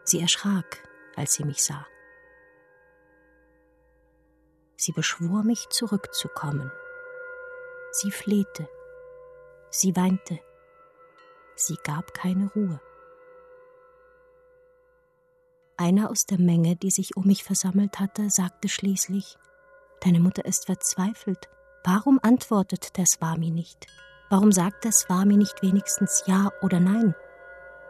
Sie 0.04 0.20
erschrak, 0.20 0.88
als 1.16 1.34
sie 1.34 1.46
mich 1.46 1.64
sah. 1.64 1.86
Sie 4.76 4.92
beschwor 4.92 5.44
mich 5.44 5.70
zurückzukommen. 5.70 6.72
Sie 7.92 8.10
flehte. 8.10 8.68
Sie 9.70 9.96
weinte. 9.96 10.40
Sie 11.56 11.78
gab 11.84 12.14
keine 12.14 12.50
Ruhe. 12.56 12.82
Einer 15.78 16.10
aus 16.10 16.26
der 16.26 16.40
Menge, 16.40 16.76
die 16.76 16.92
sich 16.92 17.16
um 17.18 17.28
mich 17.28 17.44
versammelt 17.44 18.00
hatte, 18.00 18.30
sagte 18.30 18.70
schließlich 18.70 19.38
Deine 20.00 20.20
Mutter 20.20 20.46
ist 20.46 20.66
verzweifelt. 20.66 21.48
Warum 21.84 22.20
antwortet 22.22 22.98
der 22.98 23.08
Swami 23.08 23.50
nicht? 23.50 23.88
Warum 24.30 24.52
sagt 24.52 24.84
der 24.84 24.92
Swami 24.92 25.36
nicht 25.36 25.64
wenigstens 25.64 26.24
Ja 26.28 26.52
oder 26.62 26.80
Nein? 26.80 27.16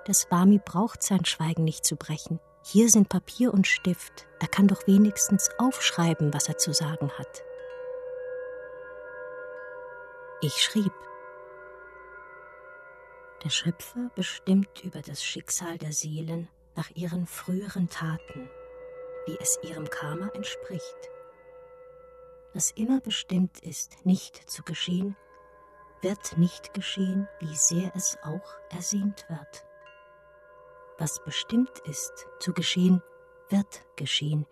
Der 0.07 0.13
Swami 0.13 0.61
braucht 0.63 1.03
sein 1.03 1.25
Schweigen 1.25 1.65
nicht 1.65 1.85
zu 1.85 1.97
brechen. 1.97 2.39
Hier 2.63 2.89
sind 2.89 3.09
Papier 3.09 3.53
und 3.53 3.67
Stift. 3.67 4.27
Er 4.39 4.47
kann 4.47 4.69
doch 4.69 4.87
wenigstens 4.87 5.49
aufschreiben, 5.57 6.33
was 6.33 6.47
er 6.47 6.57
zu 6.57 6.73
sagen 6.73 7.11
hat. 7.17 7.43
Ich 10.41 10.53
schrieb. 10.53 10.93
Der 13.43 13.49
Schöpfer 13.49 14.09
bestimmt 14.15 14.83
über 14.85 15.01
das 15.01 15.21
Schicksal 15.21 15.77
der 15.77 15.91
Seelen 15.91 16.47
nach 16.75 16.89
ihren 16.95 17.27
früheren 17.27 17.89
Taten, 17.89 18.49
wie 19.25 19.37
es 19.39 19.59
ihrem 19.63 19.89
Karma 19.89 20.29
entspricht 20.29 21.09
was 22.53 22.71
immer 22.71 22.99
bestimmt 22.99 23.59
ist, 23.61 24.05
nicht 24.05 24.49
zu 24.49 24.63
geschehen, 24.63 25.15
wird 26.01 26.37
nicht 26.37 26.73
geschehen, 26.73 27.27
wie 27.39 27.55
sehr 27.55 27.91
es 27.95 28.17
auch 28.23 28.55
ersehnt 28.69 29.25
wird. 29.29 29.65
Was 30.97 31.23
bestimmt 31.23 31.79
ist 31.85 32.27
zu 32.39 32.53
geschehen, 32.53 33.01
wird 33.49 33.85
geschehen, 33.95 34.45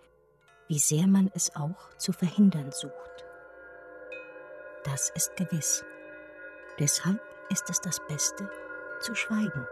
wie 0.67 0.79
sehr 0.79 1.07
man 1.07 1.29
es 1.33 1.55
auch 1.55 1.95
zu 1.97 2.13
verhindern 2.13 2.71
sucht. 2.71 3.25
Das 4.83 5.09
ist 5.11 5.35
gewiss. 5.35 5.83
Deshalb 6.79 7.19
ist 7.49 7.69
es 7.69 7.81
das 7.81 7.99
Beste, 8.07 8.49
zu 9.01 9.13
schweigen. 9.15 9.67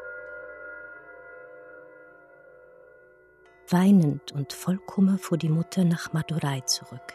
Weinend 3.70 4.32
und 4.32 4.54
voll 4.54 4.78
Kummer 4.78 5.18
fuhr 5.18 5.38
die 5.38 5.50
Mutter 5.50 5.84
nach 5.84 6.14
Madurai 6.14 6.62
zurück 6.62 7.14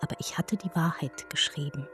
aber 0.00 0.16
ich 0.18 0.38
hatte 0.38 0.56
die 0.56 0.74
Wahrheit 0.74 1.28
geschrieben. 1.30 1.88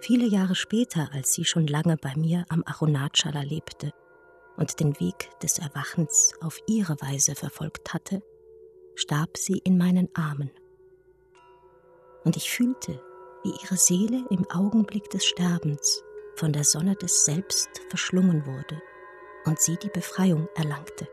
Viele 0.00 0.26
Jahre 0.26 0.54
später, 0.54 1.08
als 1.12 1.32
sie 1.32 1.44
schon 1.44 1.66
lange 1.66 1.96
bei 1.96 2.14
mir 2.16 2.44
am 2.48 2.62
Arunachala 2.66 3.40
lebte 3.40 3.90
und 4.56 4.78
den 4.80 5.00
Weg 5.00 5.30
des 5.40 5.58
Erwachens 5.58 6.34
auf 6.40 6.60
ihre 6.66 7.00
Weise 7.00 7.34
verfolgt 7.34 7.94
hatte, 7.94 8.22
starb 8.94 9.36
sie 9.36 9.58
in 9.64 9.78
meinen 9.78 10.08
Armen. 10.14 10.50
Und 12.24 12.36
ich 12.36 12.50
fühlte, 12.50 13.00
wie 13.42 13.54
ihre 13.62 13.76
Seele 13.76 14.24
im 14.30 14.48
Augenblick 14.50 15.10
des 15.10 15.24
Sterbens 15.24 16.02
von 16.36 16.52
der 16.52 16.64
Sonne 16.64 16.96
des 16.96 17.24
Selbst 17.24 17.68
verschlungen 17.88 18.46
wurde 18.46 18.80
und 19.44 19.60
sie 19.60 19.76
die 19.76 19.90
Befreiung 19.90 20.48
erlangte. 20.54 21.08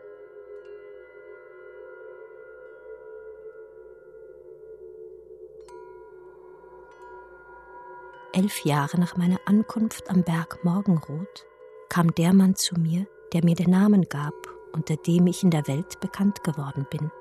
Elf 8.42 8.66
Jahre 8.66 9.00
nach 9.00 9.18
meiner 9.18 9.40
Ankunft 9.46 10.10
am 10.10 10.24
Berg 10.24 10.64
Morgenrot, 10.64 11.46
kam 11.90 12.12
der 12.16 12.34
Mann 12.34 12.56
zu 12.56 12.74
mir, 12.74 13.06
der 13.34 13.44
mir 13.44 13.54
den 13.54 13.70
Namen 13.70 14.10
gab, 14.10 14.34
unter 14.74 14.96
dem 14.96 15.28
ich 15.28 15.44
in 15.44 15.52
der 15.52 15.68
Welt 15.68 16.00
bekannt 16.00 16.44
geworden 16.44 16.88
bin. 16.90 17.12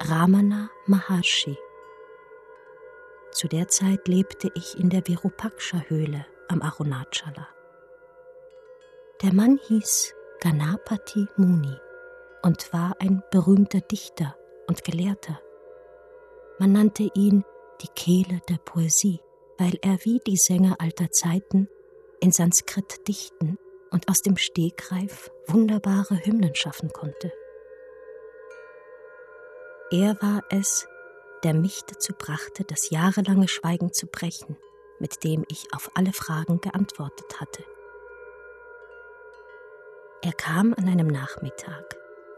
Ramana 0.00 0.70
Maharshi. 0.86 1.58
Zu 3.32 3.46
der 3.48 3.68
Zeit 3.68 4.08
lebte 4.08 4.50
ich 4.54 4.78
in 4.78 4.88
der 4.88 5.06
Virupaksha-Höhle 5.06 6.24
am 6.48 6.62
Arunachala. 6.62 7.46
Der 9.20 9.34
Mann 9.34 9.60
hieß 9.68 10.14
Ganapati 10.40 11.26
Muni 11.36 11.76
und 12.42 12.72
war 12.72 12.96
ein 13.00 13.22
berühmter 13.30 13.80
Dichter 13.82 14.34
und 14.66 14.82
Gelehrter. 14.82 15.38
Man 16.58 16.72
nannte 16.72 17.10
ihn 17.14 17.44
die 17.82 17.88
Kehle 17.88 18.40
der 18.48 18.56
Poesie 18.64 19.20
weil 19.58 19.76
er 19.82 19.98
wie 20.04 20.20
die 20.20 20.36
Sänger 20.36 20.76
alter 20.78 21.10
Zeiten 21.10 21.68
in 22.20 22.32
Sanskrit 22.32 23.06
dichten 23.08 23.58
und 23.90 24.08
aus 24.08 24.22
dem 24.22 24.36
Stegreif 24.36 25.30
wunderbare 25.46 26.24
Hymnen 26.24 26.54
schaffen 26.54 26.92
konnte. 26.92 27.32
Er 29.90 30.20
war 30.22 30.42
es, 30.50 30.86
der 31.42 31.54
mich 31.54 31.82
dazu 31.84 32.12
brachte, 32.16 32.64
das 32.64 32.90
jahrelange 32.90 33.48
Schweigen 33.48 33.92
zu 33.92 34.06
brechen, 34.06 34.56
mit 35.00 35.24
dem 35.24 35.44
ich 35.48 35.66
auf 35.74 35.90
alle 35.94 36.12
Fragen 36.12 36.60
geantwortet 36.60 37.40
hatte. 37.40 37.64
Er 40.22 40.32
kam 40.32 40.74
an 40.74 40.88
einem 40.88 41.06
Nachmittag, 41.06 41.96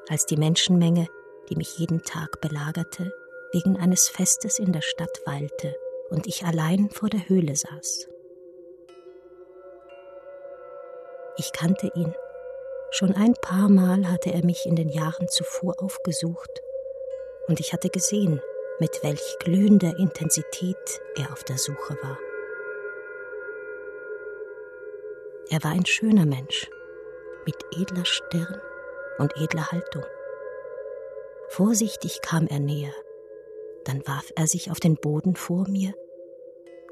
als 0.08 0.26
die 0.26 0.36
Menschenmenge, 0.36 1.08
die 1.48 1.56
mich 1.56 1.78
jeden 1.78 2.02
Tag 2.02 2.40
belagerte, 2.40 3.12
wegen 3.52 3.78
eines 3.78 4.08
Festes 4.08 4.58
in 4.58 4.72
der 4.72 4.82
Stadt 4.82 5.20
weilte 5.26 5.74
und 6.10 6.26
ich 6.26 6.44
allein 6.44 6.90
vor 6.90 7.08
der 7.08 7.28
Höhle 7.28 7.56
saß. 7.56 8.08
Ich 11.36 11.52
kannte 11.52 11.90
ihn. 11.94 12.14
Schon 12.90 13.14
ein 13.14 13.34
paar 13.34 13.68
Mal 13.68 14.10
hatte 14.10 14.32
er 14.32 14.44
mich 14.44 14.66
in 14.66 14.76
den 14.76 14.88
Jahren 14.88 15.28
zuvor 15.28 15.74
aufgesucht, 15.80 16.60
und 17.46 17.60
ich 17.60 17.72
hatte 17.72 17.88
gesehen, 17.88 18.42
mit 18.80 19.02
welch 19.02 19.36
glühender 19.38 19.96
Intensität 19.98 21.00
er 21.16 21.32
auf 21.32 21.44
der 21.44 21.58
Suche 21.58 21.96
war. 22.02 22.18
Er 25.50 25.62
war 25.64 25.72
ein 25.72 25.86
schöner 25.86 26.26
Mensch, 26.26 26.70
mit 27.44 27.56
edler 27.76 28.04
Stirn 28.04 28.60
und 29.18 29.36
edler 29.36 29.70
Haltung. 29.72 30.04
Vorsichtig 31.48 32.20
kam 32.22 32.46
er 32.46 32.60
näher. 32.60 32.92
Dann 33.84 34.06
warf 34.06 34.30
er 34.36 34.46
sich 34.46 34.70
auf 34.70 34.80
den 34.80 34.96
Boden 34.96 35.34
vor 35.34 35.68
mir 35.68 35.94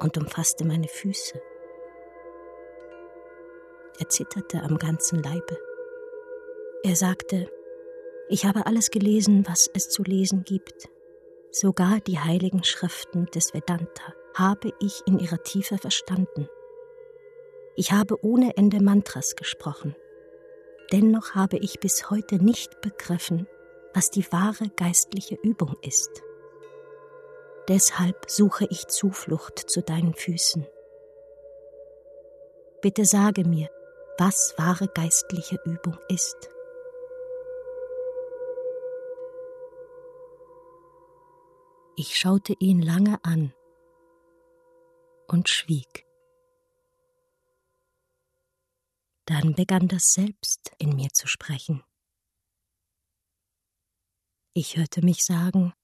und 0.00 0.16
umfasste 0.16 0.64
meine 0.64 0.88
Füße. 0.88 1.40
Er 3.98 4.08
zitterte 4.08 4.62
am 4.62 4.78
ganzen 4.78 5.22
Leibe. 5.22 5.58
Er 6.84 6.94
sagte, 6.94 7.50
ich 8.28 8.44
habe 8.44 8.66
alles 8.66 8.90
gelesen, 8.90 9.44
was 9.48 9.68
es 9.74 9.88
zu 9.88 10.02
lesen 10.02 10.44
gibt. 10.44 10.88
Sogar 11.50 12.00
die 12.00 12.18
heiligen 12.18 12.62
Schriften 12.62 13.26
des 13.26 13.54
Vedanta 13.54 14.14
habe 14.34 14.72
ich 14.80 15.02
in 15.06 15.18
ihrer 15.18 15.42
Tiefe 15.42 15.78
verstanden. 15.78 16.48
Ich 17.74 17.92
habe 17.92 18.22
ohne 18.24 18.56
Ende 18.56 18.82
Mantras 18.82 19.34
gesprochen. 19.34 19.96
Dennoch 20.92 21.34
habe 21.34 21.58
ich 21.58 21.80
bis 21.80 22.10
heute 22.10 22.36
nicht 22.42 22.80
begriffen, 22.80 23.48
was 23.94 24.10
die 24.10 24.30
wahre 24.30 24.68
geistliche 24.76 25.36
Übung 25.42 25.76
ist. 25.82 26.22
Deshalb 27.68 28.30
suche 28.30 28.66
ich 28.70 28.86
Zuflucht 28.88 29.58
zu 29.58 29.82
deinen 29.82 30.14
Füßen. 30.14 30.66
Bitte 32.80 33.04
sage 33.04 33.44
mir, 33.44 33.68
was 34.16 34.54
wahre 34.56 34.88
geistliche 34.88 35.60
Übung 35.66 35.98
ist. 36.08 36.50
Ich 41.96 42.16
schaute 42.16 42.54
ihn 42.58 42.80
lange 42.80 43.22
an 43.22 43.52
und 45.26 45.50
schwieg. 45.50 46.06
Dann 49.26 49.54
begann 49.54 49.88
das 49.88 50.12
Selbst 50.12 50.72
in 50.78 50.96
mir 50.96 51.10
zu 51.12 51.26
sprechen. 51.26 51.84
Ich 54.54 54.76
hörte 54.76 55.04
mich 55.04 55.24
sagen, 55.24 55.74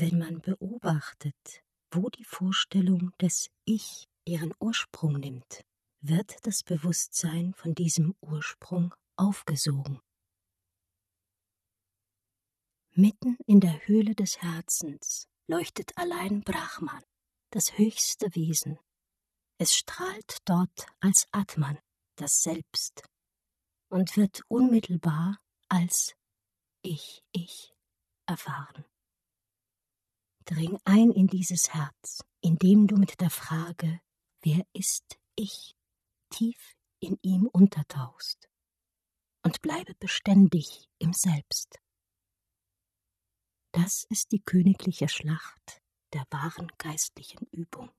wenn 0.00 0.18
man 0.18 0.40
beobachtet, 0.40 1.62
wo 1.90 2.08
die 2.10 2.24
Vorstellung 2.24 3.12
des 3.20 3.50
Ich 3.64 4.08
ihren 4.24 4.52
Ursprung 4.58 5.14
nimmt, 5.14 5.64
wird 6.00 6.36
das 6.42 6.62
Bewusstsein 6.62 7.54
von 7.54 7.74
diesem 7.74 8.14
Ursprung 8.20 8.94
aufgesogen. 9.16 10.00
Mitten 12.92 13.38
in 13.46 13.60
der 13.60 13.86
Höhle 13.86 14.14
des 14.14 14.42
Herzens 14.42 15.28
leuchtet 15.46 15.96
allein 15.96 16.42
Brahman, 16.42 17.02
das 17.50 17.78
höchste 17.78 18.34
Wesen. 18.34 18.78
Es 19.58 19.74
strahlt 19.74 20.38
dort 20.44 20.86
als 21.00 21.26
Atman, 21.30 21.78
das 22.16 22.42
Selbst, 22.42 23.08
und 23.88 24.16
wird 24.16 24.42
unmittelbar 24.48 25.38
als 25.68 26.14
Ich, 26.82 27.22
Ich 27.32 27.74
erfahren. 28.26 28.84
Dring 30.46 30.78
ein 30.84 31.10
in 31.10 31.26
dieses 31.26 31.74
Herz, 31.74 32.22
indem 32.40 32.86
du 32.86 32.96
mit 32.96 33.20
der 33.20 33.30
Frage, 33.30 34.00
wer 34.42 34.64
ist 34.72 35.18
ich, 35.34 35.76
tief 36.30 36.76
in 37.00 37.18
ihm 37.22 37.46
untertauchst 37.46 38.48
und 39.44 39.60
bleibe 39.60 39.94
beständig 39.96 40.88
im 40.98 41.12
Selbst. 41.12 41.78
Das 43.72 44.04
ist 44.08 44.32
die 44.32 44.40
königliche 44.40 45.08
Schlacht 45.08 45.82
der 46.12 46.24
wahren 46.30 46.70
geistlichen 46.78 47.46
Übung. 47.50 47.90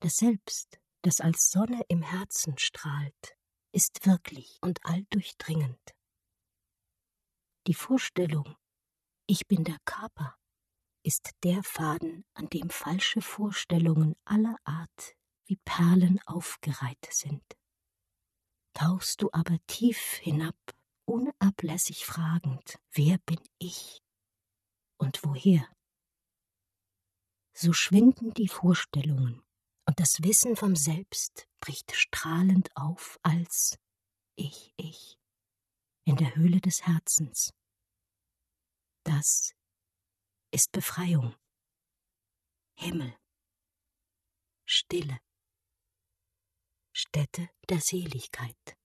Das 0.00 0.16
Selbst, 0.16 0.80
das 1.02 1.20
als 1.20 1.50
Sonne 1.50 1.82
im 1.88 2.02
Herzen 2.02 2.56
strahlt, 2.58 3.36
ist 3.72 4.06
wirklich 4.06 4.58
und 4.62 4.84
alldurchdringend. 4.84 5.94
Die 7.66 7.74
Vorstellung, 7.74 8.56
ich 9.26 9.46
bin 9.46 9.62
der 9.62 9.78
Körper, 9.84 10.36
ist 11.02 11.30
der 11.44 11.62
Faden, 11.62 12.24
an 12.34 12.48
dem 12.48 12.70
falsche 12.70 13.20
Vorstellungen 13.20 14.16
aller 14.24 14.56
Art 14.64 15.16
wie 15.46 15.56
Perlen 15.64 16.20
aufgereiht 16.26 17.08
sind. 17.10 17.42
Tauchst 18.74 19.22
du 19.22 19.30
aber 19.32 19.58
tief 19.66 20.14
hinab, 20.20 20.56
unablässig 21.04 22.04
fragend, 22.04 22.78
wer 22.92 23.18
bin 23.18 23.40
ich 23.58 24.02
und 24.98 25.24
woher? 25.24 25.66
So 27.54 27.72
schwinden 27.72 28.34
die 28.34 28.48
Vorstellungen, 28.48 29.42
und 29.86 29.98
das 29.98 30.22
Wissen 30.22 30.54
vom 30.54 30.76
Selbst 30.76 31.48
bricht 31.60 31.96
strahlend 31.96 32.70
auf 32.76 33.18
als 33.22 33.78
Ich, 34.36 34.74
ich, 34.76 35.18
in 36.04 36.16
der 36.16 36.36
Höhle 36.36 36.60
des 36.60 36.86
Herzens. 36.86 37.54
Das 39.02 39.54
ist 40.50 40.72
Befreiung, 40.72 41.34
Himmel, 42.74 43.14
Stille, 44.64 45.18
Stätte 46.92 47.50
der 47.68 47.80
Seligkeit. 47.80 48.77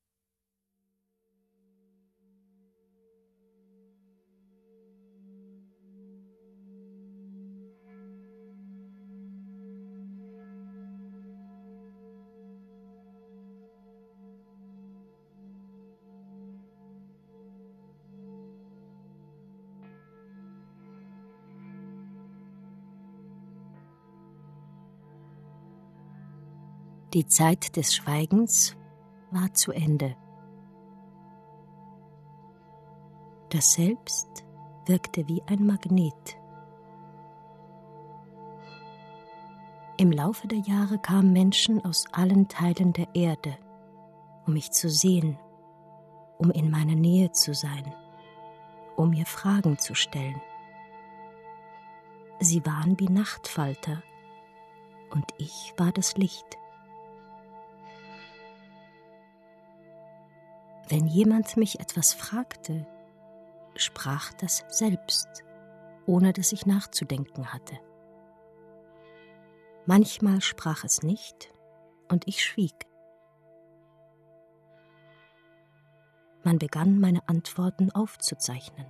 Die 27.13 27.27
Zeit 27.27 27.75
des 27.75 27.93
Schweigens 27.93 28.75
war 29.29 29.53
zu 29.53 29.71
Ende. 29.71 30.15
Das 33.49 33.73
Selbst 33.73 34.43
wirkte 34.87 35.27
wie 35.27 35.43
ein 35.43 35.63
Magnet. 35.63 36.39
Im 39.97 40.11
Laufe 40.11 40.47
der 40.47 40.57
Jahre 40.57 40.97
kamen 40.97 41.31
Menschen 41.31 41.85
aus 41.85 42.05
allen 42.13 42.47
Teilen 42.47 42.93
der 42.93 43.13
Erde, 43.13 43.59
um 44.47 44.53
mich 44.53 44.71
zu 44.71 44.89
sehen, 44.89 45.37
um 46.39 46.49
in 46.49 46.71
meiner 46.71 46.95
Nähe 46.95 47.31
zu 47.31 47.53
sein, 47.53 47.93
um 48.95 49.11
mir 49.11 49.27
Fragen 49.27 49.77
zu 49.77 49.93
stellen. 49.93 50.41
Sie 52.39 52.65
waren 52.65 52.99
wie 52.99 53.07
Nachtfalter, 53.07 54.01
und 55.11 55.31
ich 55.37 55.75
war 55.77 55.91
das 55.91 56.17
Licht. 56.17 56.57
Wenn 60.93 61.07
jemand 61.07 61.57
mich 61.57 61.79
etwas 61.79 62.13
fragte, 62.13 62.85
sprach 63.75 64.31
das 64.33 64.63
selbst, 64.67 65.43
ohne 66.05 66.33
dass 66.33 66.51
ich 66.51 66.67
nachzudenken 66.67 67.51
hatte. 67.51 67.79
Manchmal 69.87 70.39
sprach 70.39 70.83
es 70.83 71.01
nicht 71.01 71.51
und 72.11 72.27
ich 72.27 72.45
schwieg. 72.45 72.75
Man 76.43 76.59
begann 76.59 76.99
meine 76.99 77.27
Antworten 77.27 77.89
aufzuzeichnen. 77.89 78.85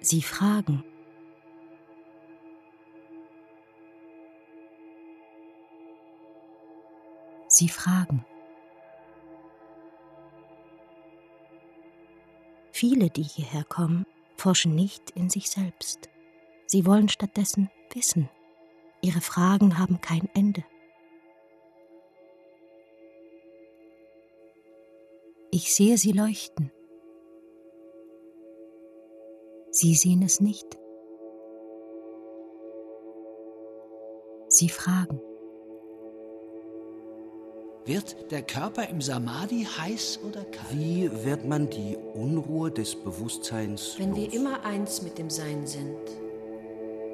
Sie 0.00 0.22
fragen. 0.22 0.84
Sie 7.48 7.68
fragen. 7.68 8.24
Viele, 12.70 13.10
die 13.10 13.24
hierher 13.24 13.64
kommen, 13.64 14.06
forschen 14.36 14.76
nicht 14.76 15.10
in 15.10 15.30
sich 15.30 15.50
selbst. 15.50 16.08
Sie 16.66 16.86
wollen 16.86 17.08
stattdessen 17.08 17.70
wissen. 17.92 18.30
Ihre 19.00 19.20
Fragen 19.20 19.78
haben 19.78 20.00
kein 20.00 20.28
Ende. 20.34 20.64
Ich 25.50 25.74
sehe 25.74 25.98
sie 25.98 26.12
leuchten. 26.12 26.70
Sie 29.80 29.94
sehen 29.94 30.22
es 30.22 30.40
nicht. 30.40 30.66
Sie 34.48 34.68
fragen. 34.68 35.20
Wird 37.84 38.32
der 38.32 38.42
Körper 38.42 38.88
im 38.88 39.00
Samadhi 39.00 39.64
heiß 39.64 40.18
oder 40.28 40.42
kalt? 40.42 40.72
Wie 40.72 41.08
wird 41.24 41.46
man 41.46 41.70
die 41.70 41.96
Unruhe 41.96 42.72
des 42.72 42.96
Bewusstseins 42.96 43.94
Wenn 43.98 44.10
los? 44.10 44.18
wir 44.18 44.32
immer 44.32 44.64
eins 44.64 45.02
mit 45.02 45.16
dem 45.16 45.30
Sein 45.30 45.64
sind, 45.64 45.96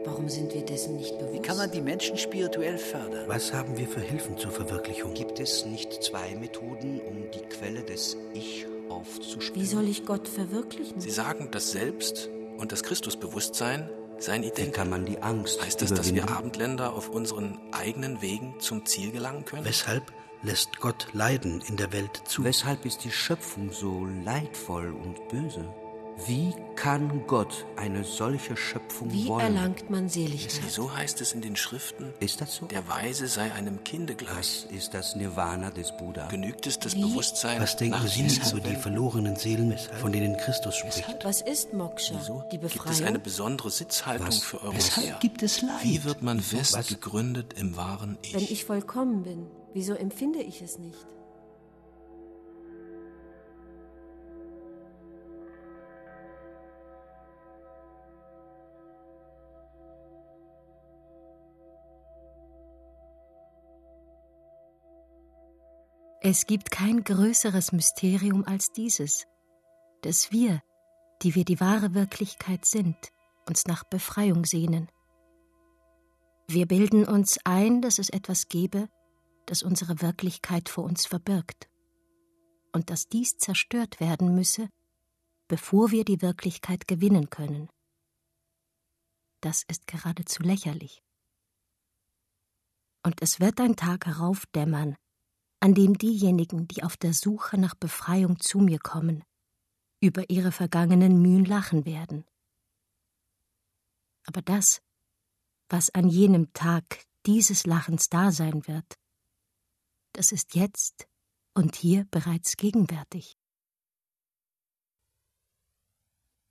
Warum 0.06 0.28
sind 0.30 0.52
wir 0.54 0.62
dessen 0.64 0.96
nicht 0.96 1.18
bewusst? 1.18 1.34
Wie 1.34 1.42
kann 1.42 1.56
man 1.58 1.70
die 1.70 1.80
Menschen 1.82 2.16
spirituell 2.16 2.78
fördern? 2.78 3.24
Was 3.26 3.52
haben 3.52 3.76
wir 3.76 3.88
für 3.88 4.00
Hilfen 4.00 4.38
zur 4.38 4.50
Verwirklichung? 4.50 5.12
Gibt 5.14 5.38
es 5.40 5.66
nicht 5.66 6.02
zwei 6.02 6.34
Methoden, 6.36 7.00
um 7.00 7.30
die 7.34 7.40
Quelle 7.48 7.82
des 7.82 8.16
Ich 8.34 8.66
aufzuspüren? 8.88 9.54
Wie 9.62 9.66
soll 9.66 9.88
ich 9.88 10.04
Gott 10.04 10.28
verwirklichen? 10.28 11.00
Sie 11.00 11.10
sagen, 11.10 11.48
das 11.50 11.70
Selbst 11.70 12.28
und 12.58 12.72
das 12.72 12.82
Christusbewusstsein 12.82 13.88
seien 14.18 14.42
Wie 14.42 14.48
identisch. 14.48 14.74
kann 14.74 14.90
man 14.90 15.04
die 15.04 15.20
Angst 15.22 15.62
Heißt 15.62 15.82
das, 15.82 15.92
dass 15.92 16.14
wir 16.14 16.22
überwinden? 16.22 16.38
Abendländer 16.38 16.92
auf 16.94 17.08
unseren 17.08 17.58
eigenen 17.72 18.22
Wegen 18.22 18.54
zum 18.60 18.86
Ziel 18.86 19.10
gelangen 19.12 19.44
können? 19.44 19.64
Weshalb 19.64 20.12
lässt 20.42 20.80
Gott 20.80 21.08
Leiden 21.12 21.62
in 21.66 21.76
der 21.76 21.92
Welt 21.92 22.22
zu? 22.26 22.44
Weshalb 22.44 22.84
ist 22.84 23.04
die 23.04 23.10
Schöpfung 23.10 23.72
so 23.72 24.06
leidvoll 24.24 24.92
und 24.92 25.28
böse? 25.28 25.72
Wie 26.26 26.54
kann 26.76 27.26
Gott 27.26 27.66
eine 27.76 28.04
solche 28.04 28.56
Schöpfung 28.56 29.12
Wie 29.12 29.26
wollen? 29.26 29.40
erlangt 29.56 29.90
man 29.90 30.08
Seligkeit? 30.08 30.60
Wieso 30.64 30.94
heißt 30.94 31.20
es 31.20 31.32
in 31.32 31.42
den 31.42 31.56
Schriften, 31.56 32.12
Ist 32.20 32.40
das 32.40 32.54
so? 32.56 32.66
der 32.66 32.86
Weise 32.88 33.26
sei 33.26 33.52
einem 33.52 33.82
Kinde 33.84 34.14
gleich? 34.14 34.36
Was 34.36 34.64
ist 34.70 34.94
das 34.94 35.16
Nirvana 35.16 35.70
des 35.70 35.96
Buddha? 35.96 36.28
Genügt 36.28 36.66
es, 36.66 36.78
das 36.78 36.94
Wie? 36.94 37.02
Bewusstsein 37.02 37.60
Was 37.60 37.76
denken 37.76 37.98
nach 37.98 38.06
Sie 38.06 38.22
über 38.22 38.44
zu 38.44 38.60
die 38.60 38.76
verlorenen 38.76 39.36
Seelen, 39.36 39.76
von 40.00 40.12
denen 40.12 40.36
Christus 40.36 40.76
spricht? 40.76 41.04
Was 41.24 41.40
ist 41.40 41.72
Moksha? 41.72 42.14
Die 42.52 42.58
Gibt 42.58 42.64
es 42.64 42.72
Befreiung? 42.74 43.04
eine 43.04 43.18
besondere 43.18 43.70
Sitzhaltung 43.70 44.28
Was? 44.28 44.38
für 44.38 44.60
Europäer? 44.62 44.76
Weshalb 44.78 45.20
gibt 45.20 45.42
es 45.42 45.62
Leid? 45.62 45.82
Wie 45.82 46.04
wird 46.04 46.22
man 46.22 46.40
fest 46.40 46.88
gegründet 46.88 47.54
im 47.58 47.76
wahren 47.76 48.18
Ich? 48.22 48.34
Wenn 48.34 48.42
ich 48.44 48.64
vollkommen 48.64 49.22
bin, 49.24 49.46
wieso 49.72 49.94
empfinde 49.94 50.40
ich 50.42 50.62
es 50.62 50.78
nicht? 50.78 51.06
Es 66.26 66.46
gibt 66.46 66.70
kein 66.70 67.04
größeres 67.04 67.72
Mysterium 67.72 68.46
als 68.46 68.72
dieses, 68.72 69.26
dass 70.00 70.32
wir, 70.32 70.62
die 71.20 71.34
wir 71.34 71.44
die 71.44 71.60
wahre 71.60 71.92
Wirklichkeit 71.92 72.64
sind, 72.64 72.96
uns 73.46 73.66
nach 73.66 73.84
Befreiung 73.84 74.46
sehnen. 74.46 74.88
Wir 76.48 76.66
bilden 76.66 77.04
uns 77.04 77.38
ein, 77.44 77.82
dass 77.82 77.98
es 77.98 78.08
etwas 78.08 78.48
gebe, 78.48 78.88
das 79.44 79.62
unsere 79.62 80.00
Wirklichkeit 80.00 80.70
vor 80.70 80.84
uns 80.84 81.04
verbirgt, 81.04 81.68
und 82.72 82.88
dass 82.88 83.06
dies 83.06 83.36
zerstört 83.36 84.00
werden 84.00 84.34
müsse, 84.34 84.70
bevor 85.46 85.90
wir 85.90 86.06
die 86.06 86.22
Wirklichkeit 86.22 86.88
gewinnen 86.88 87.28
können. 87.28 87.68
Das 89.42 89.62
ist 89.68 89.86
geradezu 89.86 90.42
lächerlich. 90.42 91.02
Und 93.02 93.20
es 93.20 93.40
wird 93.40 93.60
ein 93.60 93.76
Tag 93.76 94.06
heraufdämmern, 94.06 94.96
an 95.64 95.72
dem 95.72 95.96
diejenigen, 95.96 96.68
die 96.68 96.82
auf 96.82 96.98
der 96.98 97.14
Suche 97.14 97.56
nach 97.56 97.74
Befreiung 97.74 98.38
zu 98.38 98.58
mir 98.58 98.78
kommen, 98.78 99.24
über 99.98 100.28
ihre 100.28 100.52
vergangenen 100.52 101.22
Mühen 101.22 101.46
lachen 101.46 101.86
werden. 101.86 102.26
Aber 104.26 104.42
das, 104.42 104.82
was 105.70 105.88
an 105.88 106.10
jenem 106.10 106.52
Tag 106.52 107.06
dieses 107.24 107.64
Lachens 107.64 108.10
da 108.10 108.30
sein 108.30 108.66
wird, 108.66 108.98
das 110.12 110.32
ist 110.32 110.54
jetzt 110.54 111.08
und 111.54 111.76
hier 111.76 112.04
bereits 112.10 112.58
gegenwärtig. 112.58 113.38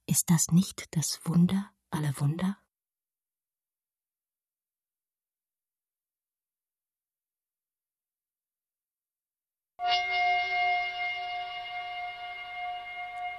Ist 0.07 0.31
das 0.31 0.47
nicht 0.47 0.87
das 0.95 1.19
Wunder 1.23 1.69
aller 1.91 2.19
Wunder? 2.19 2.62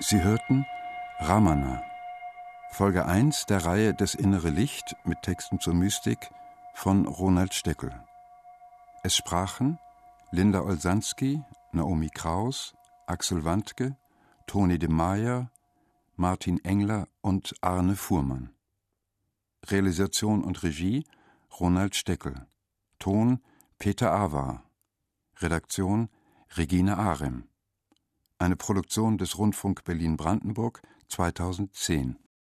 Sie 0.06 0.22
hörten 0.22 0.66
Ramana, 1.18 1.82
Folge 2.70 3.06
1 3.06 3.46
der 3.46 3.64
Reihe 3.64 3.94
Das 3.94 4.14
innere 4.14 4.50
Licht 4.50 4.96
mit 5.04 5.22
Texten 5.22 5.60
zur 5.60 5.72
Mystik 5.72 6.30
von 6.74 7.06
Ronald 7.06 7.54
Steckel. 7.54 7.90
Es 9.02 9.16
sprachen 9.16 9.78
Linda 10.30 10.60
Olsanski, 10.60 11.42
Naomi 11.72 12.10
Kraus, 12.10 12.74
Axel 13.06 13.44
Wandke, 13.44 13.96
Toni 14.46 14.78
de 14.78 14.90
Meyer, 14.90 15.50
Martin 16.16 16.62
Engler 16.64 17.08
und 17.22 17.54
Arne 17.62 17.96
Fuhrmann. 17.96 18.50
Realisation 19.66 20.44
und 20.44 20.62
Regie 20.62 21.06
Ronald 21.60 21.96
Steckel. 21.96 22.46
Ton 22.98 23.40
Peter 23.78 24.12
Awa. 24.12 24.62
Redaktion 25.38 26.10
Regine 26.56 26.98
Arem. 26.98 27.48
Eine 28.38 28.54
Produktion 28.54 29.18
des 29.18 29.38
Rundfunk 29.38 29.82
Berlin-Brandenburg 29.82 30.82
2010. 31.08 32.16